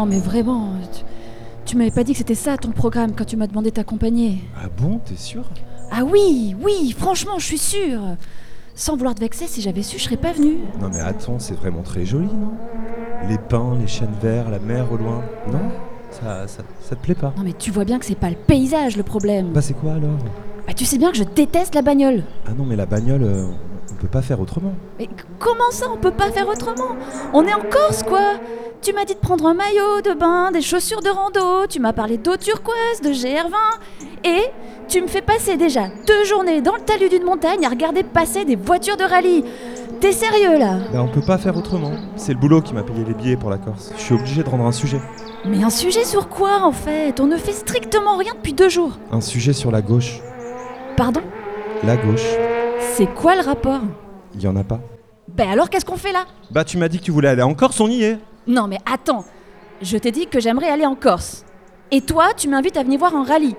non, 0.00 0.06
mais 0.06 0.18
vraiment. 0.18 0.72
Tu, 0.92 1.02
tu 1.66 1.76
m'avais 1.76 1.90
pas 1.90 2.04
dit 2.04 2.12
que 2.12 2.18
c'était 2.18 2.34
ça 2.34 2.56
ton 2.56 2.70
programme 2.70 3.12
quand 3.14 3.26
tu 3.26 3.36
m'as 3.36 3.46
demandé 3.46 3.70
de 3.70 3.74
t'accompagner. 3.74 4.42
Ah 4.56 4.68
bon, 4.78 4.98
t'es 5.04 5.16
sûr? 5.16 5.44
Ah 5.92 6.04
oui, 6.04 6.56
oui, 6.62 6.94
franchement, 6.96 7.38
je 7.38 7.44
suis 7.44 7.58
sûre. 7.58 8.00
Sans 8.74 8.96
vouloir 8.96 9.14
te 9.14 9.20
vexer, 9.20 9.46
si 9.46 9.60
j'avais 9.60 9.82
su, 9.82 9.98
je 9.98 10.04
serais 10.04 10.16
pas 10.16 10.32
venue. 10.32 10.58
Non 10.80 10.88
mais 10.90 11.00
attends, 11.00 11.38
c'est 11.38 11.54
vraiment 11.54 11.82
très 11.82 12.06
joli, 12.06 12.28
non? 12.28 12.52
Les 13.28 13.36
pins, 13.36 13.76
les 13.78 13.86
chênes 13.86 14.14
verts, 14.22 14.48
la 14.48 14.58
mer 14.58 14.90
au 14.90 14.96
loin. 14.96 15.22
Non? 15.52 15.70
Ça, 16.10 16.46
ça, 16.46 16.62
ça 16.80 16.96
te 16.96 17.02
plaît 17.02 17.14
pas? 17.14 17.34
Non 17.36 17.42
mais 17.44 17.52
tu 17.52 17.70
vois 17.70 17.84
bien 17.84 17.98
que 17.98 18.06
c'est 18.06 18.14
pas 18.14 18.30
le 18.30 18.36
paysage 18.36 18.96
le 18.96 19.02
problème. 19.02 19.50
Bah 19.52 19.60
c'est 19.60 19.74
quoi 19.74 19.92
alors? 19.92 20.16
Bah, 20.66 20.72
tu 20.72 20.86
sais 20.86 20.96
bien 20.96 21.10
que 21.10 21.18
je 21.18 21.24
déteste 21.24 21.74
la 21.74 21.82
bagnole. 21.82 22.22
Ah 22.46 22.52
non, 22.56 22.64
mais 22.64 22.76
la 22.76 22.86
bagnole, 22.86 23.22
euh, 23.22 23.46
on 23.92 23.94
peut 23.96 24.08
pas 24.08 24.22
faire 24.22 24.40
autrement. 24.40 24.72
Mais 24.98 25.08
comment 25.38 25.70
ça, 25.72 25.86
on 25.92 25.98
peut 25.98 26.12
pas 26.12 26.30
faire 26.30 26.48
autrement? 26.48 26.96
On 27.34 27.44
est 27.44 27.52
en 27.52 27.60
Corse, 27.70 28.02
quoi 28.02 28.38
Tu 28.82 28.94
m'as 28.94 29.04
dit 29.04 29.14
de 29.14 29.18
prendre 29.18 29.44
un 29.44 29.52
maillot 29.52 30.00
de 30.02 30.14
bain, 30.18 30.50
des 30.52 30.62
chaussures 30.62 31.02
de 31.02 31.10
rando, 31.10 31.66
tu 31.68 31.80
m'as 31.80 31.92
parlé 31.92 32.16
d'eau 32.16 32.38
turquoise, 32.38 33.02
de 33.04 33.10
GR20, 33.10 33.52
et 34.24 34.44
tu 34.88 35.02
me 35.02 35.06
fais 35.06 35.20
passer 35.20 35.58
déjà 35.58 35.88
deux 36.06 36.24
journées 36.24 36.62
dans 36.62 36.74
le 36.76 36.80
talus 36.80 37.10
d'une 37.10 37.24
montagne 37.24 37.66
à 37.66 37.68
regarder 37.68 38.02
passer 38.02 38.46
des 38.46 38.56
voitures 38.56 38.96
de 38.96 39.04
rallye. 39.04 39.44
T'es 40.00 40.12
sérieux 40.12 40.58
là? 40.58 40.78
Bah, 40.94 41.02
on 41.02 41.08
peut 41.08 41.20
pas 41.20 41.36
faire 41.36 41.58
autrement. 41.58 41.92
C'est 42.16 42.32
le 42.32 42.38
boulot 42.38 42.62
qui 42.62 42.72
m'a 42.72 42.82
payé 42.82 43.04
les 43.04 43.12
billets 43.12 43.36
pour 43.36 43.50
la 43.50 43.58
Corse. 43.58 43.92
Je 43.98 44.00
suis 44.00 44.14
obligé 44.14 44.42
de 44.42 44.48
rendre 44.48 44.64
un 44.64 44.72
sujet. 44.72 45.00
Mais 45.44 45.62
un 45.62 45.68
sujet 45.68 46.04
sur 46.06 46.30
quoi 46.30 46.62
en 46.62 46.72
fait? 46.72 47.20
On 47.20 47.26
ne 47.26 47.36
fait 47.36 47.52
strictement 47.52 48.16
rien 48.16 48.32
depuis 48.34 48.54
deux 48.54 48.70
jours. 48.70 48.92
Un 49.12 49.20
sujet 49.20 49.52
sur 49.52 49.70
la 49.70 49.82
gauche. 49.82 50.22
Pardon? 50.96 51.20
La 51.84 51.98
gauche. 51.98 52.26
C'est 52.94 53.14
quoi 53.14 53.34
le 53.36 53.42
rapport? 53.42 53.82
Il 54.34 54.40
y 54.40 54.46
en 54.46 54.56
a 54.56 54.64
pas. 54.64 54.80
Ben 55.28 55.50
alors 55.50 55.68
qu'est-ce 55.68 55.84
qu'on 55.84 55.98
fait 55.98 56.12
là? 56.12 56.24
Bah, 56.50 56.64
tu 56.64 56.78
m'as 56.78 56.88
dit 56.88 56.98
que 56.98 57.04
tu 57.04 57.10
voulais 57.10 57.28
aller 57.28 57.42
en 57.42 57.52
Corse, 57.52 57.78
on 57.80 57.88
y 57.88 58.04
est. 58.04 58.18
Non 58.50 58.66
mais 58.66 58.78
attends, 58.84 59.24
je 59.80 59.96
t'ai 59.96 60.10
dit 60.10 60.26
que 60.26 60.40
j'aimerais 60.40 60.68
aller 60.68 60.84
en 60.84 60.96
Corse. 60.96 61.44
Et 61.92 62.00
toi, 62.00 62.30
tu 62.36 62.48
m'invites 62.48 62.76
à 62.76 62.82
venir 62.82 62.98
voir 62.98 63.14
un 63.14 63.22
rallye. 63.22 63.54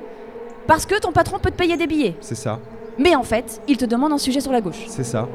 Parce 0.68 0.86
que 0.86 1.00
ton 1.00 1.14
patron 1.14 1.40
peut 1.40 1.50
te 1.50 1.56
payer 1.56 1.78
des 1.78 1.88
billets. 1.88 2.18
C'est 2.20 2.36
ça. 2.36 2.60
Mais 2.98 3.16
en 3.16 3.24
fait, 3.24 3.62
il 3.70 3.78
te 3.78 3.86
demande 3.86 4.12
un 4.12 4.18
sujet 4.18 4.42
sur 4.42 4.52
la 4.52 4.60
gauche. 4.60 4.84
C'est 4.88 5.06
ça. 5.06 5.30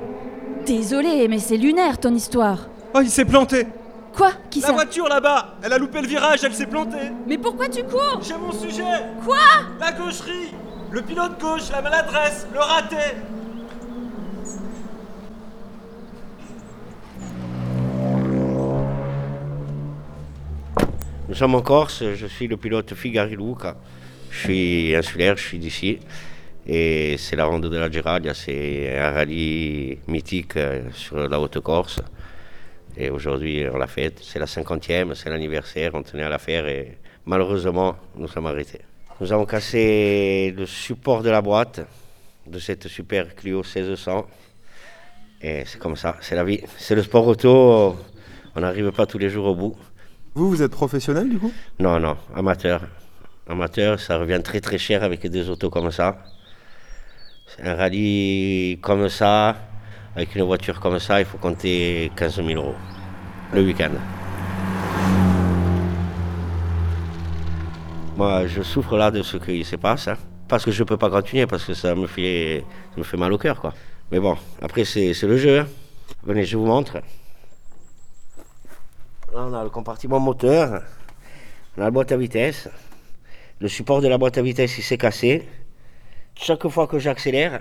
Désolé, 0.66 1.26
mais 1.28 1.38
c'est 1.38 1.56
lunaire 1.56 1.98
ton 1.98 2.14
histoire. 2.14 2.68
Oh, 2.94 3.00
il 3.02 3.08
s'est 3.10 3.24
planté 3.24 3.66
Quoi? 4.14 4.32
Qui 4.50 4.60
La 4.60 4.66
ça? 4.68 4.72
voiture 4.74 5.08
là-bas 5.08 5.54
Elle 5.62 5.72
a 5.72 5.78
loupé 5.78 6.00
le 6.02 6.06
virage, 6.06 6.44
elle 6.44 6.54
s'est 6.54 6.66
plantée 6.66 7.10
Mais 7.26 7.38
pourquoi 7.38 7.68
tu 7.68 7.82
cours? 7.84 8.20
J'ai 8.22 8.34
mon 8.36 8.52
sujet 8.52 8.84
Quoi? 9.24 9.36
La 9.80 9.92
gaucherie 9.92 10.52
Le 10.90 11.00
pilote 11.02 11.40
gauche, 11.40 11.70
la 11.70 11.80
maladresse, 11.82 12.46
le 12.52 12.60
raté 12.60 12.96
Nous 21.28 21.34
sommes 21.34 21.56
en 21.56 21.60
Corse, 21.60 22.04
je 22.14 22.26
suis 22.28 22.46
le 22.46 22.56
pilote 22.56 22.94
Figari 22.94 23.34
Luca. 23.34 23.76
Je 24.30 24.38
suis 24.38 24.94
insulaire, 24.94 25.36
je 25.36 25.42
suis 25.42 25.58
d'ici. 25.58 25.98
Et 26.64 27.16
c'est 27.18 27.34
la 27.34 27.46
ronde 27.46 27.68
de 27.68 27.76
la 27.76 27.90
Geradia, 27.90 28.32
c'est 28.32 28.96
un 28.96 29.10
rallye 29.10 29.98
mythique 30.06 30.56
euh, 30.56 30.82
sur 30.92 31.16
la 31.28 31.40
Haute-Corse. 31.40 32.00
Et 32.96 33.10
aujourd'hui, 33.10 33.64
on 33.68 33.76
l'a 33.76 33.88
fête. 33.88 34.20
C'est 34.22 34.38
la 34.38 34.46
cinquantième, 34.46 35.16
c'est 35.16 35.28
l'anniversaire, 35.28 35.90
on 35.94 36.04
tenait 36.04 36.22
à 36.22 36.28
la 36.28 36.38
faire 36.38 36.68
et 36.68 36.96
malheureusement, 37.24 37.96
nous 38.16 38.28
sommes 38.28 38.46
arrêtés. 38.46 38.82
Nous 39.20 39.32
avons 39.32 39.46
cassé 39.46 40.54
le 40.56 40.64
support 40.64 41.24
de 41.24 41.30
la 41.30 41.42
boîte 41.42 41.80
de 42.46 42.58
cette 42.60 42.86
super 42.86 43.34
Clio 43.34 43.64
1600. 43.64 44.26
Et 45.42 45.64
c'est 45.66 45.80
comme 45.80 45.96
ça, 45.96 46.18
c'est 46.20 46.36
la 46.36 46.44
vie. 46.44 46.60
C'est 46.78 46.94
le 46.94 47.02
sport 47.02 47.26
auto, 47.26 47.96
on 48.54 48.60
n'arrive 48.60 48.92
pas 48.92 49.06
tous 49.06 49.18
les 49.18 49.28
jours 49.28 49.46
au 49.46 49.56
bout. 49.56 49.76
Vous, 50.36 50.50
vous 50.50 50.60
êtes 50.62 50.70
professionnel 50.70 51.30
du 51.30 51.38
coup? 51.38 51.50
Non, 51.80 51.98
non, 51.98 52.14
amateur. 52.34 52.82
Amateur, 53.48 53.98
ça 53.98 54.18
revient 54.18 54.40
très 54.44 54.60
très 54.60 54.76
cher 54.76 55.02
avec 55.02 55.26
des 55.26 55.48
autos 55.48 55.70
comme 55.70 55.90
ça. 55.90 56.18
Un 57.62 57.74
rallye 57.74 58.78
comme 58.82 59.08
ça, 59.08 59.56
avec 60.14 60.34
une 60.34 60.42
voiture 60.42 60.78
comme 60.78 60.98
ça, 60.98 61.20
il 61.20 61.24
faut 61.26 61.38
compter 61.38 62.12
15 62.16 62.36
000 62.44 62.48
euros 62.62 62.74
le 63.54 63.62
week-end. 63.62 63.92
Moi, 68.18 68.46
je 68.46 68.60
souffre 68.60 68.98
là 68.98 69.10
de 69.10 69.22
ce 69.22 69.38
qui 69.38 69.64
se 69.64 69.76
passe, 69.76 70.08
hein, 70.08 70.18
parce 70.48 70.66
que 70.66 70.70
je 70.70 70.82
ne 70.82 70.86
peux 70.88 70.98
pas 70.98 71.08
continuer, 71.08 71.46
parce 71.46 71.64
que 71.64 71.72
ça 71.72 71.94
me 71.94 72.06
fait, 72.06 72.62
me 72.98 73.02
fait 73.04 73.16
mal 73.16 73.32
au 73.32 73.38
cœur. 73.38 73.72
Mais 74.12 74.20
bon, 74.20 74.36
après, 74.60 74.84
c'est 74.84 75.14
c'est 75.14 75.26
le 75.26 75.38
jeu. 75.38 75.60
hein. 75.60 75.66
Venez, 76.24 76.44
je 76.44 76.58
vous 76.58 76.66
montre. 76.66 76.98
On 79.38 79.52
a 79.52 79.62
le 79.62 79.68
compartiment 79.68 80.18
moteur, 80.18 80.82
on 81.76 81.82
a 81.82 81.84
la 81.84 81.90
boîte 81.90 82.10
à 82.10 82.16
vitesse. 82.16 82.70
Le 83.60 83.68
support 83.68 84.00
de 84.00 84.08
la 84.08 84.16
boîte 84.16 84.38
à 84.38 84.42
vitesse, 84.42 84.80
s'est 84.80 84.96
cassé. 84.96 85.46
Chaque 86.34 86.66
fois 86.68 86.86
que 86.86 86.98
j'accélère, 86.98 87.60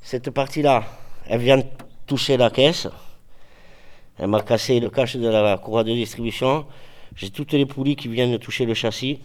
cette 0.00 0.30
partie-là, 0.30 0.84
elle 1.26 1.40
vient 1.40 1.62
toucher 2.06 2.38
la 2.38 2.48
caisse. 2.48 2.88
Elle 4.18 4.28
m'a 4.28 4.40
cassé 4.40 4.80
le 4.80 4.88
cache 4.88 5.16
de 5.16 5.28
la 5.28 5.58
courroie 5.58 5.84
de 5.84 5.92
distribution. 5.92 6.64
J'ai 7.14 7.28
toutes 7.28 7.52
les 7.52 7.66
poulies 7.66 7.96
qui 7.96 8.08
viennent 8.08 8.38
toucher 8.38 8.64
le 8.64 8.72
châssis. 8.72 9.20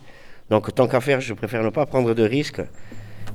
Donc, 0.50 0.76
tant 0.76 0.90
qu'à 0.90 1.00
faire, 1.00 1.22
je 1.22 1.34
préfère 1.34 1.64
ne 1.64 1.70
pas 1.70 1.86
prendre 1.86 2.14
de 2.14 2.24
risques. 2.24 2.62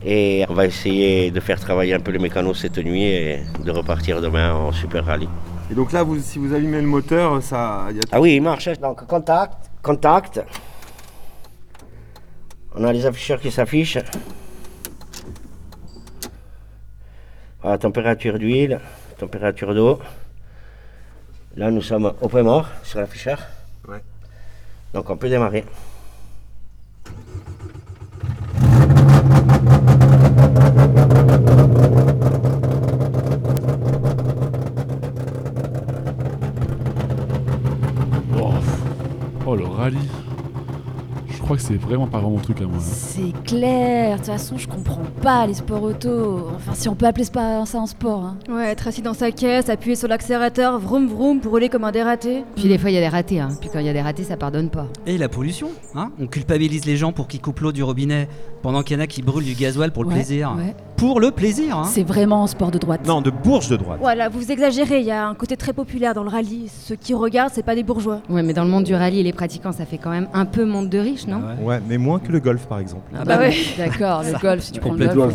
Et 0.04 0.44
on 0.50 0.52
va 0.52 0.66
essayer 0.66 1.30
de 1.30 1.40
faire 1.40 1.58
travailler 1.58 1.94
un 1.94 2.00
peu 2.00 2.10
les 2.10 2.18
mécanos 2.18 2.58
cette 2.60 2.76
nuit 2.76 3.04
et 3.04 3.40
de 3.64 3.70
repartir 3.70 4.20
demain 4.20 4.52
en 4.52 4.72
super 4.72 5.06
rallye. 5.06 5.28
Et 5.72 5.74
donc 5.74 5.90
là, 5.92 6.02
vous, 6.02 6.20
si 6.20 6.38
vous 6.38 6.52
allumez 6.52 6.82
le 6.82 6.86
moteur, 6.86 7.42
ça. 7.42 7.86
il 7.88 7.96
Y 7.96 8.00
a 8.00 8.02
Ah 8.12 8.20
oui, 8.20 8.36
il 8.36 8.42
marche. 8.42 8.68
Donc, 8.78 9.06
contact, 9.06 9.70
contact. 9.82 10.42
On 12.74 12.84
a 12.84 12.92
les 12.92 13.06
afficheurs 13.06 13.40
qui 13.40 13.50
s'affichent. 13.50 13.96
Voilà, 17.62 17.78
température 17.78 18.38
d'huile, 18.38 18.80
température 19.16 19.74
d'eau. 19.74 19.98
Là, 21.56 21.70
nous 21.70 21.80
sommes 21.80 22.12
au 22.20 22.28
point 22.28 22.42
mort 22.42 22.68
sur 22.82 23.00
l'afficheur. 23.00 23.38
Ouais. 23.88 24.02
Donc, 24.92 25.08
on 25.08 25.16
peut 25.16 25.30
démarrer. 25.30 25.64
Oh, 39.44 39.56
oh, 39.82 39.88
le 39.90 39.96
rallye. 39.96 40.08
Je 40.28 40.31
crois 41.52 41.56
que 41.56 41.62
c'est 41.62 41.80
vraiment 41.80 42.06
pas 42.06 42.18
vraiment 42.18 42.36
mon 42.36 42.42
truc 42.42 42.60
à 42.60 42.64
moi. 42.64 42.78
hein. 42.78 42.82
C'est 42.82 43.32
clair, 43.44 44.12
de 44.12 44.16
toute 44.18 44.26
façon, 44.26 44.56
je 44.56 44.66
comprends 44.68 45.02
pas 45.20 45.46
les 45.46 45.54
sports 45.54 45.82
auto. 45.82 46.48
Enfin, 46.56 46.72
si 46.74 46.88
on 46.88 46.94
peut 46.94 47.06
appeler 47.06 47.24
ça 47.24 47.64
ça 47.66 47.78
un 47.78 47.86
sport. 47.86 48.24
Hein. 48.24 48.36
Ouais, 48.48 48.68
être 48.70 48.88
assis 48.88 49.02
dans 49.02 49.12
sa 49.14 49.30
caisse, 49.30 49.68
appuyer 49.68 49.96
sur 49.96 50.08
l'accélérateur, 50.08 50.78
vroom 50.78 51.08
vroom 51.08 51.40
pour 51.40 51.52
rouler 51.52 51.68
comme 51.68 51.84
un 51.84 51.92
dératé. 51.92 52.44
Puis 52.56 52.68
des 52.68 52.78
fois, 52.78 52.90
il 52.90 52.94
y 52.94 52.96
a 52.96 53.00
des 53.00 53.08
ratés. 53.08 53.40
Hein. 53.40 53.50
Puis 53.60 53.68
quand 53.72 53.80
il 53.80 53.86
y 53.86 53.88
a 53.88 53.92
des 53.92 54.00
ratés, 54.02 54.24
ça 54.24 54.36
pardonne 54.36 54.70
pas. 54.70 54.86
Et 55.06 55.18
la 55.18 55.28
pollution, 55.28 55.68
hein 55.94 56.10
On 56.20 56.26
culpabilise 56.26 56.84
les 56.86 56.96
gens 56.96 57.12
pour 57.12 57.28
qu'ils 57.28 57.40
coupent 57.40 57.60
l'eau 57.60 57.72
du 57.72 57.82
robinet 57.82 58.28
pendant 58.62 58.82
qu'il 58.82 58.96
y 58.96 59.00
en 59.00 59.02
a 59.02 59.06
qui 59.06 59.22
brûlent 59.22 59.44
du 59.44 59.54
gasoil 59.54 59.90
pour 59.92 60.04
le 60.04 60.08
Ouais, 60.10 60.14
plaisir. 60.16 60.54
ouais. 60.56 60.74
Pour 60.96 61.18
le 61.18 61.32
plaisir, 61.32 61.78
hein 61.78 61.84
C'est 61.84 62.04
vraiment 62.04 62.44
un 62.44 62.46
sport 62.46 62.70
de 62.70 62.78
droite. 62.78 63.04
Non, 63.08 63.20
de 63.20 63.30
bourge 63.30 63.68
de 63.68 63.76
droite. 63.76 63.98
Voilà, 64.00 64.28
vous 64.28 64.52
exagérez, 64.52 65.00
il 65.00 65.06
y 65.06 65.10
a 65.10 65.26
un 65.26 65.34
côté 65.34 65.56
très 65.56 65.72
populaire 65.72 66.14
dans 66.14 66.22
le 66.22 66.28
rallye. 66.28 66.68
Ceux 66.68 66.94
qui 66.94 67.12
regardent, 67.12 67.50
c'est 67.52 67.64
pas 67.64 67.74
des 67.74 67.82
bourgeois. 67.82 68.20
Ouais, 68.30 68.44
mais 68.44 68.52
dans 68.52 68.62
le 68.62 68.70
monde 68.70 68.84
du 68.84 68.94
rallye 68.94 69.18
et 69.18 69.22
les 69.24 69.32
pratiquants, 69.32 69.72
ça 69.72 69.84
fait 69.84 69.98
quand 69.98 70.10
même 70.10 70.28
un 70.32 70.44
peu 70.44 70.64
monde 70.64 70.88
de 70.88 70.98
riches, 70.98 71.26
non? 71.26 71.41
Ouais, 71.62 71.80
mais 71.88 71.98
moins 71.98 72.18
que 72.18 72.30
le 72.32 72.40
golf 72.40 72.66
par 72.66 72.78
exemple. 72.78 73.12
Ah 73.18 73.24
bah 73.24 73.38
ouais, 73.38 73.54
d'accord, 73.78 74.22
le 74.22 74.38
golf, 74.40 74.62
si 74.62 74.72
tu 74.72 74.80
prends 74.80 74.94
le 74.94 75.06
golf. 75.14 75.34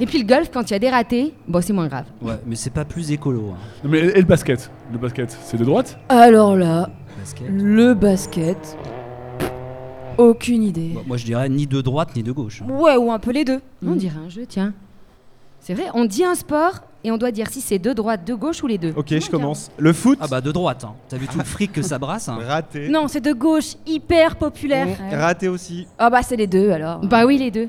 Et 0.00 0.06
puis 0.06 0.18
le 0.18 0.26
golf, 0.26 0.50
quand 0.52 0.70
il 0.70 0.72
y 0.72 0.76
a 0.76 0.78
des 0.78 0.90
ratés, 0.90 1.34
bon, 1.48 1.60
c'est 1.60 1.72
moins 1.72 1.88
grave. 1.88 2.04
Ouais, 2.22 2.38
mais 2.46 2.54
c'est 2.54 2.70
pas 2.70 2.84
plus 2.84 3.10
écolo. 3.10 3.50
hein. 3.52 3.56
Non, 3.82 3.90
mais, 3.90 3.98
et 3.98 4.18
le 4.20 4.26
basket? 4.26 4.70
Le 4.92 4.98
basket, 4.98 5.36
c'est 5.42 5.56
de 5.56 5.64
droite? 5.64 5.98
Alors 6.08 6.54
là, 6.56 6.88
Basket. 7.18 7.48
le 7.50 7.94
basket. 7.94 8.76
Aucune 10.16 10.62
idée. 10.62 10.92
Bah, 10.94 11.00
moi, 11.06 11.16
je 11.16 11.24
dirais 11.24 11.48
ni 11.48 11.66
de 11.66 11.80
droite 11.80 12.10
ni 12.16 12.22
de 12.22 12.32
gauche. 12.32 12.62
hein. 12.62 12.70
Ouais, 12.72 12.96
ou 12.96 13.10
un 13.12 13.18
peu 13.18 13.32
les 13.32 13.44
deux. 13.44 13.60
On 13.86 13.94
dirait 13.94 14.18
un 14.24 14.28
jeu, 14.28 14.44
tiens. 14.48 14.72
C'est 15.60 15.74
vrai, 15.74 15.84
on 15.94 16.04
dit 16.04 16.24
un 16.24 16.34
sport 16.34 16.82
et 17.04 17.10
on 17.12 17.16
doit 17.16 17.30
dire 17.30 17.48
si 17.50 17.60
c'est 17.60 17.78
de 17.78 17.92
droite, 17.92 18.24
de 18.26 18.34
gauche 18.34 18.62
ou 18.62 18.66
les 18.66 18.78
deux. 18.78 18.92
Ok, 18.96 19.08
je 19.10 19.30
commence. 19.30 19.70
Le 19.78 19.92
foot 19.92 20.18
Ah 20.20 20.26
bah 20.28 20.40
de 20.40 20.50
droite. 20.52 20.84
hein. 20.84 20.94
T'as 21.08 21.16
vu 21.16 21.26
tout 21.28 21.38
le 21.38 21.44
fric 21.54 21.72
que 21.72 21.82
ça 21.82 21.98
brasse 21.98 22.28
hein 22.28 22.38
Raté. 22.46 22.88
Non, 22.88 23.06
c'est 23.08 23.20
de 23.20 23.32
gauche, 23.32 23.74
hyper 23.86 24.36
populaire. 24.36 24.86
Mmh, 24.88 25.14
Raté 25.14 25.48
aussi. 25.48 25.86
Ah 25.98 26.10
bah 26.10 26.22
c'est 26.22 26.36
les 26.36 26.46
deux 26.46 26.70
alors. 26.70 27.00
Bah 27.00 27.24
oui, 27.26 27.38
les 27.38 27.50
deux. 27.50 27.68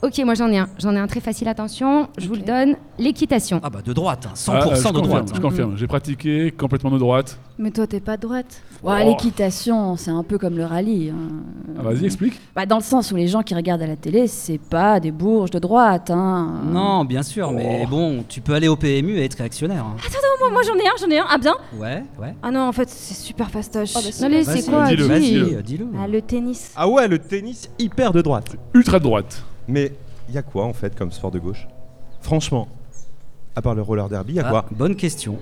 Ok, 0.00 0.16
moi 0.24 0.34
j'en 0.34 0.48
ai 0.48 0.58
un. 0.58 0.68
J'en 0.78 0.94
ai 0.94 0.98
un 0.98 1.08
très 1.08 1.18
facile, 1.20 1.48
attention, 1.48 2.08
je 2.18 2.28
vous 2.28 2.34
le 2.36 2.42
donne. 2.42 2.76
L'équitation. 3.00 3.60
Ah 3.64 3.70
bah 3.70 3.80
de 3.84 3.92
droite, 3.92 4.26
hein, 4.28 4.34
100% 4.34 4.52
Ah, 4.52 4.54
euh, 4.68 4.70
de 4.70 4.82
confirme, 4.82 5.02
droite. 5.06 5.32
Je 5.34 5.40
confirme, 5.40 5.76
j'ai 5.76 5.86
pratiqué 5.88 6.50
complètement 6.52 6.90
de 6.92 6.98
droite. 6.98 7.38
Mais 7.58 7.72
toi, 7.72 7.84
t'es 7.88 7.98
pas 7.98 8.16
de 8.16 8.22
droite. 8.22 8.62
Ouais, 8.84 9.04
l'équitation, 9.04 9.96
c'est 9.96 10.12
un 10.12 10.22
peu 10.22 10.38
comme 10.38 10.56
le 10.56 10.64
rallye. 10.64 11.10
hein. 11.10 11.42
Ah, 11.76 11.82
vas-y, 11.82 12.04
explique. 12.04 12.34
Bah, 12.54 12.64
dans 12.64 12.76
le 12.76 12.82
sens 12.84 13.10
où 13.10 13.16
les 13.16 13.26
gens 13.26 13.42
qui 13.42 13.56
regardent 13.56 13.82
à 13.82 13.88
la 13.88 13.96
télé, 13.96 14.28
c'est 14.28 14.58
pas 14.58 15.00
des 15.00 15.10
bourges 15.10 15.50
de 15.50 15.58
droite. 15.58 16.10
Hein. 16.10 16.60
Non, 16.66 17.04
bien 17.04 17.24
sûr, 17.24 17.50
mais 17.50 17.84
bon, 17.90 18.24
tu 18.28 18.40
peux 18.40 18.54
aller 18.54 18.68
au 18.68 18.76
PMU 18.76 19.16
et 19.18 19.24
être 19.24 19.34
réactionnaire. 19.38 19.84
hein. 19.84 19.96
Attends, 19.98 20.18
attends, 20.18 20.38
moi, 20.40 20.50
moi 20.52 20.62
j'en 20.64 20.76
ai 20.76 20.86
un, 20.86 20.92
j'en 21.00 21.10
ai 21.10 21.18
un. 21.18 21.26
Ah 21.28 21.38
bien 21.38 21.54
Ouais, 21.76 22.04
ouais. 22.20 22.36
Ah 22.40 22.52
non, 22.52 22.68
en 22.68 22.72
fait, 22.72 22.88
c'est 22.88 23.14
super 23.14 23.50
fastoche. 23.50 23.96
Allez, 24.22 24.44
c'est 24.44 24.64
quoi 24.70 24.86
Dis-le, 24.86 25.08
dis- 25.18 25.20
dis-le. 25.30 25.56
Euh, 25.58 25.62
Dis-le. 25.62 25.86
Ah, 26.00 26.06
le 26.06 26.22
tennis. 26.22 26.70
Ah 26.76 26.88
ouais, 26.88 27.08
le 27.08 27.18
tennis 27.18 27.68
hyper 27.80 28.12
de 28.12 28.22
droite. 28.22 28.54
Ultra 28.74 29.00
de 29.00 29.04
droite. 29.04 29.42
Mais 29.68 29.92
il 30.28 30.34
y 30.34 30.38
a 30.38 30.42
quoi 30.42 30.64
en 30.64 30.72
fait 30.72 30.96
comme 30.96 31.12
sport 31.12 31.30
de 31.30 31.38
gauche? 31.38 31.68
Franchement, 32.20 32.68
à 33.54 33.62
part 33.62 33.74
le 33.74 33.82
roller 33.82 34.08
derby, 34.08 34.32
il 34.32 34.36
y 34.36 34.40
a 34.40 34.46
Ah, 34.46 34.50
quoi? 34.50 34.64
bonne 34.70 34.96
question. 34.96 35.38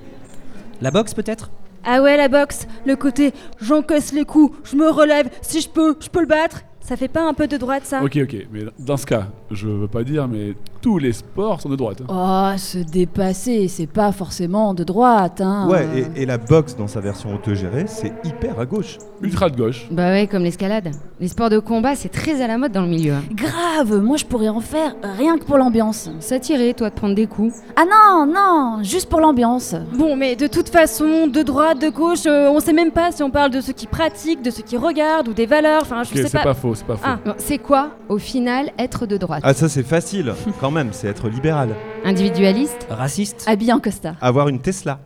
La 0.81 0.91
boxe 0.91 1.15
peut-être? 1.15 1.51
Ah 1.85 2.03
ouais, 2.03 2.17
la 2.17 2.29
boxe, 2.29 2.67
le 2.85 2.97
côté 2.97 3.33
j'encaisse 3.61 4.13
les 4.13 4.25
coups, 4.25 4.57
je 4.65 4.77
me 4.77 4.91
relève, 4.91 5.31
si 5.43 5.61
je 5.61 5.69
peux, 5.69 5.97
je 6.01 6.09
peux 6.09 6.21
le 6.21 6.27
battre. 6.27 6.63
Ça 6.87 6.97
fait 6.97 7.09
pas 7.09 7.29
un 7.29 7.35
peu 7.35 7.49
de 7.49 7.57
droite, 7.57 7.83
ça? 7.85 8.01
Ok, 8.05 8.17
ok, 8.23 8.37
mais 8.53 8.61
dans 8.79 8.97
ce 8.97 9.07
cas, 9.07 9.27
je 9.51 9.67
veux 9.67 9.89
pas 9.89 10.05
dire, 10.05 10.29
mais 10.29 10.55
tous 10.81 10.99
les 10.99 11.13
sports 11.13 11.61
sont 11.61 11.69
de 11.69 11.75
droite. 11.75 12.01
hein. 12.09 12.53
Oh, 12.55 12.57
se 12.59 12.79
dépasser, 12.79 13.67
c'est 13.67 13.89
pas 13.89 14.13
forcément 14.13 14.73
de 14.73 14.85
droite, 14.85 15.41
hein. 15.41 15.67
Ouais, 15.69 15.85
et, 16.17 16.23
et 16.23 16.27
la 16.27 16.39
boxe 16.39 16.77
dans 16.77 16.87
sa 16.87 17.01
version 17.01 17.35
autogérée, 17.35 17.87
c'est 17.89 18.13
hyper 18.23 18.61
à 18.61 18.67
gauche. 18.67 18.99
Ultra 19.21 19.51
de 19.51 19.57
gauche. 19.57 19.89
Bah 19.91 20.11
ouais, 20.11 20.29
comme 20.29 20.45
l'escalade. 20.45 20.93
Les 21.19 21.27
sports 21.27 21.51
de 21.51 21.59
combat, 21.59 21.97
c'est 21.97 22.09
très 22.11 22.41
à 22.41 22.47
la 22.47 22.57
mode 22.57 22.71
dans 22.71 22.83
le 22.83 22.89
milieu. 22.89 23.15
hein. 23.15 23.23
Grave, 23.33 24.01
moi 24.01 24.17
je 24.17 24.25
pourrais 24.25 24.49
en 24.49 24.61
faire 24.61 24.95
rien 25.03 25.39
que 25.39 25.45
pour 25.45 25.59
l'ambiance. 25.59 26.09
Ça 26.21 26.39
tirait, 26.39 26.73
toi, 26.75 26.91
de 26.91 26.95
prendre 26.95 27.17
des 27.17 27.27
coups. 27.27 27.53
Ah 27.75 27.83
non, 27.85 28.27
non, 28.33 28.85
juste 28.85 29.09
pour 29.09 29.19
l'ambiance. 29.21 29.75
Bon, 29.99 30.15
mais 30.15 30.37
de 30.37 30.47
toute 30.47 30.69
façon, 30.69 31.27
de 31.27 31.43
droite, 31.43 31.81
de 31.83 31.89
gauche, 31.89 32.27
euh, 32.27 32.49
on 32.49 32.61
sait 32.61 32.73
même 32.73 32.93
pas 32.93 33.11
si 33.11 33.25
on 33.25 33.31
parle 33.31 33.51
de 33.51 33.61
ceux 33.61 33.73
qui 33.73 33.89
pratiquent, 33.89 34.43
de 34.43 34.51
ceux 34.53 34.63
qui 34.63 34.77
regardent 34.77 35.27
ou 35.29 35.33
des 35.35 35.47
valeurs. 35.47 35.83
Enfin, 35.83 36.05
je 36.05 36.11
Ok, 36.11 36.17
sais 36.19 36.23
c'est 36.29 36.39
pas. 36.39 36.45
pas 36.45 36.55
faux, 36.55 36.75
c'est 36.77 36.87
pas 36.87 36.97
faux. 36.97 37.03
Ah. 37.05 37.19
Bon, 37.25 37.35
c'est 37.39 37.59
quoi, 37.59 37.91
au 38.09 38.19
final, 38.19 38.71
être 38.79 39.07
de 39.07 39.17
droite 39.17 39.43
Ah 39.45 39.55
ça 39.55 39.69
c'est 39.69 39.83
facile, 39.83 40.33
quand 40.61 40.71
même, 40.71 40.91
c'est 40.93 41.09
être 41.09 41.29
libéral. 41.29 41.75
Individualiste 42.05 42.87
Raciste 42.89 43.45
Habillé 43.49 43.73
en 43.73 43.81
costard. 43.81 44.15
Avoir 44.21 44.49
une 44.49 44.61
Tesla. 44.61 45.01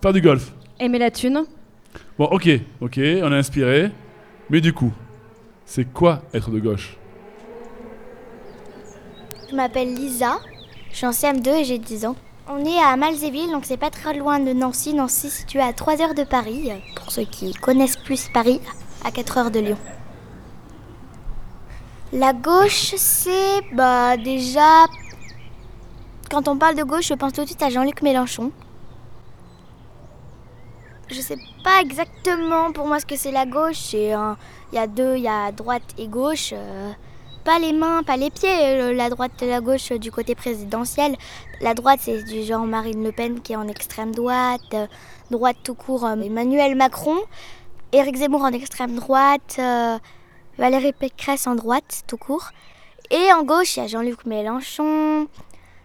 Faire 0.00 0.12
du 0.12 0.20
golf. 0.20 0.52
Aimer 0.80 0.98
la 0.98 1.10
thune 1.10 1.44
Bon, 2.18 2.26
ok, 2.26 2.48
ok, 2.80 2.98
on 2.98 3.32
est 3.32 3.36
inspiré. 3.36 3.90
Mais 4.50 4.60
du 4.60 4.72
coup, 4.72 4.92
c'est 5.66 5.84
quoi 5.84 6.22
être 6.32 6.50
de 6.50 6.58
gauche? 6.60 6.96
Je 9.50 9.56
m'appelle 9.56 9.94
Lisa, 9.94 10.38
je 10.90 10.96
suis 10.96 11.06
en 11.06 11.10
CM2 11.10 11.48
et 11.60 11.64
j'ai 11.64 11.78
10 11.78 12.06
ans. 12.06 12.16
On 12.50 12.64
est 12.64 12.78
à 12.78 12.96
Malzéville, 12.96 13.50
donc 13.50 13.64
c'est 13.64 13.76
pas 13.76 13.90
très 13.90 14.14
loin 14.16 14.40
de 14.40 14.52
Nancy. 14.52 14.94
Nancy 14.94 15.26
est 15.26 15.30
située 15.30 15.60
à 15.60 15.72
3 15.72 16.00
heures 16.00 16.14
de 16.14 16.24
Paris, 16.24 16.70
pour 16.96 17.10
ceux 17.12 17.24
qui 17.24 17.52
connaissent 17.52 17.96
plus 17.96 18.28
Paris, 18.32 18.60
à 19.04 19.10
4 19.10 19.38
heures 19.38 19.50
de 19.50 19.60
Lyon. 19.60 19.76
La 22.12 22.32
gauche, 22.32 22.94
c'est 22.96 23.60
bah 23.72 24.16
déjà. 24.16 24.86
Quand 26.30 26.48
on 26.48 26.56
parle 26.56 26.74
de 26.74 26.82
gauche, 26.82 27.08
je 27.08 27.14
pense 27.14 27.32
tout 27.32 27.42
de 27.42 27.46
suite 27.46 27.62
à 27.62 27.70
Jean-Luc 27.70 28.02
Mélenchon. 28.02 28.50
Je 31.10 31.20
sais 31.20 31.36
pas 31.64 31.80
exactement 31.80 32.72
pour 32.72 32.86
moi 32.86 33.00
ce 33.00 33.06
que 33.06 33.16
c'est 33.16 33.30
la 33.30 33.46
gauche. 33.46 33.92
Il 33.92 34.08
y 34.72 34.78
a 34.78 34.86
deux, 34.86 35.16
il 35.16 35.22
y 35.22 35.28
a 35.28 35.52
droite 35.52 35.82
et 35.98 36.06
gauche. 36.06 36.50
euh, 36.54 36.90
pas 37.44 37.58
les 37.58 37.72
mains, 37.72 38.02
pas 38.02 38.16
les 38.16 38.30
pieds. 38.30 38.50
euh, 38.50 38.92
La 38.94 39.08
droite 39.10 39.42
et 39.42 39.48
la 39.48 39.60
gauche 39.60 39.92
du 39.92 40.10
côté 40.10 40.34
présidentiel. 40.34 41.16
La 41.60 41.74
droite, 41.74 42.00
c'est 42.02 42.22
du 42.24 42.42
genre 42.42 42.64
Marine 42.66 43.02
Le 43.04 43.12
Pen 43.12 43.40
qui 43.40 43.52
est 43.54 43.56
en 43.56 43.68
extrême 43.68 44.14
droite. 44.14 44.60
euh, 44.74 44.86
droite 45.30 45.56
tout 45.64 45.74
court, 45.74 46.06
Emmanuel 46.08 46.74
Macron. 46.74 47.16
Éric 47.92 48.16
Zemmour 48.16 48.42
en 48.42 48.52
extrême 48.52 48.96
droite. 48.96 49.58
Valérie 50.58 50.92
Pécresse 50.92 51.46
en 51.46 51.54
droite 51.54 52.02
tout 52.08 52.16
court. 52.16 52.50
Et 53.10 53.32
en 53.32 53.44
gauche, 53.44 53.76
il 53.76 53.80
y 53.80 53.82
a 53.84 53.86
Jean-Luc 53.86 54.26
Mélenchon, 54.26 55.28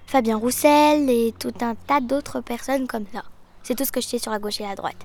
Fabien 0.08 0.36
Roussel 0.36 1.10
et 1.10 1.34
tout 1.38 1.54
un 1.62 1.76
tas 1.76 2.02
d'autres 2.02 2.42
personnes 2.42 2.88
comme 2.88 3.06
ça. 3.14 3.24
C'est 3.62 3.76
tout 3.76 3.86
ce 3.86 3.92
que 3.92 4.02
je 4.02 4.08
sais 4.08 4.18
sur 4.18 4.32
la 4.32 4.40
gauche 4.40 4.60
et 4.60 4.64
la 4.64 4.76
droite. 4.76 4.98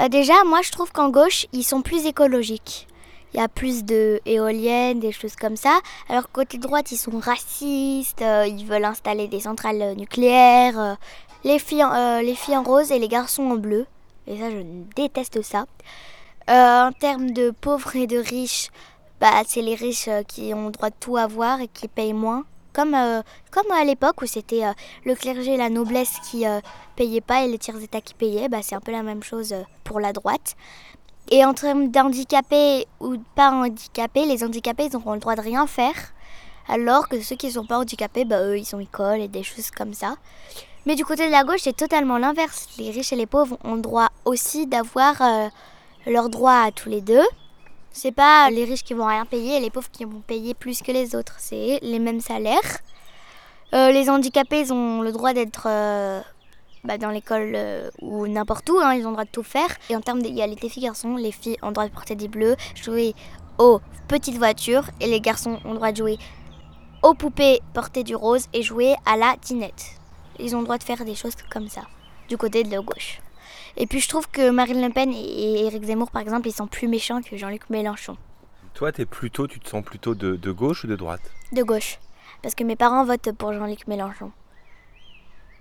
Euh, 0.00 0.08
déjà, 0.08 0.34
moi, 0.44 0.60
je 0.62 0.70
trouve 0.70 0.92
qu'en 0.92 1.08
gauche, 1.08 1.46
ils 1.52 1.64
sont 1.64 1.80
plus 1.80 2.04
écologiques. 2.04 2.86
Il 3.32 3.40
y 3.40 3.42
a 3.42 3.48
plus 3.48 3.84
de 3.84 4.20
éoliennes, 4.26 5.00
des 5.00 5.12
choses 5.12 5.34
comme 5.34 5.56
ça. 5.56 5.80
Alors 6.08 6.30
côté 6.30 6.58
droite, 6.58 6.92
ils 6.92 6.98
sont 6.98 7.18
racistes, 7.18 8.22
euh, 8.22 8.46
ils 8.46 8.64
veulent 8.64 8.84
installer 8.84 9.26
des 9.28 9.40
centrales 9.40 9.82
euh, 9.82 9.94
nucléaires. 9.94 10.98
les, 11.42 11.58
filles, 11.58 11.84
les 12.22 12.34
filles 12.34 12.56
en 12.56 12.62
rose 12.62 12.92
et 12.92 12.98
les 12.98 13.08
garçons 13.08 13.44
en 13.44 13.56
bleu. 13.56 13.86
Et 14.26 14.38
ça, 14.38 14.50
je 14.50 14.58
déteste 14.94 15.42
ça. 15.42 15.66
Euh, 16.50 16.88
en 16.88 16.92
termes 16.92 17.30
de 17.30 17.50
pauvres 17.50 17.96
et 17.96 18.06
de 18.06 18.18
riches, 18.18 18.68
bah, 19.18 19.42
c'est 19.46 19.62
les 19.62 19.74
riches 19.74 20.08
euh, 20.08 20.22
qui 20.22 20.52
ont 20.52 20.66
le 20.66 20.72
droit 20.72 20.90
de 20.90 20.94
tout 21.00 21.16
avoir 21.16 21.60
et 21.62 21.68
qui 21.68 21.88
payent 21.88 22.12
moins. 22.12 22.44
Comme, 22.74 22.94
euh, 22.94 23.22
comme 23.50 23.70
à 23.72 23.82
l'époque 23.84 24.20
où 24.20 24.26
c'était 24.26 24.64
le 25.04 25.14
clergé 25.14 25.54
et 25.54 25.56
la 25.56 25.70
noblesse 25.70 26.18
qui 26.28 26.44
payaient 26.96 27.20
pas 27.20 27.44
et 27.44 27.48
les 27.48 27.56
tiers 27.56 27.80
états 27.80 28.00
qui 28.00 28.14
payaient, 28.14 28.48
bah, 28.48 28.58
c'est 28.62 28.74
un 28.74 28.80
peu 28.80 28.90
la 28.90 29.04
même 29.04 29.22
chose 29.22 29.54
pour 29.84 30.00
la 30.00 30.12
droite. 30.12 30.56
Et 31.30 31.44
en 31.44 31.54
termes 31.54 31.88
d'handicapés 31.88 32.86
ou 33.00 33.16
pas 33.36 33.50
handicapés, 33.52 34.26
les 34.26 34.42
handicapés 34.42 34.88
ils 34.90 34.96
auront 34.96 35.14
le 35.14 35.20
droit 35.20 35.36
de 35.36 35.40
rien 35.40 35.68
faire, 35.68 35.94
alors 36.68 37.08
que 37.08 37.20
ceux 37.20 37.36
qui 37.36 37.46
ne 37.46 37.52
sont 37.52 37.64
pas 37.64 37.78
handicapés, 37.78 38.24
bah, 38.24 38.42
eux 38.42 38.58
ils 38.58 38.74
ont 38.74 38.80
école 38.80 39.20
et 39.20 39.28
des 39.28 39.44
choses 39.44 39.70
comme 39.70 39.94
ça. 39.94 40.16
Mais 40.84 40.96
du 40.96 41.04
côté 41.04 41.26
de 41.26 41.32
la 41.32 41.44
gauche, 41.44 41.60
c'est 41.62 41.76
totalement 41.76 42.18
l'inverse. 42.18 42.68
Les 42.76 42.90
riches 42.90 43.12
et 43.12 43.16
les 43.16 43.26
pauvres 43.26 43.56
ont 43.62 43.76
le 43.76 43.82
droit 43.82 44.08
aussi 44.24 44.66
d'avoir 44.66 45.22
leurs 46.06 46.28
droits 46.28 46.62
à 46.62 46.70
tous 46.70 46.88
les 46.88 47.00
deux. 47.00 47.24
C'est 47.90 48.12
pas 48.12 48.50
les 48.50 48.64
riches 48.64 48.82
qui 48.82 48.94
vont 48.94 49.06
rien 49.06 49.24
payer 49.24 49.56
et 49.56 49.60
les 49.60 49.70
pauvres 49.70 49.90
qui 49.90 50.04
vont 50.04 50.20
payer 50.20 50.54
plus 50.54 50.82
que 50.82 50.90
les 50.90 51.14
autres. 51.14 51.36
C'est 51.38 51.78
les 51.82 51.98
mêmes 51.98 52.20
salaires. 52.20 52.78
Euh, 53.72 53.90
les 53.92 54.10
handicapés, 54.10 54.60
ils 54.60 54.72
ont 54.72 55.02
le 55.02 55.12
droit 55.12 55.32
d'être 55.32 55.66
euh, 55.68 56.20
bah, 56.82 56.98
dans 56.98 57.10
l'école 57.10 57.52
euh, 57.54 57.90
ou 58.02 58.26
n'importe 58.26 58.68
où. 58.70 58.78
hein, 58.80 58.94
ils 58.94 59.04
ont 59.06 59.10
le 59.10 59.14
droit 59.14 59.24
de 59.24 59.30
tout 59.30 59.42
faire. 59.42 59.68
Et 59.90 59.96
en 59.96 60.00
termes 60.00 60.22
d'égalité 60.22 60.68
filles-garçons, 60.68 61.16
les 61.16 61.32
filles 61.32 61.56
ont 61.62 61.68
le 61.68 61.72
droit 61.72 61.86
de 61.86 61.92
porter 61.92 62.16
des 62.16 62.28
bleus, 62.28 62.56
jouer 62.74 63.14
aux 63.58 63.80
petites 64.08 64.38
voitures 64.38 64.84
et 65.00 65.06
les 65.06 65.20
garçons 65.20 65.58
ont 65.64 65.70
le 65.70 65.76
droit 65.76 65.92
de 65.92 65.96
jouer 65.96 66.18
aux 67.02 67.14
poupées, 67.14 67.60
porter 67.74 68.02
du 68.02 68.16
rose 68.16 68.46
et 68.52 68.62
jouer 68.62 68.94
à 69.06 69.16
la 69.16 69.36
tinette. 69.40 69.84
Ils 70.38 70.56
ont 70.56 70.58
le 70.58 70.64
droit 70.64 70.78
de 70.78 70.84
faire 70.84 71.04
des 71.04 71.14
choses 71.14 71.34
comme 71.50 71.68
ça, 71.68 71.82
du 72.28 72.36
côté 72.36 72.64
de 72.64 72.70
la 72.70 72.80
gauche. 72.80 73.20
Et 73.76 73.86
puis 73.86 74.00
je 74.00 74.08
trouve 74.08 74.28
que 74.28 74.50
Marine 74.50 74.80
Le 74.80 74.92
Pen 74.92 75.12
et 75.12 75.66
Éric 75.66 75.84
Zemmour, 75.84 76.10
par 76.10 76.22
exemple, 76.22 76.48
ils 76.48 76.54
sont 76.54 76.66
plus 76.66 76.88
méchants 76.88 77.20
que 77.22 77.36
Jean-Luc 77.36 77.68
Mélenchon. 77.70 78.16
Toi, 78.74 78.90
es 78.96 79.04
plutôt, 79.04 79.46
tu 79.46 79.60
te 79.60 79.68
sens 79.68 79.84
plutôt 79.84 80.14
de, 80.14 80.36
de 80.36 80.50
gauche 80.50 80.84
ou 80.84 80.86
de 80.86 80.96
droite? 80.96 81.22
De 81.52 81.62
gauche. 81.62 81.98
Parce 82.42 82.54
que 82.54 82.64
mes 82.64 82.76
parents 82.76 83.04
votent 83.04 83.32
pour 83.32 83.52
Jean-Luc 83.52 83.86
Mélenchon. 83.86 84.32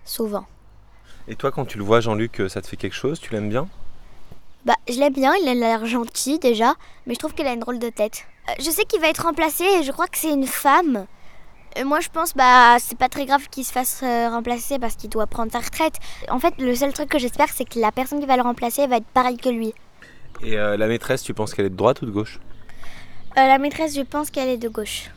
Souvent. 0.05 0.45
Et 1.27 1.35
toi, 1.35 1.51
quand 1.51 1.65
tu 1.65 1.77
le 1.77 1.83
vois, 1.83 2.01
Jean-Luc, 2.01 2.41
euh, 2.41 2.49
ça 2.49 2.61
te 2.61 2.67
fait 2.67 2.75
quelque 2.75 2.95
chose? 2.95 3.19
Tu 3.19 3.31
l'aimes 3.31 3.49
bien? 3.49 3.67
Bah, 4.65 4.75
je 4.89 4.99
l'aime 4.99 5.13
bien, 5.13 5.33
il 5.41 5.47
a 5.47 5.53
l'air 5.53 5.85
gentil 5.85 6.39
déjà, 6.39 6.75
mais 7.05 7.13
je 7.13 7.19
trouve 7.19 7.33
qu'il 7.33 7.47
a 7.47 7.53
une 7.53 7.59
drôle 7.59 7.79
de 7.79 7.89
tête. 7.89 8.25
Euh, 8.49 8.53
je 8.59 8.69
sais 8.69 8.85
qu'il 8.85 8.99
va 8.99 9.07
être 9.09 9.23
remplacé 9.23 9.63
et 9.63 9.83
je 9.83 9.91
crois 9.91 10.07
que 10.07 10.17
c'est 10.17 10.33
une 10.33 10.47
femme. 10.47 11.05
Et 11.75 11.83
moi, 11.83 11.99
je 12.01 12.09
pense, 12.09 12.35
bah, 12.35 12.77
c'est 12.79 12.97
pas 12.97 13.09
très 13.09 13.25
grave 13.25 13.47
qu'il 13.49 13.65
se 13.65 13.71
fasse 13.71 14.01
euh, 14.03 14.29
remplacer 14.29 14.77
parce 14.77 14.95
qu'il 14.95 15.09
doit 15.09 15.25
prendre 15.25 15.51
sa 15.51 15.59
retraite. 15.59 15.95
En 16.29 16.39
fait, 16.39 16.53
le 16.59 16.75
seul 16.75 16.93
truc 16.93 17.09
que 17.09 17.17
j'espère, 17.17 17.49
c'est 17.49 17.65
que 17.65 17.79
la 17.79 17.91
personne 17.91 18.19
qui 18.19 18.27
va 18.27 18.35
le 18.35 18.43
remplacer 18.43 18.85
va 18.85 18.97
être 18.97 19.07
pareille 19.07 19.37
que 19.37 19.49
lui. 19.49 19.73
Et 20.43 20.57
euh, 20.57 20.77
la 20.77 20.87
maîtresse, 20.87 21.23
tu 21.23 21.33
penses 21.33 21.53
qu'elle 21.53 21.65
est 21.65 21.71
de 21.71 21.75
droite 21.75 22.01
ou 22.01 22.05
de 22.05 22.11
gauche? 22.11 22.39
Euh, 23.37 23.47
la 23.47 23.57
maîtresse, 23.57 23.95
je 23.95 24.01
pense 24.01 24.29
qu'elle 24.29 24.49
est 24.49 24.57
de 24.57 24.69
gauche. 24.69 25.09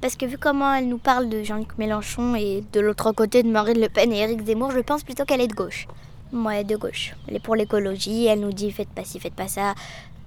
Parce 0.00 0.14
que 0.14 0.26
vu 0.26 0.38
comment 0.38 0.72
elle 0.72 0.86
nous 0.86 0.98
parle 0.98 1.28
de 1.28 1.42
Jean-Luc 1.42 1.76
Mélenchon 1.76 2.36
et 2.36 2.62
de 2.72 2.78
l'autre 2.78 3.10
côté 3.10 3.42
de 3.42 3.48
Marine 3.48 3.80
Le 3.80 3.88
Pen 3.88 4.12
et 4.12 4.18
Éric 4.18 4.46
Zemmour, 4.46 4.70
je 4.70 4.78
pense 4.78 5.02
plutôt 5.02 5.24
qu'elle 5.24 5.40
est 5.40 5.48
de 5.48 5.54
gauche. 5.54 5.88
Ouais, 6.32 6.62
de 6.62 6.76
gauche. 6.76 7.14
Elle 7.26 7.36
est 7.36 7.40
pour 7.40 7.56
l'écologie, 7.56 8.26
elle 8.26 8.40
nous 8.40 8.52
dit 8.52 8.70
faites 8.70 8.90
pas 8.90 9.02
ci, 9.02 9.18
faites 9.18 9.34
pas 9.34 9.48
ça, 9.48 9.74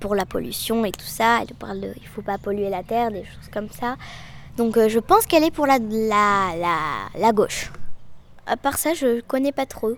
pour 0.01 0.15
la 0.15 0.25
pollution 0.25 0.83
et 0.83 0.91
tout 0.91 1.05
ça. 1.05 1.39
Elle 1.41 1.49
nous 1.51 1.55
parle 1.55 1.79
de 1.79 1.93
il 1.95 2.07
faut 2.07 2.21
pas 2.21 2.37
polluer 2.37 2.69
la 2.69 2.83
terre, 2.83 3.11
des 3.11 3.23
choses 3.23 3.49
comme 3.53 3.69
ça. 3.69 3.95
Donc 4.57 4.77
euh, 4.77 4.89
je 4.89 4.99
pense 4.99 5.25
qu'elle 5.25 5.43
est 5.43 5.51
pour 5.51 5.65
la, 5.65 5.79
la, 5.79 6.49
la, 7.15 7.31
gauche. 7.31 7.71
À 8.45 8.57
part 8.57 8.77
ça, 8.77 8.93
je 8.93 9.21
connais 9.21 9.51
pas 9.51 9.65
trop. 9.65 9.95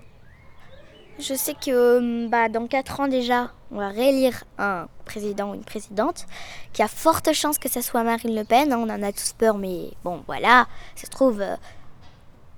Je 1.19 1.33
sais 1.33 1.53
que 1.53 1.71
euh, 1.71 2.27
bah, 2.27 2.49
dans 2.49 2.67
4 2.67 2.99
ans 3.01 3.07
déjà, 3.07 3.51
on 3.71 3.77
va 3.77 3.89
réélire 3.89 4.43
un 4.57 4.87
président 5.05 5.51
ou 5.51 5.53
une 5.55 5.63
présidente 5.63 6.25
qui 6.71 6.81
a 6.83 6.87
forte 6.87 7.33
chance 7.33 7.57
que 7.57 7.69
ça 7.69 7.81
soit 7.81 8.03
Marine 8.03 8.35
Le 8.35 8.43
Pen. 8.43 8.73
On 8.73 8.83
en 8.83 9.03
a 9.03 9.11
tous 9.11 9.33
peur, 9.33 9.57
mais 9.57 9.91
bon, 10.03 10.23
voilà, 10.27 10.67
ça 10.95 11.05
se 11.05 11.11
trouve, 11.11 11.41
euh, 11.41 11.55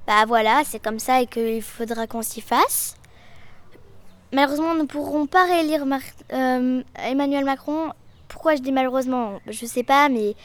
bah 0.07 0.25
voilà, 0.27 0.63
c'est 0.65 0.79
comme 0.79 0.99
ça 0.99 1.21
et 1.21 1.27
qu'il 1.27 1.61
faudra 1.61 2.07
qu'on 2.07 2.21
s'y 2.21 2.41
fasse. 2.41 2.95
Malheureusement, 4.33 4.73
nous 4.73 4.81
ne 4.81 4.87
pourrons 4.87 5.27
pas 5.27 5.45
réélire 5.45 5.85
Emmanuel 6.29 7.45
Macron. 7.45 7.93
Pourquoi 8.27 8.55
je 8.55 8.61
dis 8.61 8.73
malheureusement? 8.73 9.39
Je 9.47 9.65
sais 9.65 9.83
pas, 9.83 10.09
mais 10.09 10.35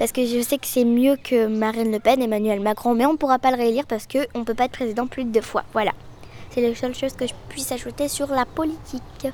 parce 0.00 0.12
que 0.12 0.24
je 0.24 0.40
sais 0.40 0.56
que 0.56 0.66
c'est 0.66 0.86
mieux 0.86 1.16
que 1.22 1.46
Marine 1.46 1.92
Le 1.92 1.98
Pen, 1.98 2.22
Emmanuel 2.22 2.60
Macron, 2.60 2.94
mais 2.94 3.04
on 3.04 3.12
ne 3.12 3.18
pourra 3.18 3.38
pas 3.38 3.50
le 3.50 3.58
réélire 3.58 3.84
parce 3.86 4.06
qu'on 4.06 4.38
ne 4.38 4.44
peut 4.44 4.54
pas 4.54 4.64
être 4.64 4.72
président 4.72 5.06
plus 5.06 5.24
de 5.24 5.30
deux 5.30 5.42
fois. 5.42 5.62
Voilà. 5.74 5.92
C'est 6.48 6.62
la 6.62 6.74
seule 6.74 6.94
chose 6.94 7.12
que 7.12 7.26
je 7.26 7.34
puisse 7.50 7.70
ajouter 7.70 8.08
sur 8.08 8.28
la 8.28 8.46
politique. 8.46 9.28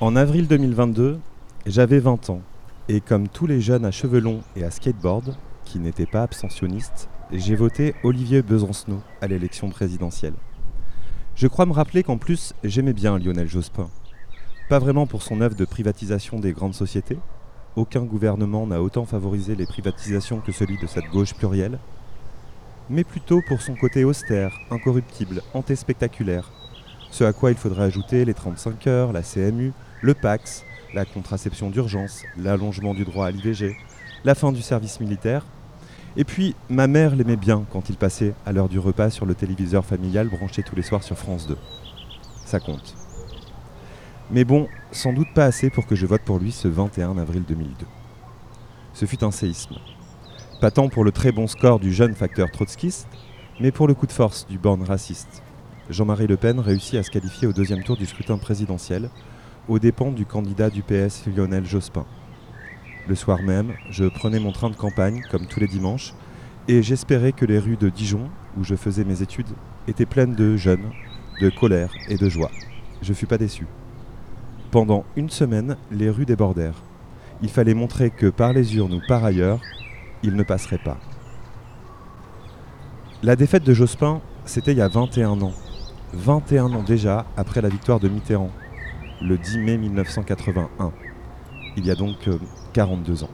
En 0.00 0.16
avril 0.16 0.48
2022, 0.48 1.20
j'avais 1.66 2.00
20 2.00 2.28
ans, 2.30 2.40
et 2.88 3.00
comme 3.00 3.28
tous 3.28 3.46
les 3.46 3.60
jeunes 3.60 3.84
à 3.84 3.92
cheveux 3.92 4.18
longs 4.18 4.42
et 4.56 4.64
à 4.64 4.72
skateboard, 4.72 5.36
qui 5.64 5.78
n'étaient 5.78 6.06
pas 6.06 6.24
abstentionnistes, 6.24 7.08
j'ai 7.30 7.54
voté 7.54 7.94
Olivier 8.02 8.42
Besancenot 8.42 9.00
à 9.20 9.28
l'élection 9.28 9.70
présidentielle. 9.70 10.34
Je 11.36 11.46
crois 11.46 11.66
me 11.66 11.72
rappeler 11.72 12.02
qu'en 12.02 12.18
plus, 12.18 12.52
j'aimais 12.64 12.94
bien 12.94 13.16
Lionel 13.16 13.48
Jospin. 13.48 13.88
Pas 14.68 14.80
vraiment 14.80 15.06
pour 15.06 15.22
son 15.22 15.40
œuvre 15.40 15.54
de 15.54 15.64
privatisation 15.64 16.40
des 16.40 16.52
grandes 16.52 16.74
sociétés, 16.74 17.18
aucun 17.76 18.02
gouvernement 18.02 18.66
n'a 18.66 18.82
autant 18.82 19.04
favorisé 19.04 19.56
les 19.56 19.66
privatisations 19.66 20.40
que 20.40 20.52
celui 20.52 20.78
de 20.78 20.86
cette 20.86 21.10
gauche 21.10 21.34
plurielle, 21.34 21.78
mais 22.90 23.04
plutôt 23.04 23.40
pour 23.48 23.60
son 23.60 23.74
côté 23.74 24.04
austère, 24.04 24.56
incorruptible, 24.70 25.42
antéspectaculaire, 25.54 26.50
ce 27.10 27.24
à 27.24 27.32
quoi 27.32 27.50
il 27.50 27.56
faudrait 27.56 27.84
ajouter 27.84 28.24
les 28.24 28.34
35 28.34 28.86
heures, 28.86 29.12
la 29.12 29.22
CMU, 29.22 29.72
le 30.02 30.14
Pax, 30.14 30.64
la 30.94 31.04
contraception 31.04 31.70
d'urgence, 31.70 32.22
l'allongement 32.36 32.94
du 32.94 33.04
droit 33.04 33.26
à 33.26 33.30
l'IVG, 33.30 33.76
la 34.24 34.34
fin 34.34 34.52
du 34.52 34.62
service 34.62 35.00
militaire. 35.00 35.44
Et 36.16 36.24
puis, 36.24 36.54
ma 36.68 36.86
mère 36.86 37.16
l'aimait 37.16 37.36
bien 37.36 37.64
quand 37.70 37.88
il 37.88 37.96
passait 37.96 38.34
à 38.46 38.52
l'heure 38.52 38.68
du 38.68 38.78
repas 38.78 39.10
sur 39.10 39.26
le 39.26 39.34
téléviseur 39.34 39.84
familial 39.84 40.28
branché 40.28 40.62
tous 40.62 40.76
les 40.76 40.82
soirs 40.82 41.02
sur 41.02 41.18
France 41.18 41.48
2. 41.48 41.56
Ça 42.44 42.60
compte. 42.60 43.03
Mais 44.30 44.44
bon, 44.44 44.68
sans 44.90 45.12
doute 45.12 45.28
pas 45.34 45.44
assez 45.44 45.70
pour 45.70 45.86
que 45.86 45.94
je 45.94 46.06
vote 46.06 46.22
pour 46.22 46.38
lui 46.38 46.50
ce 46.50 46.66
21 46.66 47.18
avril 47.18 47.44
2002. 47.46 47.86
Ce 48.94 49.04
fut 49.04 49.22
un 49.22 49.30
séisme. 49.30 49.76
Pas 50.60 50.70
tant 50.70 50.88
pour 50.88 51.04
le 51.04 51.12
très 51.12 51.30
bon 51.30 51.46
score 51.46 51.78
du 51.78 51.92
jeune 51.92 52.14
facteur 52.14 52.50
trotskiste, 52.50 53.06
mais 53.60 53.70
pour 53.70 53.86
le 53.86 53.94
coup 53.94 54.06
de 54.06 54.12
force 54.12 54.46
du 54.46 54.58
borne 54.58 54.82
raciste. 54.82 55.42
Jean-Marie 55.90 56.26
Le 56.26 56.38
Pen 56.38 56.58
réussit 56.58 56.94
à 56.94 57.02
se 57.02 57.10
qualifier 57.10 57.46
au 57.46 57.52
deuxième 57.52 57.82
tour 57.82 57.96
du 57.96 58.06
scrutin 58.06 58.38
présidentiel, 58.38 59.10
aux 59.68 59.78
dépens 59.78 60.10
du 60.10 60.24
candidat 60.24 60.70
du 60.70 60.82
PS 60.82 61.26
Lionel 61.26 61.66
Jospin. 61.66 62.06
Le 63.06 63.14
soir 63.14 63.42
même, 63.42 63.74
je 63.90 64.06
prenais 64.06 64.40
mon 64.40 64.52
train 64.52 64.70
de 64.70 64.76
campagne, 64.76 65.22
comme 65.30 65.46
tous 65.46 65.60
les 65.60 65.68
dimanches, 65.68 66.14
et 66.66 66.82
j'espérais 66.82 67.32
que 67.32 67.44
les 67.44 67.58
rues 67.58 67.76
de 67.76 67.90
Dijon, 67.90 68.30
où 68.56 68.64
je 68.64 68.74
faisais 68.74 69.04
mes 69.04 69.20
études, 69.20 69.52
étaient 69.86 70.06
pleines 70.06 70.34
de 70.34 70.56
jeunes, 70.56 70.90
de 71.42 71.50
colère 71.50 71.92
et 72.08 72.16
de 72.16 72.28
joie. 72.30 72.50
Je 73.02 73.12
fus 73.12 73.26
pas 73.26 73.36
déçu. 73.36 73.66
Pendant 74.74 75.04
une 75.14 75.30
semaine, 75.30 75.76
les 75.92 76.10
rues 76.10 76.26
débordèrent. 76.26 76.82
Il 77.42 77.48
fallait 77.48 77.74
montrer 77.74 78.10
que 78.10 78.26
par 78.26 78.52
les 78.52 78.74
urnes 78.74 78.94
ou 78.94 79.00
par 79.06 79.24
ailleurs, 79.24 79.60
il 80.24 80.34
ne 80.34 80.42
passerait 80.42 80.78
pas. 80.84 80.98
La 83.22 83.36
défaite 83.36 83.62
de 83.62 83.72
Jospin, 83.72 84.20
c'était 84.44 84.72
il 84.72 84.78
y 84.78 84.82
a 84.82 84.88
21 84.88 85.42
ans. 85.42 85.52
21 86.14 86.72
ans 86.72 86.82
déjà 86.82 87.24
après 87.36 87.60
la 87.60 87.68
victoire 87.68 88.00
de 88.00 88.08
Mitterrand, 88.08 88.50
le 89.22 89.38
10 89.38 89.58
mai 89.58 89.76
1981. 89.76 90.90
Il 91.76 91.86
y 91.86 91.92
a 91.92 91.94
donc 91.94 92.28
42 92.72 93.22
ans. 93.22 93.30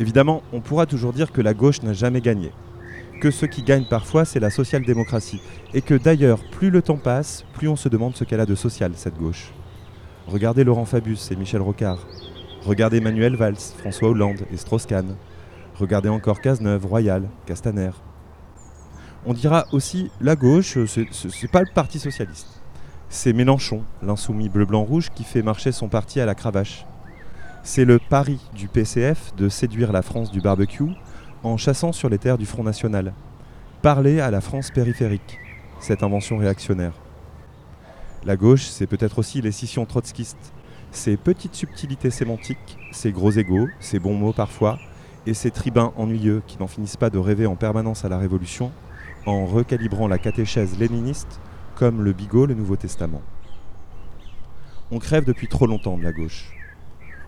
Évidemment, 0.00 0.42
on 0.52 0.60
pourra 0.60 0.86
toujours 0.86 1.12
dire 1.12 1.30
que 1.30 1.40
la 1.40 1.54
gauche 1.54 1.80
n'a 1.84 1.92
jamais 1.92 2.20
gagné, 2.20 2.50
que 3.20 3.30
ce 3.30 3.46
qui 3.46 3.62
gagne 3.62 3.84
parfois, 3.88 4.24
c'est 4.24 4.40
la 4.40 4.50
social-démocratie, 4.50 5.40
et 5.74 5.80
que 5.80 5.94
d'ailleurs, 5.94 6.40
plus 6.50 6.70
le 6.70 6.82
temps 6.82 6.96
passe, 6.96 7.44
plus 7.52 7.68
on 7.68 7.76
se 7.76 7.88
demande 7.88 8.16
ce 8.16 8.24
qu'elle 8.24 8.40
a 8.40 8.46
de 8.46 8.56
social, 8.56 8.94
cette 8.96 9.16
gauche. 9.16 9.52
Regardez 10.28 10.62
Laurent 10.64 10.84
Fabius 10.84 11.30
et 11.30 11.36
Michel 11.36 11.60
Rocard. 11.60 11.98
Regardez 12.64 13.00
Manuel 13.00 13.34
Valls, 13.34 13.56
François 13.56 14.08
Hollande 14.08 14.46
et 14.52 14.56
Strauss-Kahn. 14.56 15.16
Regardez 15.74 16.08
encore 16.08 16.40
Cazeneuve, 16.40 16.86
Royal, 16.86 17.28
Castaner. 17.44 17.90
On 19.26 19.34
dira 19.34 19.66
aussi 19.72 20.10
la 20.20 20.36
gauche, 20.36 20.78
c'est 20.86 21.50
pas 21.50 21.60
le 21.60 21.72
Parti 21.74 21.98
socialiste. 21.98 22.60
C'est 23.08 23.32
Mélenchon, 23.32 23.82
l'insoumis 24.02 24.48
bleu-blanc-rouge, 24.48 25.10
qui 25.14 25.24
fait 25.24 25.42
marcher 25.42 25.72
son 25.72 25.88
parti 25.88 26.20
à 26.20 26.26
la 26.26 26.34
cravache. 26.34 26.86
C'est 27.64 27.84
le 27.84 27.98
pari 27.98 28.40
du 28.54 28.68
PCF 28.68 29.34
de 29.36 29.48
séduire 29.48 29.92
la 29.92 30.02
France 30.02 30.30
du 30.30 30.40
barbecue 30.40 30.90
en 31.42 31.56
chassant 31.56 31.92
sur 31.92 32.08
les 32.08 32.18
terres 32.18 32.38
du 32.38 32.46
Front 32.46 32.62
National. 32.62 33.12
Parler 33.82 34.20
à 34.20 34.30
la 34.30 34.40
France 34.40 34.70
périphérique, 34.70 35.38
cette 35.80 36.02
invention 36.02 36.38
réactionnaire. 36.38 36.92
La 38.24 38.36
gauche, 38.36 38.66
c'est 38.66 38.86
peut-être 38.86 39.18
aussi 39.18 39.40
les 39.40 39.50
scissions 39.50 39.84
trotskistes, 39.84 40.52
ces 40.92 41.16
petites 41.16 41.56
subtilités 41.56 42.10
sémantiques, 42.10 42.78
ces 42.92 43.10
gros 43.10 43.32
égaux, 43.32 43.66
ces 43.80 43.98
bons 43.98 44.14
mots 44.14 44.32
parfois, 44.32 44.78
et 45.26 45.34
ces 45.34 45.50
tribuns 45.50 45.92
ennuyeux 45.96 46.40
qui 46.46 46.56
n'en 46.60 46.68
finissent 46.68 46.96
pas 46.96 47.10
de 47.10 47.18
rêver 47.18 47.46
en 47.46 47.56
permanence 47.56 48.04
à 48.04 48.08
la 48.08 48.18
Révolution, 48.18 48.70
en 49.26 49.44
recalibrant 49.46 50.06
la 50.06 50.18
catéchèse 50.18 50.78
léniniste 50.78 51.40
comme 51.74 52.02
le 52.02 52.12
bigot, 52.12 52.46
le 52.46 52.54
Nouveau 52.54 52.76
Testament. 52.76 53.22
On 54.92 55.00
crève 55.00 55.24
depuis 55.24 55.48
trop 55.48 55.66
longtemps 55.66 55.98
de 55.98 56.04
la 56.04 56.12
gauche. 56.12 56.52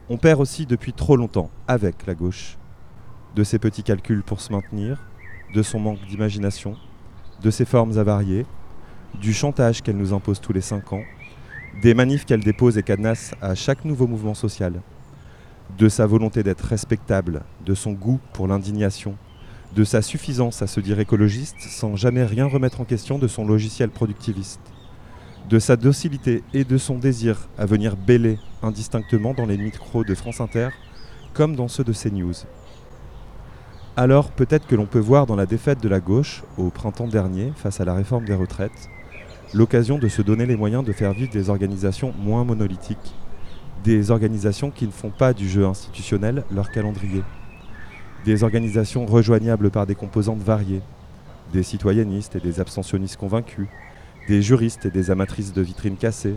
On 0.09 0.16
perd 0.16 0.40
aussi 0.40 0.64
depuis 0.64 0.92
trop 0.92 1.16
longtemps 1.16 1.51
avec 1.66 2.07
la 2.07 2.14
gauche, 2.14 2.57
de 3.34 3.42
ses 3.42 3.59
petits 3.59 3.82
calculs 3.82 4.22
pour 4.22 4.40
se 4.40 4.53
maintenir, 4.53 5.03
de 5.55 5.62
son 5.62 5.80
manque 5.80 6.05
d'imagination, 6.07 6.76
de 7.42 7.51
ses 7.51 7.64
formes 7.64 7.99
avariées, 7.99 8.47
du 9.20 9.32
chantage 9.32 9.82
qu'elle 9.82 9.96
nous 9.96 10.12
impose 10.12 10.40
tous 10.40 10.52
les 10.52 10.60
cinq 10.60 10.92
ans, 10.92 11.02
des 11.82 11.94
manifs 11.94 12.24
qu'elle 12.24 12.42
dépose 12.42 12.78
et 12.78 12.82
cadenasse 12.82 13.34
à 13.40 13.54
chaque 13.54 13.84
nouveau 13.84 14.06
mouvement 14.06 14.34
social, 14.34 14.80
de 15.78 15.88
sa 15.88 16.06
volonté 16.06 16.42
d'être 16.42 16.64
respectable, 16.64 17.42
de 17.64 17.74
son 17.74 17.92
goût 17.92 18.20
pour 18.32 18.46
l'indignation, 18.46 19.16
de 19.74 19.84
sa 19.84 20.02
suffisance 20.02 20.62
à 20.62 20.66
se 20.66 20.80
dire 20.80 21.00
écologiste 21.00 21.60
sans 21.60 21.96
jamais 21.96 22.24
rien 22.24 22.46
remettre 22.46 22.80
en 22.80 22.84
question 22.84 23.18
de 23.18 23.26
son 23.26 23.46
logiciel 23.46 23.90
productiviste, 23.90 24.60
de 25.48 25.58
sa 25.58 25.76
docilité 25.76 26.42
et 26.52 26.64
de 26.64 26.78
son 26.78 26.98
désir 26.98 27.48
à 27.58 27.66
venir 27.66 27.96
bêler 27.96 28.38
indistinctement 28.62 29.34
dans 29.34 29.46
les 29.46 29.58
micros 29.58 30.04
de 30.04 30.14
France 30.14 30.40
Inter 30.40 30.68
comme 31.32 31.56
dans 31.56 31.68
ceux 31.68 31.84
de 31.84 31.92
CNews. 31.92 32.34
Alors 33.96 34.30
peut-être 34.30 34.66
que 34.66 34.76
l'on 34.76 34.86
peut 34.86 35.00
voir 35.00 35.26
dans 35.26 35.36
la 35.36 35.46
défaite 35.46 35.82
de 35.82 35.88
la 35.88 36.00
gauche 36.00 36.44
au 36.56 36.70
printemps 36.70 37.08
dernier 37.08 37.52
face 37.56 37.80
à 37.80 37.84
la 37.84 37.94
réforme 37.94 38.24
des 38.24 38.34
retraites 38.34 38.90
l'occasion 39.55 39.98
de 39.98 40.09
se 40.09 40.20
donner 40.20 40.46
les 40.46 40.57
moyens 40.57 40.84
de 40.84 40.92
faire 40.92 41.12
vivre 41.12 41.32
des 41.32 41.48
organisations 41.48 42.12
moins 42.18 42.44
monolithiques, 42.44 43.14
des 43.84 44.11
organisations 44.11 44.70
qui 44.70 44.86
ne 44.86 44.90
font 44.90 45.11
pas 45.11 45.32
du 45.32 45.48
jeu 45.48 45.64
institutionnel 45.64 46.44
leur 46.50 46.70
calendrier, 46.70 47.22
des 48.24 48.42
organisations 48.42 49.07
rejoignables 49.07 49.70
par 49.70 49.86
des 49.86 49.94
composantes 49.94 50.42
variées, 50.42 50.82
des 51.52 51.62
citoyennistes 51.62 52.34
et 52.34 52.40
des 52.40 52.59
abstentionnistes 52.59 53.16
convaincus, 53.16 53.68
des 54.26 54.42
juristes 54.42 54.86
et 54.86 54.90
des 54.90 55.11
amatrices 55.11 55.52
de 55.52 55.62
vitrines 55.62 55.96
cassées, 55.96 56.36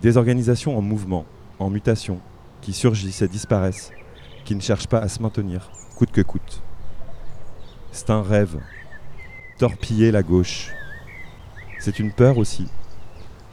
des 0.00 0.16
organisations 0.16 0.78
en 0.78 0.80
mouvement, 0.80 1.26
en 1.58 1.68
mutation, 1.68 2.20
qui 2.62 2.72
surgissent 2.72 3.22
et 3.22 3.28
disparaissent, 3.28 3.92
qui 4.44 4.54
ne 4.54 4.60
cherchent 4.60 4.86
pas 4.86 5.00
à 5.00 5.08
se 5.08 5.20
maintenir, 5.20 5.70
coûte 5.96 6.12
que 6.12 6.22
coûte. 6.22 6.62
C'est 7.92 8.10
un 8.10 8.22
rêve. 8.22 8.58
Torpiller 9.58 10.12
la 10.12 10.22
gauche. 10.22 10.70
C'est 11.78 11.98
une 11.98 12.12
peur 12.12 12.38
aussi. 12.38 12.66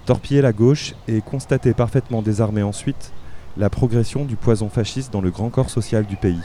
Torpiller 0.06 0.42
la 0.42 0.54
gauche 0.54 0.94
et 1.08 1.22
constater 1.22 1.74
parfaitement 1.74 2.22
désarmé 2.22 2.64
ensuite 2.64 3.12
la 3.58 3.70
progression 3.70 4.26
du 4.26 4.36
poison 4.36 4.70
fasciste 4.70 5.14
dans 5.14 5.22
le 5.22 5.32
grand 5.32 5.50
corps 5.50 5.70
social 5.70 6.06
du 6.06 6.16
pays. 6.16 6.42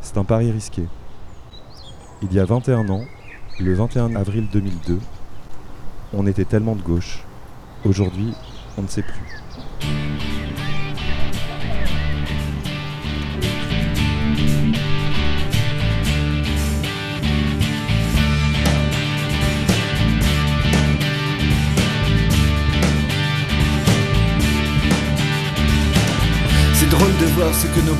C'est 0.00 0.18
un 0.18 0.24
pari 0.24 0.50
risqué. 0.50 0.84
Il 2.22 2.32
y 2.32 2.40
a 2.40 2.44
21 2.44 2.88
ans, 2.88 3.04
le 3.60 3.74
21 3.74 4.16
avril 4.16 4.48
2002, 4.52 4.98
on 6.14 6.26
était 6.26 6.44
tellement 6.44 6.76
de 6.76 6.82
gauche. 6.82 7.24
Aujourd'hui, 7.84 8.32
on 8.78 8.82
ne 8.82 8.88
sait 8.88 9.02
plus. 9.02 9.41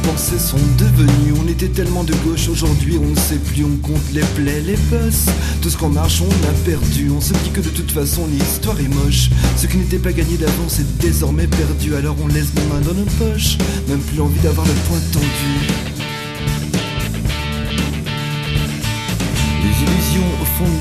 Pensées 0.03 0.39
sont 0.39 0.59
devenues. 0.79 1.35
On 1.43 1.49
était 1.49 1.69
tellement 1.69 2.05
de 2.05 2.15
gauche 2.25 2.49
aujourd'hui, 2.49 2.99
on 3.03 3.09
ne 3.09 3.17
sait 3.17 3.39
plus, 3.39 3.65
on 3.65 3.77
compte 3.77 4.13
les 4.13 4.23
plaies, 4.35 4.61
les 4.61 4.77
bosses. 4.91 5.27
Tout 5.61 5.71
ce 5.71 5.77
qu'on 5.77 5.89
marche, 5.89 6.21
on 6.21 6.49
a 6.49 6.53
perdu. 6.65 7.11
On 7.11 7.21
se 7.21 7.33
dit 7.33 7.51
que 7.53 7.61
de 7.61 7.69
toute 7.69 7.91
façon, 7.91 8.27
l'histoire 8.27 8.79
est 8.81 8.95
moche. 9.05 9.31
Ce 9.57 9.67
qui 9.67 9.77
n'était 9.77 9.99
pas 9.99 10.13
gagné 10.13 10.37
d'avance 10.37 10.79
est 10.79 10.99
désormais 10.99 11.47
perdu. 11.47 11.95
Alors 11.95 12.17
on 12.23 12.27
laisse 12.27 12.53
nos 12.55 12.75
mains 12.75 12.81
dans 12.81 12.95
nos 12.95 13.07
poches, 13.19 13.59
même 13.89 14.01
plus 14.01 14.21
envie 14.21 14.41
d'avoir 14.41 14.67
le 14.67 14.75
poing 14.89 15.01
tendu. 15.13 15.92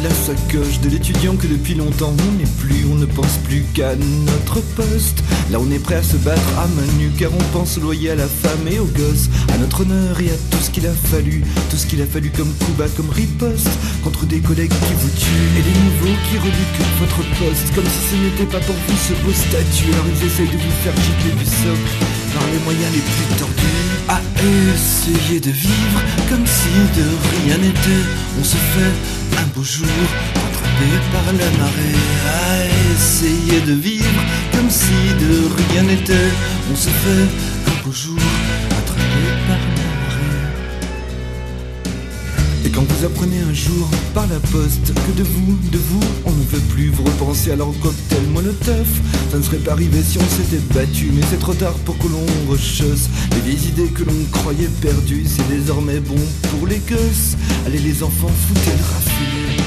La 0.04 0.10
sacoche 0.10 0.80
de 0.82 0.90
l'étudiant 0.90 1.36
que 1.36 1.48
depuis 1.48 1.76
longtemps 1.76 2.14
on 2.28 2.38
n'est 2.38 2.52
plus, 2.60 2.86
on 2.92 2.96
ne 2.96 3.06
pense 3.06 3.38
plus 3.44 3.64
qu'à 3.74 3.96
notre 3.96 4.62
poste. 4.76 5.24
Là 5.52 5.60
on 5.60 5.70
est 5.72 5.80
prêt 5.80 5.96
à 5.96 6.04
se 6.04 6.18
battre 6.18 6.42
à 6.58 6.68
main 6.68 6.92
nue 7.00 7.12
car 7.18 7.32
on 7.34 7.58
pense 7.58 7.78
au 7.78 7.82
loyer 7.82 8.12
à 8.12 8.16
la 8.16 8.28
femme 8.28 8.68
et 8.70 8.80
aux 8.80 8.86
gosses, 8.86 9.30
à 9.54 9.58
notre 9.58 9.82
honneur 9.82 10.20
et 10.20 10.30
à 10.30 10.38
tout 10.52 10.62
ce 10.62 10.70
qu'il 10.70 10.88
a 10.88 10.94
fallu, 10.94 11.44
tout 11.70 11.78
ce 11.78 11.86
qu'il 11.86 12.02
a 12.02 12.06
fallu 12.06 12.30
comme 12.30 12.52
coup 12.66 12.74
bas, 12.78 12.90
comme 12.96 13.10
riposte 13.10 13.70
contre 14.04 14.26
des 14.26 14.40
collègues 14.40 14.70
qui 14.72 14.94
vous 14.98 15.10
tuent 15.10 15.52
et 15.58 15.64
les 15.64 15.78
nouveaux 15.86 16.18
qui 16.30 16.38
reluquent 16.38 16.88
votre 17.00 17.22
poste 17.40 17.74
comme 17.76 17.86
si 17.86 18.12
ce 18.12 18.16
n'était 18.16 18.52
pas 18.52 18.64
pour 18.66 18.76
vous 18.76 18.98
ce 18.98 19.14
beau 19.24 19.34
statut. 19.34 19.92
Alors 19.94 20.06
ils 20.08 20.28
essayent 20.28 20.48
de 20.48 20.62
vous 20.62 20.78
faire 20.84 20.96
gicler 20.96 21.34
du 21.38 21.46
socle 21.46 21.92
par 22.34 22.44
les 22.52 22.60
moyens 22.64 22.92
les 22.94 23.02
plus 23.02 23.38
tordus 23.38 23.91
à 24.08 24.20
essayer 24.42 25.40
de 25.40 25.52
vivre 25.52 26.02
comme 26.30 26.46
si 26.46 26.74
de 27.00 27.06
rien 27.32 27.58
n'était. 27.58 28.06
On 28.40 28.44
se 28.44 28.56
fait 28.56 28.94
un 29.42 29.48
beau 29.56 29.64
jour 29.64 29.88
rattrapé 30.36 30.90
par 31.12 31.26
la 31.34 31.50
marée 31.60 32.00
à 32.26 32.66
essayer 32.94 33.62
de 33.62 33.74
vivre 33.74 34.22
comme 34.54 34.70
si 34.70 35.00
de 35.24 35.34
rien 35.58 35.84
n'était. 35.84 36.32
On 36.72 36.76
se 36.76 36.90
fait 36.90 37.28
un 37.72 37.86
beau 37.86 37.92
jour 37.92 38.20
Et 42.66 42.70
quand 42.70 42.84
vous 42.84 43.06
apprenez 43.06 43.40
un 43.40 43.54
jour 43.54 43.90
par 44.14 44.28
la 44.28 44.40
poste 44.52 44.94
que 44.94 45.12
de 45.18 45.24
vous, 45.24 45.58
de 45.72 45.78
vous, 45.78 46.00
on 46.26 46.32
ne 46.32 46.44
veut 46.44 46.62
plus 46.70 46.90
vous 46.90 47.04
repenser 47.04 47.52
alors 47.52 47.74
cocktail 47.82 48.24
molotov. 48.34 48.88
Ça 49.32 49.38
ne 49.38 49.44
serait 49.44 49.58
pas 49.58 49.72
arrivé 49.72 50.02
si 50.04 50.18
on 50.18 50.30
s'était 50.30 50.62
battu, 50.74 51.12
mais 51.14 51.22
c'est 51.30 51.40
trop 51.40 51.54
tard 51.54 51.74
pour 51.86 51.98
que 51.98 52.08
l'on 52.08 52.52
rechausse 52.52 53.10
les 53.46 53.68
idées 53.68 53.90
que 53.90 54.04
l'on 54.04 54.26
croyait 54.32 54.70
perdues. 54.82 55.26
C'est 55.26 55.48
désormais 55.48 56.00
bon 56.00 56.20
pour 56.52 56.68
les 56.68 56.80
gosses. 56.80 57.36
Allez 57.66 57.80
les 57.80 58.04
enfants, 58.04 58.32
foutez 58.48 58.72
le 58.78 58.84
raffiné. 58.84 59.61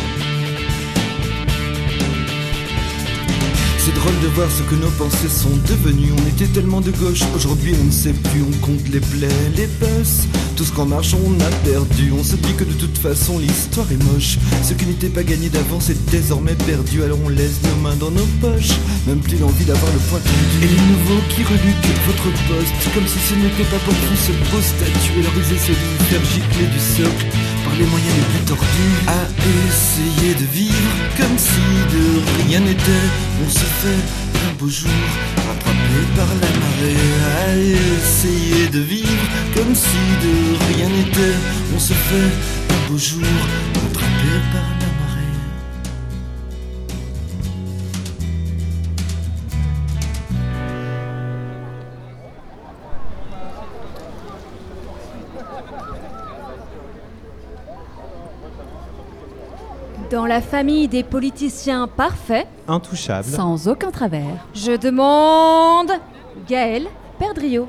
C'est 3.84 3.92
drôle 3.92 4.18
de 4.22 4.28
voir 4.28 4.50
ce 4.50 4.62
que 4.62 4.76
nos 4.76 4.88
pensées 4.92 5.28
sont 5.28 5.54
devenues. 5.68 6.08
On 6.16 6.26
était 6.26 6.46
tellement 6.46 6.80
de 6.80 6.90
gauche, 6.90 7.20
aujourd'hui 7.36 7.74
on 7.78 7.84
ne 7.84 7.90
sait 7.90 8.14
plus. 8.14 8.40
On 8.40 8.64
compte 8.64 8.88
les 8.88 9.00
plaies, 9.00 9.28
les 9.58 9.66
bosses. 9.66 10.24
Tout 10.56 10.64
ce 10.64 10.72
qu'en 10.72 10.86
marche 10.86 11.12
on 11.12 11.38
a 11.38 11.50
perdu. 11.68 12.10
On 12.18 12.24
se 12.24 12.36
dit 12.36 12.54
que 12.54 12.64
de 12.64 12.72
toute 12.72 12.96
façon 12.96 13.38
l'histoire 13.38 13.92
est 13.92 14.02
moche. 14.02 14.38
Ce 14.62 14.72
qui 14.72 14.86
n'était 14.86 15.10
pas 15.10 15.22
gagné 15.22 15.50
d'avance 15.50 15.90
est 15.90 16.10
désormais 16.10 16.54
perdu. 16.64 17.02
Alors 17.02 17.18
on 17.26 17.28
laisse 17.28 17.60
nos 17.62 17.82
mains 17.82 17.96
dans 17.96 18.10
nos 18.10 18.24
poches. 18.40 18.72
Même 19.06 19.20
plus 19.20 19.36
l'envie 19.36 19.66
d'avoir 19.66 19.92
le 19.92 19.98
poing. 20.08 20.20
Et 20.62 20.66
les 20.66 20.80
nouveaux 20.88 21.20
qui 21.28 21.44
reluquent 21.44 21.92
votre 22.06 22.32
poste. 22.48 22.94
Comme 22.94 23.06
si 23.06 23.18
ce 23.18 23.34
n'était 23.34 23.68
pas 23.68 23.84
pour 23.84 23.92
vous 23.92 24.16
ce 24.16 24.32
beau 24.48 24.62
statut. 24.62 25.20
Et 25.20 25.22
la 25.22 25.28
rusée 25.28 25.58
se 25.58 25.72
dit 25.72 26.04
faire 26.08 26.22
du 26.72 26.80
socle 26.80 27.53
par 27.64 27.74
les 27.74 27.86
moyens 27.86 28.14
les 28.16 28.26
plus 28.32 28.44
tordus. 28.44 28.96
À 29.06 29.22
essayer 29.68 30.34
de 30.34 30.46
vivre 30.52 30.92
comme 31.18 31.38
si 31.38 31.64
de 31.94 32.04
rien 32.42 32.60
n'était. 32.60 33.06
On 33.44 33.50
se 33.50 33.66
fait 33.80 34.02
un 34.46 34.52
beau 34.58 34.68
jour 34.68 34.90
rattrapé 35.48 35.98
par 36.16 36.28
la 36.42 36.50
marée. 36.60 36.96
À 37.46 37.56
essayer 37.56 38.68
de 38.68 38.80
vivre 38.80 39.26
comme 39.54 39.74
si 39.74 40.02
de 40.24 40.34
rien 40.74 40.88
n'était. 40.88 41.36
On 41.74 41.78
se 41.78 41.92
fait 41.92 42.30
un 42.74 42.90
beau 42.90 42.98
jour 42.98 43.22
rattrapé 43.74 44.32
par 44.52 44.62
la 44.62 44.68
marée. 44.68 44.83
Dans 60.14 60.26
la 60.26 60.40
famille 60.40 60.86
des 60.86 61.02
politiciens 61.02 61.88
parfaits, 61.88 62.46
Intouchable. 62.68 63.24
sans 63.26 63.66
aucun 63.66 63.90
travers, 63.90 64.46
je 64.54 64.70
demande 64.70 65.90
Gaël 66.48 66.86
Perdriau. 67.18 67.68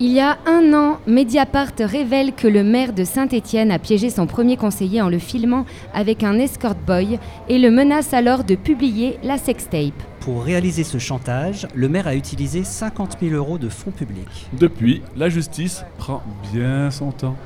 Il 0.00 0.10
y 0.10 0.18
a 0.18 0.38
un 0.46 0.72
an, 0.72 0.96
Mediapart 1.06 1.72
révèle 1.78 2.32
que 2.32 2.48
le 2.48 2.64
maire 2.64 2.94
de 2.94 3.04
Saint-Étienne 3.04 3.70
a 3.70 3.78
piégé 3.78 4.08
son 4.08 4.26
premier 4.26 4.56
conseiller 4.56 5.02
en 5.02 5.10
le 5.10 5.18
filmant 5.18 5.66
avec 5.92 6.22
un 6.22 6.38
escort 6.38 6.74
boy 6.74 7.18
et 7.50 7.58
le 7.58 7.70
menace 7.70 8.14
alors 8.14 8.44
de 8.44 8.54
publier 8.54 9.18
la 9.22 9.36
sextape. 9.36 9.92
Pour 10.20 10.42
réaliser 10.42 10.84
ce 10.84 10.96
chantage, 10.96 11.68
le 11.74 11.90
maire 11.90 12.06
a 12.06 12.14
utilisé 12.14 12.64
50 12.64 13.18
000 13.20 13.34
euros 13.34 13.58
de 13.58 13.68
fonds 13.68 13.90
publics. 13.90 14.48
Depuis, 14.54 15.02
la 15.18 15.28
justice 15.28 15.84
prend 15.98 16.22
bien 16.50 16.90
son 16.90 17.12
temps. 17.12 17.36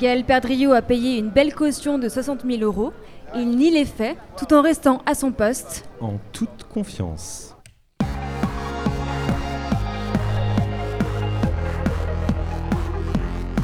Gaël 0.00 0.24
Perdriau 0.24 0.72
a 0.72 0.80
payé 0.80 1.18
une 1.18 1.28
belle 1.28 1.54
caution 1.54 1.98
de 1.98 2.08
60 2.08 2.44
000 2.48 2.62
euros. 2.62 2.94
Il 3.34 3.48
nie 3.48 3.70
les 3.70 3.86
faits 3.86 4.18
tout 4.36 4.52
en 4.52 4.60
restant 4.60 5.00
à 5.06 5.14
son 5.14 5.32
poste. 5.32 5.88
En 6.00 6.18
toute 6.32 6.64
confiance. 6.72 7.56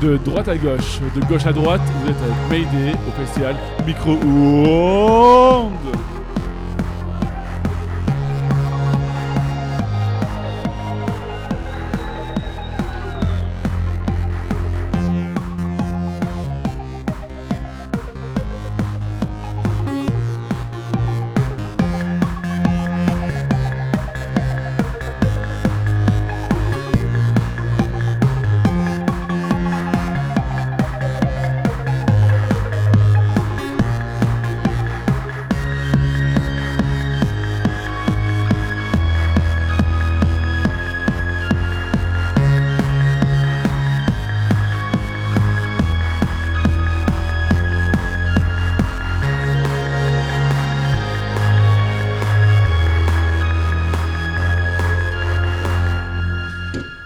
De 0.00 0.16
droite 0.16 0.48
à 0.48 0.56
gauche, 0.56 1.00
de 1.14 1.20
gauche 1.26 1.44
à 1.44 1.52
droite, 1.52 1.82
vous 2.02 2.10
êtes 2.10 2.16
avec 2.16 2.34
Mayday 2.48 2.94
au 3.08 3.10
festival 3.10 3.56
Micro-Ondes. 3.84 5.72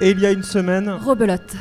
Et 0.03 0.11
il 0.11 0.19
y 0.19 0.27
a 0.27 0.33
une 0.33 0.43
semaine, 0.43 0.91
Rebelote. 1.07 1.55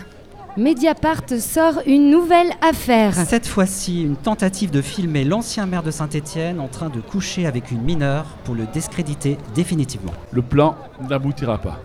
Mediapart 0.57 1.29
sort 1.39 1.83
une 1.85 2.09
nouvelle 2.09 2.49
affaire. 2.67 3.13
Cette 3.13 3.45
fois-ci, 3.45 4.01
une 4.01 4.15
tentative 4.15 4.71
de 4.71 4.81
filmer 4.81 5.23
l'ancien 5.23 5.67
maire 5.67 5.83
de 5.83 5.91
Saint-Étienne 5.91 6.59
en 6.59 6.67
train 6.67 6.89
de 6.89 7.01
coucher 7.01 7.45
avec 7.45 7.69
une 7.69 7.83
mineure 7.83 8.25
pour 8.43 8.55
le 8.55 8.65
discréditer 8.65 9.37
définitivement. 9.53 10.13
Le 10.31 10.41
plan 10.41 10.75
n'aboutira 11.07 11.59
pas. 11.59 11.77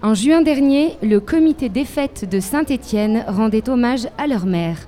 En 0.00 0.14
juin 0.14 0.40
dernier, 0.40 0.96
le 1.02 1.20
comité 1.20 1.68
des 1.68 1.84
fêtes 1.84 2.26
de 2.26 2.40
Saint-Étienne 2.40 3.22
rendait 3.28 3.68
hommage 3.68 4.08
à 4.16 4.26
leur 4.26 4.46
maire. 4.46 4.78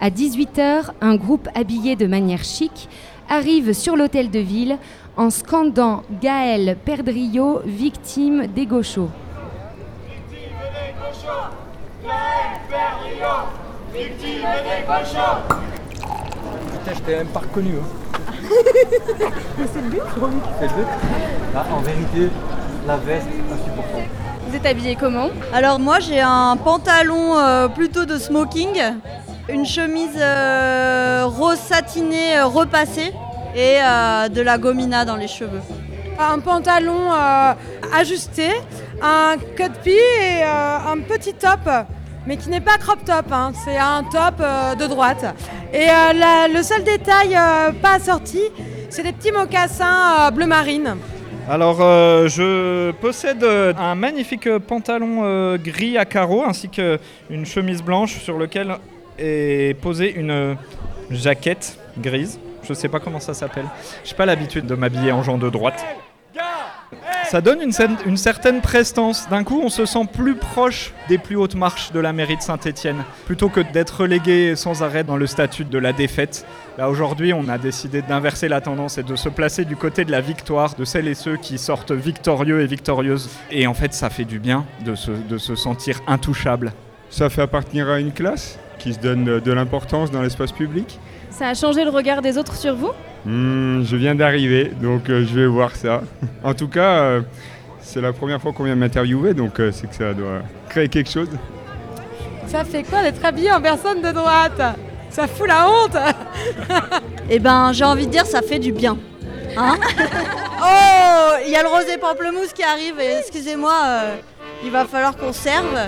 À 0.00 0.10
18h, 0.10 0.90
un 1.00 1.14
groupe 1.14 1.48
habillé 1.54 1.94
de 1.94 2.08
manière 2.08 2.42
chic 2.42 2.88
arrive 3.28 3.72
sur 3.72 3.96
l'hôtel 3.96 4.30
de 4.30 4.40
ville 4.40 4.78
en 5.16 5.30
scandant 5.30 6.02
Gaël 6.20 6.76
Perdriau, 6.84 7.60
victime 7.64 8.48
des 8.48 8.66
gauchos. 8.66 9.10
Putain, 16.72 16.94
je 16.94 17.00
t'ai 17.00 17.16
même 17.16 17.26
pas 17.28 17.40
reconnu. 17.40 17.74
Hein. 17.80 17.86
c'est 19.72 19.80
le 19.82 19.88
but 19.88 20.02
C'est 20.60 20.66
le 20.66 20.72
but 20.74 20.86
Bah, 21.52 21.66
En 21.72 21.80
vérité, 21.80 22.30
la 22.86 22.96
veste, 22.98 23.26
insupportable. 23.52 24.04
Vous 24.48 24.54
êtes 24.54 24.66
habillé 24.66 24.94
comment? 24.94 25.28
Alors 25.52 25.80
moi 25.80 25.98
j'ai 25.98 26.20
un 26.20 26.56
pantalon 26.56 27.36
euh, 27.36 27.66
plutôt 27.66 28.04
de 28.04 28.16
smoking, 28.16 28.80
une 29.48 29.66
chemise 29.66 30.16
euh, 30.18 31.24
rose 31.26 31.58
satinée 31.58 32.38
euh, 32.38 32.46
repassée 32.46 33.12
et 33.56 33.78
euh, 33.82 34.28
de 34.28 34.40
la 34.42 34.58
gomina 34.58 35.04
dans 35.04 35.16
les 35.16 35.26
cheveux. 35.26 35.60
Un 36.20 36.38
pantalon 36.38 37.12
euh, 37.12 37.54
ajusté, 37.92 38.50
un 39.02 39.36
cut 39.56 39.72
pee 39.82 39.90
et 39.90 40.42
euh, 40.42 40.92
un 40.92 40.98
petit 40.98 41.34
top, 41.34 41.68
mais 42.26 42.36
qui 42.36 42.48
n'est 42.48 42.60
pas 42.60 42.78
crop 42.78 43.04
top, 43.04 43.26
hein, 43.30 43.52
c'est 43.64 43.76
un 43.76 44.02
top 44.04 44.40
euh, 44.40 44.74
de 44.74 44.86
droite. 44.86 45.24
Et 45.72 45.88
euh, 45.88 46.48
le 46.52 46.62
seul 46.62 46.84
détail 46.84 47.36
pas 47.82 47.94
assorti, 47.94 48.40
c'est 48.90 49.02
des 49.02 49.12
petits 49.12 49.32
mocassins 49.32 50.30
bleu 50.30 50.46
marine. 50.46 50.96
Alors, 51.48 51.78
je 51.78 52.90
possède 52.92 53.44
un 53.44 53.94
magnifique 53.94 54.48
pantalon 54.58 55.56
gris 55.56 55.96
à 55.96 56.04
carreaux 56.04 56.42
ainsi 56.44 56.68
qu'une 56.68 57.46
chemise 57.46 57.82
blanche 57.82 58.18
sur 58.18 58.36
lequel 58.36 58.74
est 59.16 59.78
posée 59.80 60.12
une 60.12 60.56
jaquette 61.10 61.78
grise. 61.98 62.40
Je 62.64 62.74
sais 62.74 62.88
pas 62.88 62.98
comment 62.98 63.20
ça 63.20 63.32
s'appelle. 63.32 63.66
J'ai 64.04 64.16
pas 64.16 64.26
l'habitude 64.26 64.66
de 64.66 64.74
m'habiller 64.74 65.12
en 65.12 65.22
gens 65.22 65.38
de 65.38 65.48
droite. 65.48 65.84
Ça 67.28 67.40
donne 67.40 67.60
une, 67.60 67.70
cer- 67.70 67.98
une 68.06 68.16
certaine 68.16 68.60
prestance. 68.60 69.28
D'un 69.28 69.42
coup, 69.42 69.60
on 69.62 69.68
se 69.68 69.84
sent 69.84 70.06
plus 70.12 70.36
proche 70.36 70.92
des 71.08 71.18
plus 71.18 71.36
hautes 71.36 71.56
marches 71.56 71.90
de 71.92 71.98
la 72.00 72.12
mairie 72.12 72.36
de 72.36 72.42
Saint-Étienne, 72.42 73.04
plutôt 73.26 73.48
que 73.48 73.60
d'être 73.60 74.00
relégué 74.02 74.54
sans 74.54 74.82
arrêt 74.82 75.02
dans 75.02 75.16
le 75.16 75.26
statut 75.26 75.64
de 75.64 75.78
la 75.78 75.92
défaite. 75.92 76.46
Là, 76.78 76.88
aujourd'hui, 76.88 77.32
on 77.32 77.48
a 77.48 77.58
décidé 77.58 78.02
d'inverser 78.02 78.48
la 78.48 78.60
tendance 78.60 78.98
et 78.98 79.02
de 79.02 79.16
se 79.16 79.28
placer 79.28 79.64
du 79.64 79.76
côté 79.76 80.04
de 80.04 80.12
la 80.12 80.20
victoire, 80.20 80.74
de 80.74 80.84
celles 80.84 81.08
et 81.08 81.14
ceux 81.14 81.36
qui 81.36 81.58
sortent 81.58 81.92
victorieux 81.92 82.60
et 82.60 82.66
victorieuses. 82.66 83.28
Et 83.50 83.66
en 83.66 83.74
fait, 83.74 83.92
ça 83.92 84.08
fait 84.08 84.24
du 84.24 84.38
bien 84.38 84.64
de 84.84 84.94
se, 84.94 85.10
de 85.10 85.38
se 85.38 85.56
sentir 85.56 86.00
intouchable. 86.06 86.72
Ça 87.10 87.28
fait 87.28 87.42
appartenir 87.42 87.88
à 87.88 87.98
une 87.98 88.12
classe 88.12 88.58
qui 88.78 88.94
se 88.94 88.98
donne 89.00 89.40
de 89.40 89.52
l'importance 89.52 90.10
dans 90.10 90.22
l'espace 90.22 90.52
public? 90.52 91.00
Ça 91.30 91.48
a 91.48 91.54
changé 91.54 91.84
le 91.84 91.90
regard 91.90 92.22
des 92.22 92.38
autres 92.38 92.54
sur 92.56 92.74
vous? 92.76 92.90
Hmm, 93.26 93.82
je 93.82 93.96
viens 93.96 94.14
d'arriver, 94.14 94.70
donc 94.80 95.10
euh, 95.10 95.26
je 95.26 95.34
vais 95.34 95.46
voir 95.46 95.74
ça. 95.74 96.02
En 96.44 96.54
tout 96.54 96.68
cas, 96.68 97.00
euh, 97.00 97.20
c'est 97.80 98.00
la 98.00 98.12
première 98.12 98.40
fois 98.40 98.52
qu'on 98.52 98.62
vient 98.62 98.76
m'interviewer, 98.76 99.34
donc 99.34 99.58
euh, 99.58 99.72
c'est 99.72 99.88
que 99.88 99.96
ça 99.96 100.14
doit 100.14 100.42
créer 100.68 100.88
quelque 100.88 101.10
chose. 101.10 101.28
Ça 102.46 102.64
fait 102.64 102.84
quoi 102.84 103.02
d'être 103.02 103.24
habillé 103.24 103.50
en 103.50 103.60
personne 103.60 104.00
de 104.00 104.12
droite? 104.12 104.62
Ça 105.10 105.26
fout 105.26 105.48
la 105.48 105.68
honte 105.68 105.96
Eh 107.28 107.40
ben, 107.40 107.72
j'ai 107.72 107.84
envie 107.84 108.06
de 108.06 108.12
dire, 108.12 108.26
ça 108.26 108.42
fait 108.42 108.60
du 108.60 108.70
bien. 108.72 108.96
Hein? 109.56 109.74
Oh, 110.58 111.34
il 111.44 111.52
y 111.52 111.54
a 111.54 111.62
le 111.62 111.68
rosé 111.68 111.98
pamplemousse 111.98 112.52
qui 112.54 112.62
arrive, 112.62 112.98
et 112.98 113.18
excusez-moi, 113.18 113.74
euh, 113.84 114.16
il 114.64 114.70
va 114.70 114.86
falloir 114.86 115.14
qu'on 115.14 115.32
serve. 115.32 115.78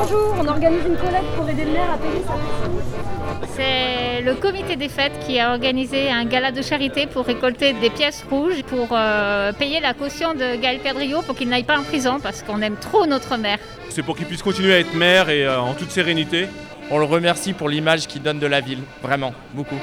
Bonjour, 0.00 0.32
on 0.38 0.46
organise 0.46 0.84
une 0.86 0.96
collecte 0.96 1.26
pour 1.36 1.48
aider 1.48 1.64
le 1.64 1.72
maire 1.72 1.90
à 1.94 1.98
payer 1.98 2.22
sa 2.24 2.34
piscine. 2.34 3.48
C'est 3.56 4.22
le 4.22 4.34
comité 4.36 4.76
des 4.76 4.88
fêtes 4.88 5.18
qui 5.26 5.40
a 5.40 5.50
organisé 5.50 6.08
un 6.08 6.24
gala 6.24 6.52
de 6.52 6.62
charité 6.62 7.08
pour 7.08 7.26
récolter 7.26 7.72
des 7.72 7.90
pièces 7.90 8.24
rouges 8.30 8.62
pour 8.62 8.90
euh, 8.92 9.52
payer 9.52 9.80
la 9.80 9.94
caution 9.94 10.34
de 10.34 10.54
Gaël 10.54 10.78
Perdriau 10.78 11.22
pour 11.22 11.34
qu'il 11.34 11.48
n'aille 11.48 11.64
pas 11.64 11.80
en 11.80 11.82
prison 11.82 12.20
parce 12.22 12.44
qu'on 12.44 12.62
aime 12.62 12.76
trop 12.76 13.06
notre 13.06 13.36
maire. 13.38 13.58
C'est 13.88 14.04
pour 14.04 14.16
qu'il 14.16 14.26
puisse 14.26 14.42
continuer 14.42 14.74
à 14.74 14.78
être 14.78 14.94
maire 14.94 15.30
et 15.30 15.44
euh, 15.44 15.60
en 15.60 15.74
toute 15.74 15.90
sérénité. 15.90 16.46
On 16.92 16.98
le 16.98 17.04
remercie 17.04 17.52
pour 17.52 17.68
l'image 17.68 18.06
qu'il 18.06 18.22
donne 18.22 18.38
de 18.38 18.46
la 18.46 18.60
ville, 18.60 18.82
vraiment, 19.02 19.34
beaucoup. 19.52 19.80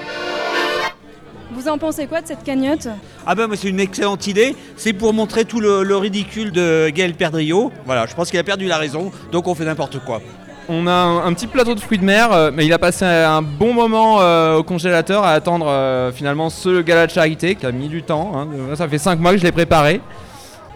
Vous 1.56 1.70
en 1.70 1.78
pensez 1.78 2.06
quoi 2.06 2.22
de 2.22 2.28
cette 2.28 2.44
cagnotte? 2.44 2.88
Ah 3.26 3.34
ben 3.34 3.48
moi, 3.48 3.56
c'est 3.56 3.70
une 3.70 3.80
excellente 3.80 4.28
idée. 4.28 4.56
C'est 4.76 4.94
pour 4.94 5.14
montrer 5.14 5.46
tout 5.46 5.60
le, 5.62 5.84
le 5.84 5.96
ridicule 5.98 6.52
de 6.52 6.90
Gaël 6.90 7.14
Perdriau. 7.14 7.72
Voilà, 7.86 8.06
je 8.08 8.14
pense 8.14 8.30
qu'il 8.30 8.40
a 8.40 8.44
perdu 8.44 8.66
la 8.68 8.78
raison, 8.78 9.12
donc 9.32 9.48
on 9.48 9.56
fait 9.56 9.64
n'importe 9.66 10.00
quoi. 10.00 10.22
On 10.68 10.88
a 10.88 10.92
un, 10.92 11.26
un 11.28 11.34
petit 11.34 11.48
plateau 11.48 11.74
de 11.76 11.80
fruits 11.80 12.00
de 12.00 12.04
mer, 12.04 12.32
euh, 12.34 12.52
mais 12.54 12.66
il 12.66 12.74
a 12.74 12.80
passé 12.80 13.06
un 13.06 13.42
bon 13.42 13.74
moment 13.74 14.18
euh, 14.20 14.58
au 14.58 14.64
congélateur 14.64 15.24
à 15.24 15.32
attendre 15.32 15.68
euh, 15.70 16.12
finalement 16.12 16.50
ce 16.50 16.82
gala 16.82 17.06
de 17.08 17.12
charité 17.12 17.56
qui 17.56 17.66
a 17.66 17.72
mis 17.72 17.88
du 17.88 18.04
temps. 18.04 18.34
hein. 18.36 18.48
Ça 18.76 18.88
fait 18.90 18.98
5 18.98 19.20
mois 19.20 19.32
que 19.32 19.38
je 19.38 19.44
l'ai 19.44 19.52
préparé. 19.52 20.02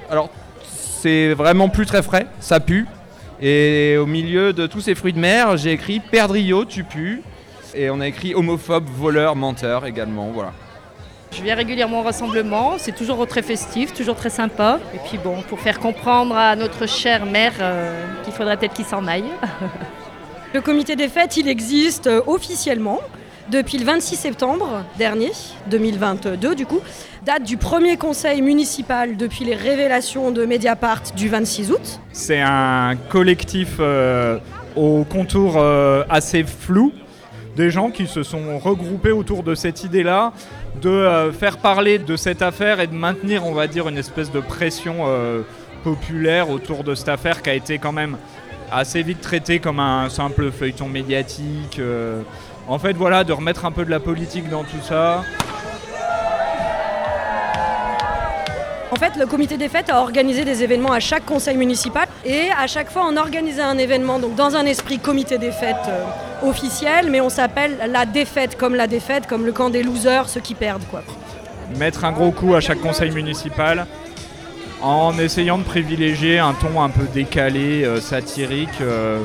Alors, 0.10 0.30
c'est 1.02 1.34
vraiment 1.34 1.70
plus 1.70 1.86
très 1.88 2.04
frais, 2.04 2.28
ça 2.40 2.60
pue. 2.60 2.86
Et 3.42 3.98
au 3.98 4.06
milieu 4.06 4.54
de 4.54 4.68
tous 4.68 4.82
ces 4.82 4.96
fruits 4.96 5.14
de 5.14 5.20
mer, 5.20 5.58
j'ai 5.58 5.72
écrit 5.72 6.00
Perdriau, 6.00 6.66
tu 6.66 6.84
pues. 6.84 7.22
Et 7.76 7.90
on 7.90 8.00
a 8.00 8.08
écrit 8.08 8.34
homophobe, 8.36 8.86
voleur, 8.96 9.36
menteur 9.36 9.86
également. 9.86 10.30
Voilà. 10.34 10.52
Je 11.32 11.44
viens 11.44 11.56
régulièrement 11.56 12.00
au 12.02 12.04
rassemblement, 12.04 12.76
c'est 12.78 12.96
toujours 12.96 13.26
très 13.28 13.42
festif, 13.42 13.94
toujours 13.94 14.16
très 14.16 14.30
sympa. 14.30 14.80
Et 14.94 15.00
puis 15.08 15.18
bon, 15.18 15.42
pour 15.44 15.60
faire 15.60 15.80
comprendre 15.80 16.36
à 16.36 16.56
notre 16.56 16.88
cher 16.88 17.26
maire 17.26 17.54
euh, 17.62 18.04
qu'il 18.24 18.34
faudrait 18.34 18.58
peut-être 18.58 18.74
qu'il 18.74 18.86
s'en 18.86 19.06
aille. 19.08 19.26
Le 20.54 20.62
comité 20.62 20.96
des 20.96 21.08
fêtes, 21.08 21.38
il 21.38 21.48
existe 21.48 22.08
euh, 22.08 22.22
officiellement 22.26 23.00
depuis 23.52 23.78
le 23.78 23.86
26 23.86 24.16
septembre 24.16 24.84
dernier, 24.98 25.32
2022 25.70 26.56
du 26.56 26.66
coup, 26.66 26.82
date 27.26 27.44
du 27.44 27.58
premier 27.58 27.98
conseil 27.98 28.42
municipal 28.42 29.18
depuis 29.18 29.44
les 29.46 29.56
révélations 29.56 30.32
de 30.32 30.46
Mediapart 30.46 31.02
du 31.16 31.30
26 31.30 31.72
août. 31.72 32.00
C'est 32.12 32.42
un 32.42 32.96
collectif 33.10 33.78
euh, 33.80 34.38
au 34.76 35.04
contour 35.04 35.56
euh, 35.58 36.04
assez 36.10 36.44
flou, 36.44 36.92
des 37.60 37.72
gens 37.72 37.92
qui 37.92 38.08
se 38.08 38.24
sont 38.24 38.58
regroupés 38.58 39.12
autour 39.12 39.44
de 39.44 39.54
cette 39.54 39.84
idée-là, 39.84 40.32
de 40.82 40.90
euh, 40.90 41.34
faire 41.34 41.58
parler 41.58 42.00
de 42.00 42.16
cette 42.16 42.42
affaire 42.42 42.80
et 42.80 42.88
de 42.88 42.94
maintenir, 42.96 43.46
on 43.46 43.54
va 43.54 43.68
dire, 43.68 43.90
une 43.90 43.98
espèce 43.98 44.32
de 44.32 44.40
pression 44.40 45.00
euh, 45.00 45.42
populaire 45.84 46.50
autour 46.50 46.86
de 46.86 46.96
cette 46.96 47.10
affaire 47.10 47.42
qui 47.42 47.50
a 47.50 47.54
été 47.54 47.78
quand 47.78 47.92
même 47.92 48.16
assez 48.72 49.04
vite 49.04 49.20
traitée 49.20 49.60
comme 49.60 49.82
un 49.82 50.08
simple 50.08 50.52
feuilleton 50.52 50.88
médiatique. 50.88 51.80
euh. 51.80 52.22
en 52.66 52.80
fait, 52.80 52.94
voilà, 52.94 53.26
de 53.26 53.34
remettre 53.34 53.66
un 53.66 53.72
peu 53.72 53.84
de 53.84 53.92
la 53.92 54.00
politique 54.00 54.48
dans 54.50 54.64
tout 54.64 54.82
ça. 54.82 55.26
En 58.92 58.96
fait, 58.96 59.16
le 59.18 59.26
comité 59.26 59.58
des 59.58 59.70
fêtes 59.70 59.90
a 59.90 60.02
organisé 60.02 60.44
des 60.44 60.64
événements 60.64 60.92
à 60.92 61.00
chaque 61.00 61.26
conseil 61.26 61.56
municipal 61.56 62.08
et 62.26 62.50
à 62.58 62.68
chaque 62.68 62.92
fois 62.92 63.04
on 63.08 63.18
organisait 63.18 63.62
un 63.62 63.78
événement 63.78 64.20
donc 64.20 64.36
dans 64.36 64.56
un 64.56 64.66
esprit 64.66 65.00
comité 65.00 65.38
des 65.38 65.52
fêtes 65.52 65.76
euh, 65.88 66.48
officiel, 66.48 67.10
mais 67.10 67.22
on 67.22 67.30
s'appelle 67.30 67.78
la 67.88 68.06
défaite 68.06 68.58
comme 68.58 68.76
la 68.76 68.88
défaite, 68.88 69.28
comme 69.28 69.46
le 69.46 69.52
camp 69.52 69.70
des 69.70 69.84
losers, 69.84 70.28
ceux 70.28 70.42
qui 70.42 70.56
perdent 70.56 70.86
quoi. 70.90 71.02
mettre 71.78 72.06
un 72.06 72.12
gros 72.12 72.32
coup 72.32 72.56
à 72.56 72.62
chaque 72.62 72.82
conseil 72.82 73.12
municipal 73.12 73.86
en 74.82 75.18
essayant 75.20 75.58
de 75.58 75.64
privilégier 75.64 76.40
un 76.40 76.54
ton 76.54 76.82
un 76.82 76.90
peu 76.90 77.06
décalé, 77.14 77.84
euh, 77.84 78.00
satirique, 78.00 78.82
euh, 78.82 79.20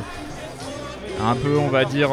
un 1.24 1.34
peu 1.34 1.56
on 1.58 1.68
va 1.68 1.84
dire 1.84 2.10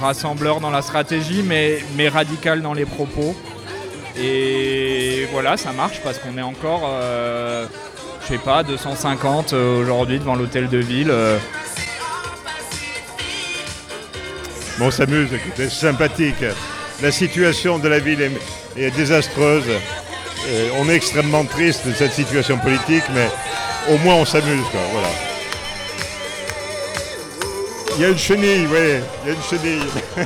rassembleur 0.00 0.60
dans 0.60 0.70
la 0.70 0.82
stratégie 0.82 1.42
mais, 1.42 2.08
radical 2.08 2.62
dans 2.62 2.74
les 2.74 2.84
propos. 2.84 3.34
Et 4.18 5.26
voilà, 5.32 5.56
ça 5.56 5.72
marche 5.72 6.00
parce 6.02 6.18
qu'on 6.18 6.38
est 6.38 6.42
encore, 6.42 6.88
je 8.28 8.34
sais 8.34 8.38
pas, 8.38 8.64
250 8.64 9.52
euh, 9.52 9.80
aujourd'hui 9.82 10.18
devant 10.18 10.34
l'hôtel 10.34 10.68
de 10.68 10.78
ville. 10.78 11.10
euh. 11.10 11.38
Bon, 14.78 14.86
on 14.86 14.90
s'amuse, 14.90 15.32
écoutez, 15.32 15.68
c'est 15.68 15.86
sympathique. 15.86 16.44
La 17.02 17.12
situation 17.12 17.78
de 17.78 17.88
la 17.88 18.00
ville 18.00 18.20
est, 18.20 18.32
est 18.76 18.90
désastreuse. 18.90 19.64
Euh, 20.48 20.68
on 20.78 20.88
est 20.88 20.96
extrêmement 20.96 21.44
triste 21.44 21.86
de 21.86 21.92
cette 21.94 22.12
situation 22.12 22.58
politique, 22.58 23.04
mais 23.14 23.28
au 23.90 23.98
moins 23.98 24.16
on 24.16 24.24
s'amuse, 24.24 24.64
quoi, 24.72 24.80
voilà. 24.92 25.08
Il 27.94 28.02
y 28.02 28.04
a 28.04 28.08
une 28.08 28.18
chenille, 28.18 28.66
oui, 28.66 29.00
il 29.24 29.28
y 29.28 29.30
a 29.30 29.34
une 29.34 29.42
chenille. 29.42 29.82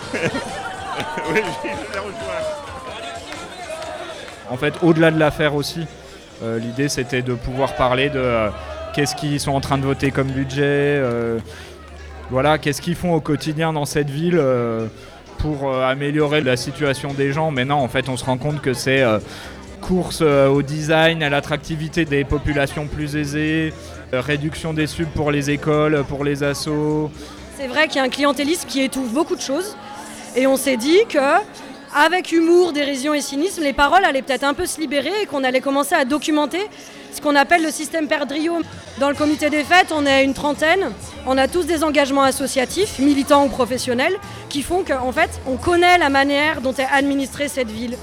oui, 1.32 1.40
je 1.62 1.94
la 1.94 2.00
rejoins. 2.00 2.14
En 4.50 4.56
fait, 4.56 4.74
au-delà 4.82 5.10
de 5.10 5.18
l'affaire 5.18 5.54
aussi, 5.54 5.86
l'idée 6.42 6.88
c'était 6.88 7.22
de 7.22 7.34
pouvoir 7.34 7.74
parler 7.76 8.10
de 8.10 8.18
euh, 8.18 8.48
qu'est-ce 8.94 9.14
qu'ils 9.14 9.40
sont 9.40 9.52
en 9.52 9.60
train 9.60 9.78
de 9.78 9.84
voter 9.84 10.10
comme 10.10 10.28
budget, 10.28 10.62
euh, 10.64 11.38
voilà, 12.30 12.58
qu'est-ce 12.58 12.80
qu'ils 12.80 12.94
font 12.94 13.14
au 13.14 13.20
quotidien 13.20 13.72
dans 13.72 13.84
cette 13.84 14.10
ville 14.10 14.38
euh, 14.38 14.86
pour 15.38 15.68
euh, 15.68 15.82
améliorer 15.82 16.40
la 16.40 16.56
situation 16.56 17.12
des 17.12 17.32
gens. 17.32 17.50
Mais 17.50 17.64
non, 17.64 17.76
en 17.76 17.88
fait, 17.88 18.08
on 18.08 18.16
se 18.16 18.24
rend 18.24 18.38
compte 18.38 18.60
que 18.60 18.72
c'est 18.72 19.02
euh, 19.02 19.18
course 19.80 20.20
euh, 20.22 20.48
au 20.48 20.62
design, 20.62 21.22
à 21.22 21.28
l'attractivité 21.30 22.04
des 22.04 22.24
populations 22.24 22.86
plus 22.86 23.16
aisées, 23.16 23.72
euh, 24.12 24.20
réduction 24.20 24.72
des 24.72 24.86
subs 24.86 25.08
pour 25.14 25.30
les 25.30 25.50
écoles, 25.50 26.04
pour 26.08 26.24
les 26.24 26.42
assos. 26.42 27.10
C'est 27.58 27.66
vrai 27.66 27.88
qu'il 27.88 27.96
y 27.96 28.00
a 28.00 28.04
un 28.04 28.10
clientélisme 28.10 28.68
qui 28.68 28.82
étouffe 28.82 29.12
beaucoup 29.12 29.36
de 29.36 29.40
choses 29.40 29.76
et 30.36 30.46
on 30.46 30.56
s'est 30.56 30.76
dit 30.76 31.00
que 31.08 31.18
avec 31.94 32.30
humour, 32.32 32.72
dérision 32.72 33.14
et 33.14 33.20
cynisme, 33.20 33.62
les 33.62 33.72
paroles 33.72 34.04
allaient 34.04 34.22
peut-être 34.22 34.44
un 34.44 34.54
peu 34.54 34.66
se 34.66 34.80
libérer 34.80 35.22
et 35.22 35.26
qu'on 35.26 35.42
allait 35.42 35.60
commencer 35.60 35.94
à 35.94 36.04
documenter 36.04 36.60
ce 37.12 37.20
qu'on 37.20 37.34
appelle 37.34 37.62
le 37.62 37.70
système 37.70 38.06
Perdriau. 38.06 38.60
Dans 38.98 39.08
le 39.08 39.16
comité 39.16 39.50
des 39.50 39.64
fêtes, 39.64 39.92
on 39.92 40.06
est 40.06 40.24
une 40.24 40.34
trentaine, 40.34 40.92
on 41.26 41.36
a 41.36 41.48
tous 41.48 41.64
des 41.64 41.82
engagements 41.82 42.22
associatifs, 42.22 42.98
militants 42.98 43.44
ou 43.44 43.48
professionnels, 43.48 44.16
qui 44.48 44.62
font 44.62 44.84
qu'en 44.84 45.10
fait, 45.10 45.40
on 45.46 45.56
connaît 45.56 45.98
la 45.98 46.10
manière 46.10 46.60
dont 46.60 46.74
est 46.74 46.86
administrée 46.90 47.48
cette 47.48 47.70
ville. 47.70 47.96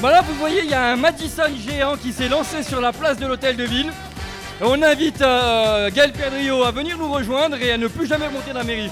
Voilà, 0.00 0.20
vous 0.20 0.34
voyez, 0.34 0.60
il 0.62 0.70
y 0.70 0.74
a 0.74 0.92
un 0.92 0.96
Madison 0.96 1.44
géant 1.66 1.96
qui 1.96 2.12
s'est 2.12 2.28
lancé 2.28 2.62
sur 2.62 2.82
la 2.82 2.92
place 2.92 3.16
de 3.16 3.26
l'hôtel 3.26 3.56
de 3.56 3.64
ville. 3.64 3.90
On 4.60 4.82
invite 4.82 5.22
euh, 5.22 5.90
Gaël 5.90 6.12
Perdriau 6.12 6.62
à 6.64 6.70
venir 6.70 6.98
nous 6.98 7.10
rejoindre 7.10 7.56
et 7.56 7.72
à 7.72 7.78
ne 7.78 7.88
plus 7.88 8.06
jamais 8.06 8.28
monter 8.28 8.52
dans 8.52 8.58
la 8.58 8.64
mairie. 8.64 8.90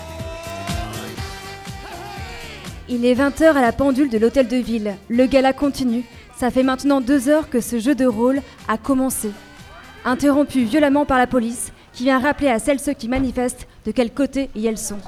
Il 2.86 3.06
est 3.06 3.14
20h 3.14 3.54
à 3.54 3.62
la 3.62 3.72
pendule 3.72 4.10
de 4.10 4.18
l'hôtel 4.18 4.46
de 4.46 4.56
ville. 4.58 4.94
Le 5.08 5.24
gala 5.24 5.54
continue. 5.54 6.04
Ça 6.36 6.50
fait 6.50 6.62
maintenant 6.62 7.00
deux 7.00 7.30
heures 7.30 7.48
que 7.48 7.60
ce 7.62 7.78
jeu 7.78 7.94
de 7.94 8.04
rôle 8.04 8.42
a 8.68 8.76
commencé. 8.76 9.30
Interrompu 10.04 10.64
violemment 10.64 11.06
par 11.06 11.16
la 11.16 11.26
police, 11.26 11.72
qui 11.94 12.02
vient 12.02 12.20
rappeler 12.20 12.48
à 12.48 12.58
celles 12.58 12.80
ceux 12.80 12.92
qui 12.92 13.08
manifestent 13.08 13.66
de 13.86 13.90
quel 13.90 14.12
côté 14.12 14.50
y 14.54 14.66
elles 14.66 14.76
sont. 14.76 14.98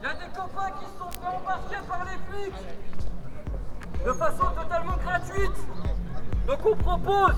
Il 0.00 0.06
y 0.06 0.10
a 0.10 0.14
des 0.14 0.32
copains 0.34 0.70
qui 0.78 0.86
sont 0.98 1.10
fait 1.10 1.26
embarquer 1.26 1.76
par 1.86 2.06
les 2.06 2.42
flics 2.42 2.54
de 4.06 4.12
façon 4.12 4.44
totalement 4.56 4.96
gratuite. 5.04 5.56
Donc 6.46 6.58
on 6.64 6.76
propose 6.76 7.34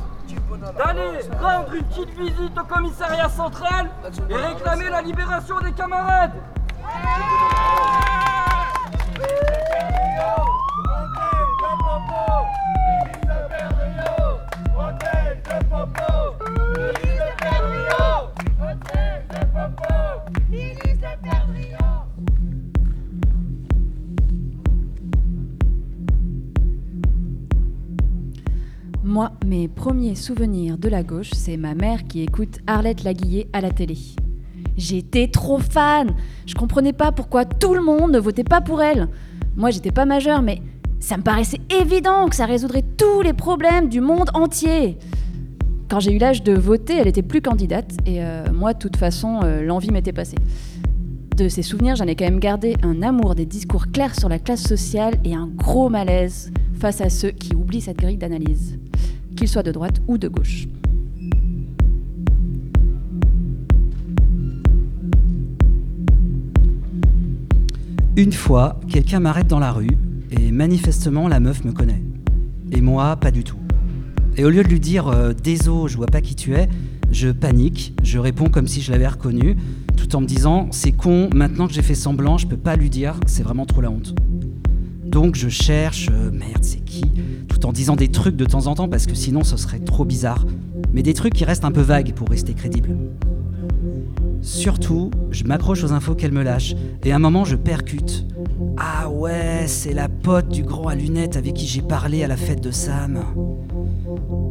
d'aller 0.79 1.21
rendre 1.41 1.75
une 1.75 1.85
petite 1.85 2.11
visite 2.11 2.57
au 2.57 2.65
commissariat 2.73 3.29
central 3.29 3.91
et 4.31 4.35
réclamer 4.35 4.91
la 4.91 5.03
libération 5.03 5.59
des 5.61 5.73
camarades. 5.73 6.35
Moi, 29.17 29.33
mes 29.47 29.67
premiers 29.67 30.15
souvenirs 30.15 30.77
de 30.77 30.91
la 30.91 31.03
gauche, 31.03 31.31
c'est 31.35 31.57
ma 31.57 31.75
mère 31.75 32.05
qui 32.05 32.21
écoute 32.21 32.59
Arlette 32.67 33.03
Laguillet 33.03 33.49
à 33.55 33.63
la 33.63 33.71
télé. 33.71 33.97
J'étais 34.77 35.29
trop 35.29 35.57
fan 35.57 36.15
Je 36.45 36.55
comprenais 36.55 36.93
pas 36.93 37.13
pourquoi 37.13 37.47
tout 37.47 37.73
le 37.73 37.81
monde 37.81 38.13
ne 38.13 38.19
votait 38.19 38.45
pas 38.45 38.61
pour 38.61 38.83
elle. 38.83 39.09
Moi, 39.57 39.71
j'étais 39.71 39.91
pas 39.91 40.05
majeure, 40.05 40.43
mais 40.43 40.61
ça 41.01 41.17
me 41.17 41.23
paraissait 41.23 41.63
évident 41.71 42.29
que 42.29 42.37
ça 42.37 42.45
résoudrait 42.45 42.85
tous 42.99 43.23
les 43.23 43.33
problèmes 43.33 43.89
du 43.89 44.03
monde 44.03 44.29
entier. 44.35 44.99
Quand 45.89 45.99
j'ai 45.99 46.13
eu 46.13 46.19
l'âge 46.19 46.43
de 46.43 46.53
voter, 46.53 46.99
elle 46.99 47.09
était 47.09 47.23
plus 47.23 47.41
candidate 47.41 47.97
et 48.05 48.23
euh, 48.23 48.53
moi, 48.53 48.75
de 48.75 48.79
toute 48.79 48.99
façon, 48.99 49.41
euh, 49.45 49.63
l'envie 49.63 49.93
m'était 49.93 50.13
passée. 50.13 50.37
De 51.39 51.49
ces 51.49 51.63
souvenirs, 51.63 51.97
j'en 51.97 52.07
ai 52.07 52.17
quand 52.17 52.27
même 52.27 52.39
gardé 52.39 52.77
un 52.83 53.01
amour 53.01 53.35
des 53.35 53.47
discours 53.47 53.87
clairs 53.87 54.15
sur 54.15 54.29
la 54.29 54.39
classe 54.39 54.63
sociale 54.63 55.15
et 55.25 55.35
un 55.35 55.47
gros 55.47 55.89
malaise 55.89 56.53
face 56.79 57.01
à 57.01 57.09
ceux 57.09 57.31
qui 57.31 57.55
oublient 57.55 57.81
cette 57.81 57.99
grille 57.99 58.19
d'analyse, 58.19 58.79
qu'ils 59.37 59.49
soient 59.49 59.63
de 59.63 59.73
droite 59.73 60.03
ou 60.09 60.19
de 60.19 60.29
gauche. 60.29 60.67
Une 68.17 68.33
fois, 68.33 68.81
quelqu'un 68.89 69.21
m'arrête 69.21 69.47
dans 69.47 69.59
la 69.59 69.73
rue 69.73 69.91
et 70.31 70.51
manifestement 70.51 71.29
la 71.29 71.39
meuf 71.39 71.65
me 71.65 71.73
connaît. 71.73 72.03
Et 72.73 72.81
moi, 72.81 73.17
pas 73.17 73.31
du 73.31 73.45
tout. 73.45 73.59
Et 74.39 74.45
au 74.45 74.51
lieu 74.51 74.63
de 74.63 74.69
lui 74.69 74.81
dire 74.81 75.09
euh, 75.09 75.33
Désolé, 75.35 75.93
je 75.93 75.97
vois 75.97 76.07
pas 76.07 76.23
qui 76.23 76.35
tu 76.35 76.55
es, 76.55 76.69
je 77.11 77.29
panique, 77.29 77.95
je 78.03 78.19
réponds 78.19 78.49
comme 78.49 78.69
si 78.69 78.81
je 78.81 78.91
l'avais 78.91 79.07
reconnu, 79.07 79.57
tout 79.97 80.17
en 80.17 80.23
me 80.23 80.27
disant 80.27 80.69
C'est 80.73 80.93
con, 80.93 81.29
maintenant 81.35 81.67
que 81.67 81.75
j'ai 81.75 81.83
fait 81.83 81.95
semblant, 81.95 82.39
je 82.39 82.47
peux 82.47 82.57
pas 82.57 82.77
lui 82.77 82.89
dire, 82.91 83.21
c'est 83.27 83.43
vraiment 83.43 83.67
trop 83.67 83.83
la 83.83 83.91
honte. 83.91 84.15
Donc 85.05 85.37
je 85.37 85.49
cherche, 85.49 86.09
euh, 86.11 86.31
merde, 86.31 86.65
c'est 86.65 86.85
qui? 86.85 87.05
En 87.65 87.73
disant 87.73 87.97
des 87.97 88.09
trucs 88.09 88.37
de 88.37 88.45
temps 88.45 88.69
en 88.69 88.77
temps 88.77 88.89
parce 88.89 89.07
que 89.07 89.17
sinon 89.17 89.43
ce 89.43 89.57
serait 89.57 89.81
trop 89.81 90.05
bizarre. 90.05 90.45
Mais 90.93 91.03
des 91.03 91.15
trucs 91.15 91.35
qui 91.35 91.45
restent 91.45 91.65
un 91.65 91.73
peu 91.73 91.81
vagues 91.81 92.13
pour 92.13 92.29
rester 92.29 92.55
crédibles. 92.55 92.97
Surtout, 94.41 95.11
je 95.33 95.43
m'accroche 95.43 95.83
aux 95.83 95.93
infos 95.93 96.15
qu'elle 96.15 96.31
me 96.31 96.45
lâche 96.45 96.77
et 97.05 97.11
à 97.11 97.17
un 97.17 97.19
moment 97.19 97.45
je 97.45 97.57
percute. 97.57 98.25
Ah 98.77 99.11
ouais, 99.11 99.65
c'est 99.67 99.95
la 99.95 100.09
pote 100.09 100.49
du 100.49 100.63
grand 100.63 100.87
à 100.87 100.95
lunettes 100.95 101.37
avec 101.37 101.55
qui 101.55 101.67
j'ai 101.67 101.83
parlé 101.83 102.23
à 102.23 102.29
la 102.29 102.37
fête 102.37 102.63
de 102.63 102.71
Sam. 102.71 103.19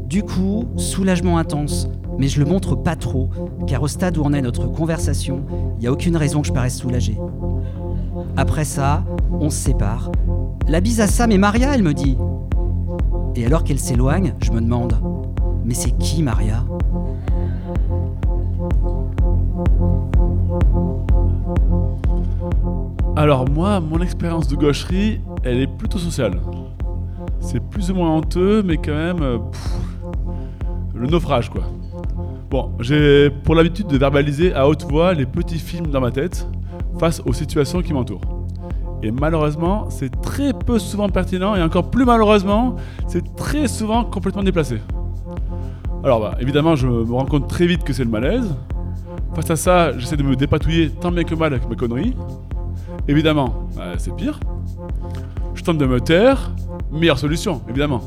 Du 0.10 0.24
coup, 0.24 0.66
soulagement 0.76 1.38
intense, 1.38 1.88
mais 2.20 2.28
je 2.28 2.39
le 2.39 2.45
montre 2.45 2.76
pas 2.76 2.97
trop, 2.97 3.30
car 3.66 3.82
au 3.82 3.88
stade 3.88 4.18
où 4.18 4.24
en 4.24 4.34
est 4.34 4.41
notre 4.41 4.68
conversation, 4.68 5.45
il 5.78 5.82
n'y 5.82 5.88
a 5.88 5.91
aucune 5.93 6.18
raison 6.18 6.41
que 6.41 6.47
je 6.47 6.53
paraisse 6.53 6.78
soulagé. 6.78 7.18
Après 8.36 8.66
ça, 8.66 9.06
on 9.32 9.49
se 9.49 9.58
sépare. 9.58 10.12
La 10.68 10.82
bise 10.82 10.99
à 10.99 11.08
Sam 11.08 11.32
et 11.32 11.38
Maria, 11.38 11.74
elle 11.74 11.84
me 11.84 11.93
dit. 11.93 12.18
Et 13.36 13.46
alors 13.46 13.64
qu'elle 13.64 13.80
s'éloigne, 13.80 14.34
je 14.42 14.52
me 14.52 14.62
demande 14.62 14.96
Mais 15.66 15.74
c'est 15.74 15.98
qui 15.98 16.24
Maria? 16.24 16.64
Alors 23.18 23.50
moi, 23.50 23.80
mon 23.80 24.02
expérience 24.02 24.48
de 24.48 24.56
gaucherie, 24.56 25.22
elle 25.44 25.60
est 25.60 25.68
plutôt 25.68 25.98
sociale. 25.98 26.40
C'est 27.40 27.62
plus 27.62 27.92
ou 27.92 27.96
moins 27.96 28.16
honteux, 28.16 28.64
mais 28.64 28.78
quand 28.78 28.96
même... 28.96 29.22
euh, 29.22 29.38
le 30.94 31.08
naufrage, 31.08 31.50
quoi. 31.50 31.64
Bon, 32.50 32.72
j'ai 32.80 33.30
pour 33.30 33.56
l'habitude 33.56 33.88
de 33.88 33.98
verbaliser 33.98 34.54
à 34.54 34.68
haute 34.68 34.84
voix 34.84 35.14
les 35.14 35.26
petits 35.26 35.60
films 35.60 35.88
dans 35.88 36.00
ma 36.02 36.12
tête 36.12 36.48
face 36.98 37.22
aux 37.26 37.34
situations 37.34 37.82
qui 37.82 37.94
m'entourent. 37.94 38.35
Et 39.06 39.12
malheureusement, 39.12 39.86
c'est 39.91 40.10
très 40.20 40.51
peu 40.51 40.80
souvent 40.80 41.10
pertinent, 41.10 41.56
et 41.56 41.62
encore 41.62 41.91
plus 41.91 42.06
malheureusement, 42.06 42.76
c'est 43.08 43.36
très 43.36 43.68
souvent 43.68 44.03
complètement 44.03 44.41
déplacé. 44.41 44.82
Alors 46.03 46.20
bah, 46.20 46.36
évidemment, 46.39 46.76
je 46.76 46.88
me 46.88 47.14
rends 47.14 47.26
compte 47.26 47.47
très 47.47 47.68
vite 47.68 47.84
que 47.84 47.93
c'est 47.93 48.03
le 48.03 48.10
malaise. 48.10 48.56
Face 49.36 49.51
à 49.51 49.56
ça, 49.56 49.95
j'essaie 49.95 50.18
de 50.18 50.24
me 50.24 50.36
dépatouiller 50.36 50.89
tant 50.89 51.12
bien 51.12 51.24
que 51.24 51.36
mal 51.36 51.53
avec 51.53 51.70
mes 51.70 51.76
conneries. 51.76 52.16
Évidemment, 53.08 53.70
bah, 53.76 53.93
c'est 53.99 54.16
pire. 54.16 54.39
Je 55.53 55.62
tente 55.62 55.78
de 55.78 55.86
me 55.86 56.01
taire. 56.01 56.51
Meilleure 56.91 57.20
solution, 57.20 57.62
évidemment. 57.70 58.01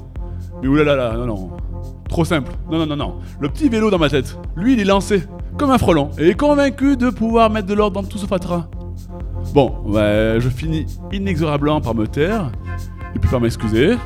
Mais 0.61 0.66
oulala, 0.66 1.12
non, 1.16 1.26
non. 1.26 1.51
Trop 2.09 2.24
simple. 2.24 2.51
Non, 2.68 2.78
non, 2.78 2.86
non, 2.86 2.96
non. 2.96 3.14
Le 3.38 3.49
petit 3.49 3.68
vélo 3.68 3.88
dans 3.88 4.01
ma 4.01 4.11
tête, 4.11 4.36
lui, 4.57 4.72
il 4.72 4.80
est 4.80 4.84
lancé, 4.84 5.22
comme 5.59 5.70
un 5.70 5.78
frelon, 5.78 6.11
et 6.18 6.30
est 6.30 6.34
convaincu 6.34 6.96
de 6.96 7.11
pouvoir 7.11 7.51
mettre 7.51 7.68
de 7.68 7.74
l'ordre 7.74 8.03
dans 8.03 8.09
tout 8.09 8.18
ce 8.18 8.26
fatras. 8.26 8.66
Bon, 9.55 9.74
bah, 9.86 10.38
je 10.38 10.49
finis 10.49 10.86
inexorablement 11.12 11.80
par 11.80 11.94
me 11.94 12.07
taire, 12.07 12.51
et 13.14 13.18
puis 13.18 13.30
par 13.30 13.40
m'excuser. 13.40 13.96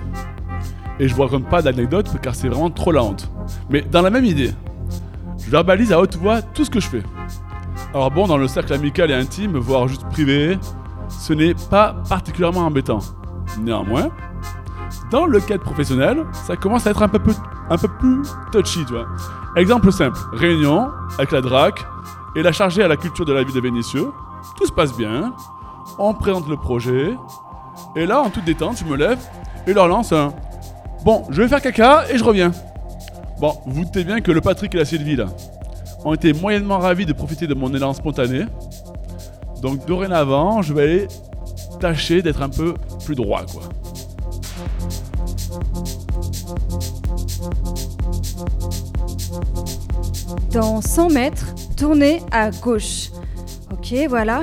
Et 1.01 1.09
je 1.09 1.14
vous 1.14 1.22
raconte 1.22 1.49
pas 1.49 1.62
d'anecdote 1.62 2.11
car 2.22 2.34
c'est 2.34 2.49
vraiment 2.49 2.70
trop 2.70 2.93
la 2.93 3.03
honte. 3.03 3.30
Mais 3.70 3.80
dans 3.82 4.03
la 4.03 4.11
même 4.11 4.24
idée, 4.24 4.53
je 5.45 5.51
verbalise 5.51 5.93
à 5.93 5.99
haute 5.99 6.16
voix 6.16 6.43
tout 6.43 6.64
ce 6.64 6.70
que 6.70 6.80
je 6.80 6.86
fais. 6.86 7.03
Alors 7.93 8.11
bon, 8.11 8.26
dans 8.26 8.36
le 8.36 8.47
cercle 8.47 8.72
amical 8.72 9.11
et 9.11 9.14
intime, 9.14 9.57
voire 9.59 9.88
juste 9.88 10.07
privé, 10.11 10.59
ce 11.09 11.32
n'est 11.32 11.55
pas 11.70 11.97
particulièrement 12.09 12.61
embêtant. 12.61 13.01
Néanmoins, 13.61 14.09
dans 15.11 15.26
le 15.26 15.40
cadre 15.40 15.62
professionnel, 15.64 16.24
ça 16.47 16.57
commence 16.57 16.86
à 16.86 16.90
être 16.90 17.03
un 17.03 17.09
peu, 17.09 17.18
plus- 17.18 17.34
un 17.68 17.76
peu 17.76 17.88
plus 17.99 18.22
touchy, 18.53 18.84
tu 18.84 18.93
vois. 18.93 19.07
Exemple 19.57 19.90
simple, 19.93 20.18
réunion 20.32 20.88
avec 21.18 21.32
la 21.32 21.40
DRAC 21.40 21.84
et 22.36 22.43
la 22.43 22.53
chargée 22.53 22.82
à 22.82 22.88
la 22.88 22.97
culture 22.97 23.24
de 23.24 23.32
la 23.32 23.43
vie 23.43 23.53
de 23.53 23.61
Vénitieux. 23.61 24.09
Tout 24.57 24.66
se 24.66 24.72
passe 24.72 24.96
bien, 24.96 25.34
on 25.98 26.14
présente 26.14 26.48
le 26.48 26.57
projet, 26.57 27.14
et 27.96 28.07
là, 28.07 28.22
en 28.22 28.30
toute 28.30 28.44
détente, 28.44 28.78
je 28.78 28.84
me 28.84 28.96
lève 28.96 29.18
et 29.66 29.72
leur 29.72 29.88
lance 29.88 30.12
un 30.12 30.32
Bon, 31.05 31.24
je 31.30 31.42
vais 31.42 31.48
faire 31.48 31.61
caca 31.61 32.05
et 32.11 32.16
je 32.16 32.22
reviens. 32.22 32.53
Bon, 33.40 33.59
vous 33.66 33.84
doutez 33.84 34.05
bien 34.05 34.20
que 34.20 34.30
le 34.30 34.40
Patrick 34.40 34.72
et 34.74 34.78
la 34.78 34.84
Sylvie, 34.84 35.16
là, 35.16 35.26
ont 36.05 36.14
été 36.14 36.32
moyennement 36.32 36.78
ravis 36.78 37.07
de 37.07 37.12
profiter 37.12 37.48
de 37.48 37.55
mon 37.55 37.74
élan 37.74 37.92
spontané. 37.92 38.44
Donc 39.61 39.84
dorénavant, 39.84 40.62
je 40.62 40.72
vais 40.74 41.09
tâcher 41.80 42.22
d'être 42.22 42.40
un 42.40 42.48
peu 42.48 42.74
plus 43.05 43.16
droit, 43.16 43.42
quoi. 43.46 43.62
Dans 50.53 50.80
100 50.80 51.11
mètres, 51.11 51.46
tournez 51.76 52.22
à 52.30 52.50
gauche. 52.50 53.11
Ok, 53.93 54.07
voilà. 54.09 54.40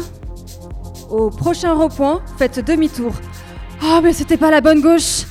Au 1.09 1.31
prochain 1.31 1.73
rond-point, 1.73 2.21
faites 2.37 2.59
demi-tour. 2.59 3.11
Oh, 3.83 3.99
mais 4.03 4.13
c'était 4.13 4.37
pas 4.37 4.51
la 4.51 4.61
bonne 4.61 4.79
gauche 4.79 5.23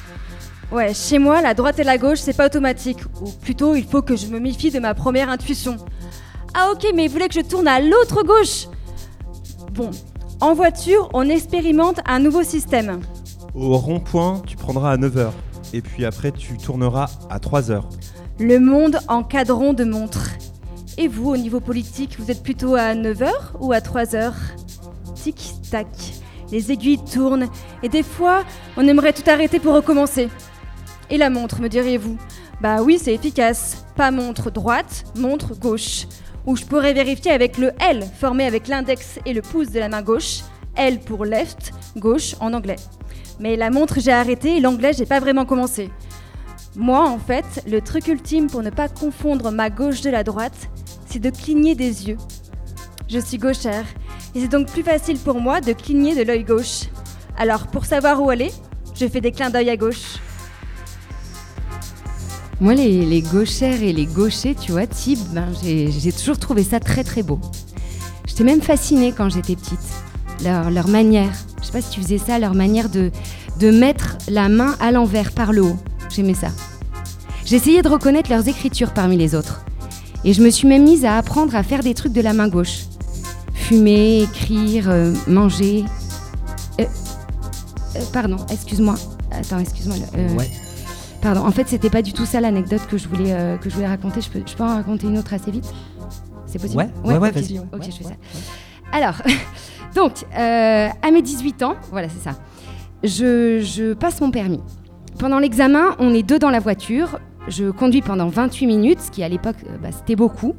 Ouais, 0.73 0.93
chez 0.93 1.21
moi, 1.21 1.41
la 1.41 1.55
droite 1.55 1.79
et 1.79 1.85
la 1.85 1.99
gauche, 1.99 2.19
c'est 2.19 2.37
pas 2.37 2.47
automatique. 2.47 2.99
Ou 3.21 3.31
plutôt, 3.31 3.77
il 3.77 3.85
faut 3.85 4.03
que 4.03 4.17
je 4.17 4.27
me 4.27 4.41
méfie 4.41 4.73
de 4.73 4.81
ma 4.81 4.95
première 4.95 5.31
intuition. 5.31 5.77
Ah 6.53 6.71
ok, 6.73 6.85
mais 6.97 7.05
il 7.05 7.11
voulait 7.11 7.29
que 7.29 7.35
je 7.35 7.47
tourne 7.47 7.69
à 7.69 7.81
l'autre 7.81 8.25
gauche? 8.25 8.67
Bon, 9.73 9.91
en 10.41 10.53
voiture, 10.53 11.09
on 11.15 11.29
expérimente 11.29 12.01
un 12.05 12.19
nouveau 12.19 12.43
système. 12.43 13.01
Au 13.55 13.77
rond-point, 13.77 14.43
tu 14.47 14.57
prendras 14.57 14.93
à 14.93 14.97
9h. 14.97 15.31
Et 15.73 15.81
puis 15.81 16.05
après, 16.05 16.33
tu 16.33 16.57
tourneras 16.57 17.09
à 17.31 17.39
3h. 17.39 17.83
Le 18.41 18.59
monde 18.59 18.99
en 19.07 19.23
cadran 19.23 19.75
de 19.75 19.85
montre. 19.85 20.31
Et 21.01 21.07
vous, 21.07 21.31
au 21.31 21.37
niveau 21.37 21.61
politique, 21.61 22.17
vous 22.19 22.29
êtes 22.29 22.43
plutôt 22.43 22.75
à 22.75 22.93
9h 22.93 23.31
ou 23.61 23.73
à 23.73 23.79
3h 23.79 24.33
Tic-tac. 25.15 25.87
Les 26.51 26.73
aiguilles 26.73 27.05
tournent 27.05 27.49
et 27.85 27.89
des 27.89 28.03
fois, 28.03 28.43
on 28.77 28.87
aimerait 28.89 29.13
tout 29.13 29.23
arrêter 29.31 29.61
pour 29.61 29.75
recommencer. 29.75 30.29
Et 31.09 31.17
la 31.17 31.31
montre, 31.31 31.61
me 31.61 31.69
diriez-vous 31.69 32.19
Bah 32.61 32.83
oui, 32.83 32.99
c'est 33.01 33.15
efficace. 33.15 33.85
Pas 33.95 34.11
montre 34.11 34.51
droite, 34.51 35.05
montre 35.17 35.57
gauche. 35.57 36.09
Ou 36.47 36.57
je 36.57 36.65
pourrais 36.65 36.95
vérifier 36.95 37.31
avec 37.31 37.59
le 37.59 37.71
L 37.79 38.05
formé 38.19 38.45
avec 38.45 38.67
l'index 38.67 39.21
et 39.25 39.35
le 39.35 39.43
pouce 39.43 39.71
de 39.71 39.79
la 39.79 39.89
main 39.89 40.03
gauche. 40.03 40.41
L 40.75 40.99
pour 40.99 41.25
left, 41.25 41.73
gauche 41.97 42.35
en 42.41 42.53
anglais. 42.53 42.77
Mais 43.39 43.55
la 43.55 43.71
montre, 43.71 44.01
j'ai 44.01 44.11
arrêté 44.11 44.57
et 44.57 44.61
l'anglais, 44.61 44.95
j'ai 44.99 45.07
pas 45.07 45.21
vraiment 45.21 45.45
commencé. 45.45 45.91
Moi, 46.75 47.09
en 47.09 47.19
fait, 47.19 47.65
le 47.69 47.81
truc 47.81 48.09
ultime 48.09 48.49
pour 48.49 48.63
ne 48.63 48.71
pas 48.71 48.89
confondre 48.89 49.53
ma 49.53 49.71
gauche 49.71 50.01
de 50.01 50.11
la 50.11 50.25
droite, 50.25 50.69
c'est 51.09 51.19
de 51.19 51.31
cligner 51.31 51.75
des 51.75 52.09
yeux. 52.09 52.19
Je 53.09 53.19
suis 53.19 53.39
gauchère, 53.39 53.85
et 54.35 54.41
c'est 54.41 54.49
donc 54.49 54.69
plus 54.69 54.83
facile 54.83 55.19
pour 55.19 55.41
moi 55.41 55.61
de 55.61 55.73
cligner 55.73 56.15
de 56.15 56.23
l'œil 56.23 56.45
gauche. 56.45 56.83
Alors, 57.37 57.69
pour 57.69 57.87
savoir 57.87 58.23
où 58.23 58.31
aller, 58.31 58.51
je 58.95 59.07
fais 59.07 59.21
des 59.21 59.33
clins 59.33 59.51
d'œil 59.51 59.71
à 59.71 59.77
gauche. 59.77 60.19
Moi, 62.61 62.75
les, 62.75 63.23
gauchères 63.23 63.83
et 63.83 63.93
les 63.93 64.07
gauchers, 64.07 64.55
tu 64.55 64.73
vois, 64.73 64.87
Tib, 64.87 65.19
ben, 65.33 65.47
j'ai 65.63 66.13
toujours 66.13 66.39
trouvé 66.39 66.65
ça 66.65 66.81
très 66.81 67.05
très 67.05 67.23
beau. 67.23 67.41
J'étais 68.27 68.45
même 68.45 68.61
fascinée 68.61 69.15
quand 69.17 69.29
j'étais 69.29 69.55
petite. 69.55 69.79
Leur, 70.45 70.71
leur 70.71 70.89
manière, 70.89 71.31
je 71.61 71.67
sais 71.67 71.73
pas 71.73 71.81
si 71.81 71.91
tu 71.91 72.01
faisais 72.01 72.19
ça, 72.19 72.39
leur 72.39 72.55
manière 72.55 72.89
de, 72.89 73.11
de 73.59 73.71
mettre 73.71 74.19
la 74.29 74.49
main 74.49 74.77
à 74.81 74.91
l'envers 74.91 75.33
par 75.33 75.53
le 75.53 75.63
haut. 75.63 75.77
J'aimais 76.11 76.35
ça. 76.35 76.49
J'essayais 77.45 77.83
de 77.83 77.89
reconnaître 77.89 78.31
leurs 78.31 78.47
écritures 78.49 78.93
parmi 78.93 79.17
les 79.17 79.35
autres. 79.35 79.65
Et 80.25 80.33
je 80.33 80.43
me 80.43 80.51
suis 80.51 80.67
même 80.67 80.85
mise 80.85 81.05
à 81.05 81.17
apprendre 81.17 81.55
à 81.55 81.63
faire 81.63 81.83
des 81.83 81.95
trucs 81.95 82.13
de 82.13 82.21
la 82.21 82.33
main 82.33 82.49
gauche. 82.49 82.85
Fumer, 83.55 84.23
écrire, 84.23 84.91
euh, 84.91 85.15
manger. 85.27 85.85
Euh, 86.81 86.85
euh, 87.97 88.01
pardon, 88.13 88.37
excuse-moi. 88.51 88.97
Attends, 89.31 89.59
excuse-moi. 89.59 89.97
Ouais. 90.37 90.51
Pardon, 91.21 91.45
en 91.47 91.51
fait, 91.51 91.69
c'était 91.69 91.91
pas 91.91 92.03
du 92.03 92.13
tout 92.13 92.27
ça 92.27 92.41
l'anecdote 92.41 92.83
que 92.89 92.97
je 92.97 93.09
voulais, 93.09 93.59
que 93.61 93.69
je 93.69 93.75
voulais 93.75 93.89
raconter. 93.89 94.21
Je 94.21 94.31
peux, 94.31 94.43
je 94.45 94.55
peux 94.55 94.65
en 94.65 94.75
raconter 94.75 95.07
une 95.07 95.19
autre 95.19 95.35
assez 95.35 95.51
vite? 95.51 95.67
C'est 96.47 96.61
possible? 96.61 96.89
Ouais, 97.05 97.13
ouais, 97.13 97.19
ouais, 97.19 97.31
vas-y. 97.31 97.59
Ok, 97.59 97.85
je 97.85 97.91
fais 97.91 98.05
ça. 98.05 98.17
Alors, 98.93 99.21
donc, 99.95 100.25
à 100.33 101.11
mes 101.11 101.23
18 101.23 101.63
ans, 101.63 101.75
voilà, 101.91 102.09
c'est 102.09 102.23
ça, 102.23 102.39
je, 103.03 103.61
je 103.61 103.93
passe 103.95 104.21
mon 104.21 104.31
permis. 104.31 104.61
Pendant 105.19 105.41
l'examen, 105.41 105.97
on 105.99 106.15
est 106.15 106.23
deux 106.23 106.39
dans 106.39 106.51
la 106.51 106.61
voiture, 106.61 107.19
Je 107.47 107.71
conduis 107.71 108.03
pendant 108.03 108.29
28 108.29 108.67
minutes, 108.67 109.01
ce 109.01 109.11
qui 109.11 109.23
à 109.23 109.29
l'époque, 109.29 109.57
euh, 109.67 109.79
bah, 109.81 109.89
c'était 109.93 110.17
beaucoup. 110.17 110.55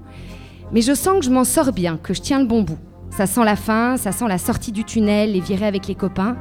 Mais 0.72 0.82
je 0.82 0.94
sens 0.94 1.20
que 1.20 1.26
je 1.26 1.30
m'en 1.30 1.44
sors 1.44 1.74
bien, 1.74 1.98
que 1.98 2.14
je 2.14 2.22
tiens 2.22 2.40
le 2.40 2.46
bon 2.46 2.62
bout. 2.62 2.78
Ça 3.10 3.26
sent 3.26 3.44
la 3.44 3.56
fin, 3.56 3.98
ça 3.98 4.12
sent 4.12 4.28
la 4.28 4.38
sortie 4.38 4.72
du 4.72 4.84
tunnel, 4.84 5.34
les 5.34 5.40
virées 5.40 5.68
avec 5.68 5.88
les 5.88 5.96
copains. 5.96 6.38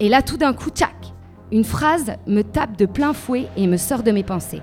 Et 0.00 0.08
là, 0.08 0.22
tout 0.22 0.36
d'un 0.36 0.52
coup, 0.52 0.70
tchac 0.70 0.94
Une 1.52 1.64
phrase 1.64 2.12
me 2.26 2.42
tape 2.42 2.76
de 2.76 2.86
plein 2.86 3.12
fouet 3.12 3.46
et 3.56 3.66
me 3.66 3.76
sort 3.76 4.02
de 4.02 4.10
mes 4.10 4.24
pensées. 4.24 4.62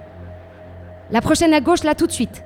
La 1.12 1.22
prochaine 1.22 1.54
à 1.54 1.62
gauche, 1.62 1.84
là, 1.84 1.96
tout 1.96 2.08
de 2.08 2.12
suite. 2.12 2.44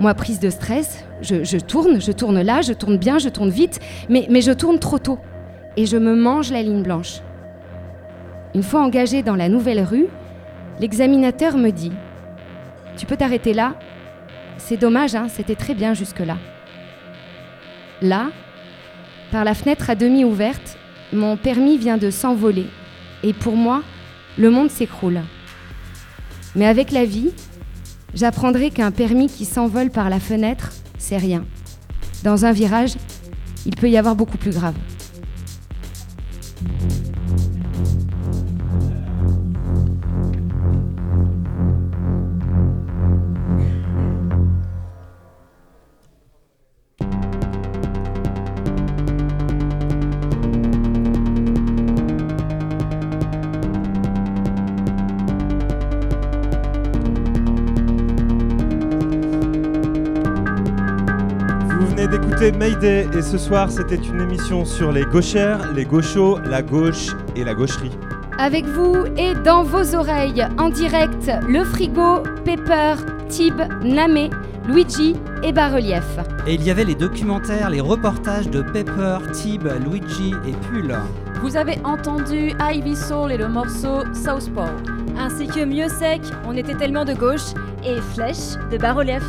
Moi, 0.00 0.14
prise 0.14 0.40
de 0.40 0.50
stress, 0.50 1.04
je, 1.20 1.44
je 1.44 1.58
tourne, 1.58 2.00
je 2.00 2.12
tourne 2.12 2.40
là, 2.40 2.60
je 2.60 2.72
tourne 2.72 2.96
bien, 2.96 3.18
je 3.18 3.28
tourne 3.28 3.50
vite, 3.50 3.78
mais, 4.08 4.26
mais 4.30 4.40
je 4.40 4.52
tourne 4.52 4.78
trop 4.78 4.98
tôt. 4.98 5.18
Et 5.76 5.86
je 5.86 5.96
me 5.96 6.14
mange 6.14 6.50
la 6.50 6.62
ligne 6.62 6.82
blanche. 6.82 7.20
Une 8.54 8.62
fois 8.62 8.82
engagée 8.82 9.22
dans 9.22 9.36
la 9.36 9.48
nouvelle 9.48 9.82
rue, 9.82 10.08
l'examinateur 10.80 11.56
me 11.56 11.70
dit 11.70 11.92
Tu 12.96 13.06
peux 13.06 13.16
t'arrêter 13.16 13.52
là? 13.52 13.74
C'est 14.58 14.76
dommage, 14.76 15.14
hein, 15.14 15.28
c'était 15.28 15.56
très 15.56 15.74
bien 15.74 15.94
jusque-là. 15.94 16.38
Là, 18.00 18.30
par 19.30 19.44
la 19.44 19.54
fenêtre 19.54 19.90
à 19.90 19.94
demi 19.94 20.24
ouverte, 20.24 20.76
mon 21.12 21.36
permis 21.36 21.78
vient 21.78 21.98
de 21.98 22.10
s'envoler. 22.10 22.66
Et 23.22 23.32
pour 23.32 23.56
moi, 23.56 23.82
le 24.38 24.50
monde 24.50 24.70
s'écroule. 24.70 25.20
Mais 26.54 26.66
avec 26.66 26.90
la 26.90 27.04
vie, 27.04 27.30
j'apprendrai 28.14 28.70
qu'un 28.70 28.90
permis 28.90 29.28
qui 29.28 29.44
s'envole 29.44 29.90
par 29.90 30.10
la 30.10 30.20
fenêtre, 30.20 30.72
c'est 30.98 31.16
rien. 31.16 31.44
Dans 32.24 32.44
un 32.44 32.52
virage, 32.52 32.94
il 33.66 33.76
peut 33.76 33.88
y 33.88 33.96
avoir 33.96 34.16
beaucoup 34.16 34.38
plus 34.38 34.52
grave. 34.52 34.74
D'écouter 62.42 62.58
Mayday 62.58 63.08
et 63.16 63.22
ce 63.22 63.38
soir 63.38 63.70
c'était 63.70 63.94
une 63.96 64.20
émission 64.20 64.64
sur 64.64 64.90
les 64.90 65.04
gauchères, 65.04 65.72
les 65.72 65.84
gauchos, 65.84 66.38
la 66.44 66.62
gauche 66.62 67.08
et 67.36 67.44
la 67.44 67.54
gaucherie. 67.54 67.90
Avec 68.38 68.64
vous 68.64 69.04
et 69.16 69.34
dans 69.34 69.62
vos 69.62 69.94
oreilles, 69.94 70.44
en 70.58 70.68
direct, 70.70 71.30
le 71.48 71.64
frigo, 71.64 72.22
Pepper, 72.44 72.94
Tib, 73.28 73.60
Namé, 73.84 74.30
Luigi 74.66 75.14
et 75.44 75.52
Bas-Relief. 75.52 76.18
Et 76.46 76.54
il 76.54 76.62
y 76.62 76.70
avait 76.70 76.84
les 76.84 76.94
documentaires, 76.94 77.70
les 77.70 77.80
reportages 77.80 78.48
de 78.48 78.62
Pepper, 78.62 79.18
Tib, 79.32 79.68
Luigi 79.84 80.34
et 80.46 80.52
Pull. 80.52 80.96
Vous 81.42 81.56
avez 81.56 81.78
entendu 81.84 82.52
Ivy 82.60 82.96
Soul 82.96 83.32
et 83.32 83.36
le 83.36 83.48
morceau 83.48 84.02
Southpaw. 84.14 84.70
Ainsi 85.16 85.46
que 85.46 85.64
Mieux 85.64 85.88
Sec, 85.88 86.22
on 86.46 86.56
était 86.56 86.74
tellement 86.74 87.04
de 87.04 87.14
gauche, 87.14 87.52
et 87.84 88.00
Flèche 88.14 88.56
de 88.70 88.78
bas-relief. 88.78 89.22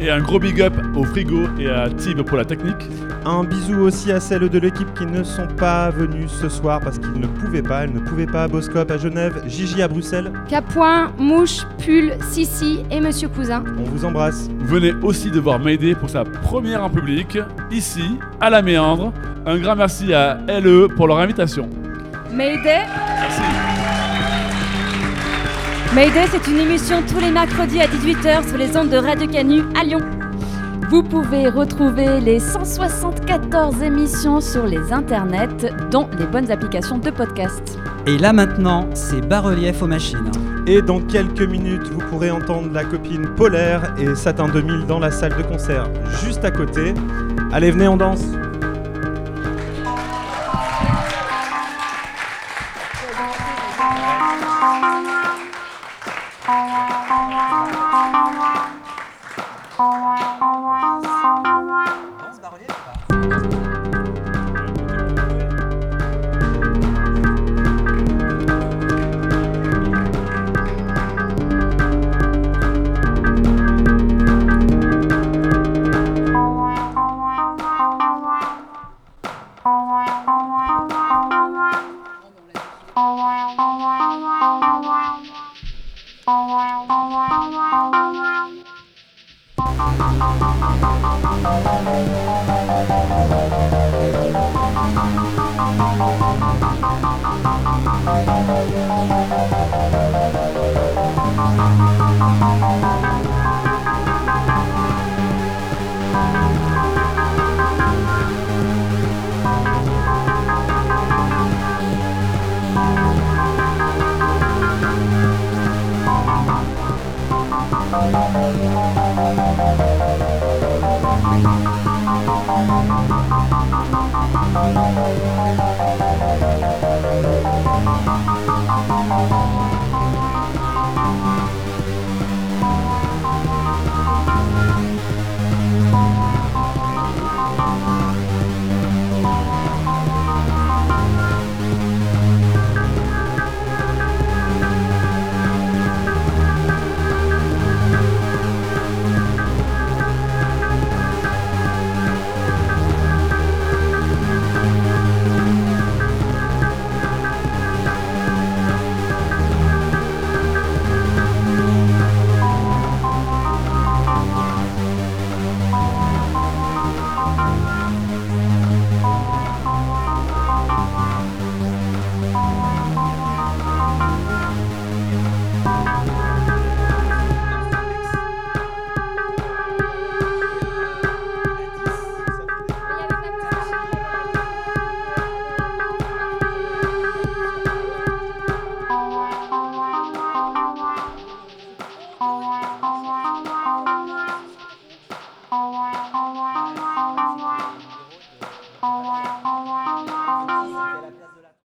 Et 0.00 0.10
un 0.10 0.20
gros 0.20 0.38
big 0.38 0.60
up 0.62 0.74
au 0.94 1.02
frigo 1.04 1.48
et 1.58 1.68
à 1.68 1.88
Tib 1.90 2.22
pour 2.22 2.36
la 2.36 2.44
technique. 2.44 2.86
Un 3.24 3.42
bisou 3.42 3.80
aussi 3.80 4.12
à 4.12 4.20
celles 4.20 4.48
de 4.48 4.58
l'équipe 4.58 4.92
qui 4.94 5.04
ne 5.04 5.24
sont 5.24 5.48
pas 5.56 5.90
venues 5.90 6.28
ce 6.28 6.48
soir 6.48 6.80
parce 6.80 6.98
qu'ils 6.98 7.18
ne 7.20 7.26
pouvaient 7.26 7.62
pas. 7.62 7.82
Elles 7.84 7.92
ne 7.92 7.98
pouvaient 7.98 8.26
pas 8.26 8.44
à 8.44 8.48
Boscop 8.48 8.88
à 8.90 8.96
Genève, 8.96 9.42
Gigi 9.48 9.82
à 9.82 9.88
Bruxelles. 9.88 10.32
Capoin, 10.48 11.10
Mouche, 11.18 11.66
Pull, 11.84 12.12
Sissi 12.30 12.84
et 12.92 13.00
Monsieur 13.00 13.28
Cousin. 13.28 13.64
On 13.76 13.82
vous 13.90 14.04
embrasse. 14.04 14.48
Venez 14.60 14.92
aussi 15.02 15.32
de 15.32 15.40
voir 15.40 15.58
Mayday 15.58 15.96
pour 15.96 16.10
sa 16.10 16.22
première 16.24 16.84
en 16.84 16.90
public, 16.90 17.36
ici, 17.72 18.18
à 18.40 18.50
la 18.50 18.62
Méandre. 18.62 19.12
Un 19.46 19.58
grand 19.58 19.74
merci 19.74 20.14
à 20.14 20.38
LE 20.46 20.86
pour 20.94 21.08
leur 21.08 21.18
invitation. 21.18 21.68
Mayday 22.32 22.86
Merci. 23.20 23.47
Mayday, 25.94 26.26
c'est 26.30 26.50
une 26.50 26.58
émission 26.58 27.02
tous 27.08 27.18
les 27.18 27.30
mercredis 27.30 27.80
à 27.80 27.86
18h 27.86 28.46
sur 28.46 28.58
les 28.58 28.76
ondes 28.76 28.90
de 28.90 28.98
Radio 28.98 29.26
Canu 29.26 29.62
à 29.74 29.84
Lyon. 29.84 30.00
Vous 30.90 31.02
pouvez 31.02 31.48
retrouver 31.48 32.20
les 32.20 32.40
174 32.40 33.82
émissions 33.82 34.42
sur 34.42 34.66
les 34.66 34.92
internets, 34.92 35.72
dont 35.90 36.06
les 36.18 36.26
bonnes 36.26 36.50
applications 36.50 36.98
de 36.98 37.10
podcast. 37.10 37.78
Et 38.06 38.18
là 38.18 38.34
maintenant, 38.34 38.86
c'est 38.92 39.26
bas-relief 39.26 39.82
aux 39.82 39.86
machines. 39.86 40.30
Et 40.66 40.82
dans 40.82 41.00
quelques 41.00 41.40
minutes, 41.40 41.88
vous 41.90 42.06
pourrez 42.10 42.30
entendre 42.30 42.70
la 42.70 42.84
copine 42.84 43.26
Polaire 43.34 43.94
et 43.98 44.14
Satin 44.14 44.48
2000 44.48 44.86
dans 44.86 44.98
la 44.98 45.10
salle 45.10 45.36
de 45.38 45.42
concert 45.42 45.88
juste 46.22 46.44
à 46.44 46.50
côté. 46.50 46.92
Allez, 47.50 47.70
venez, 47.70 47.88
on 47.88 47.96
danse. 47.96 48.24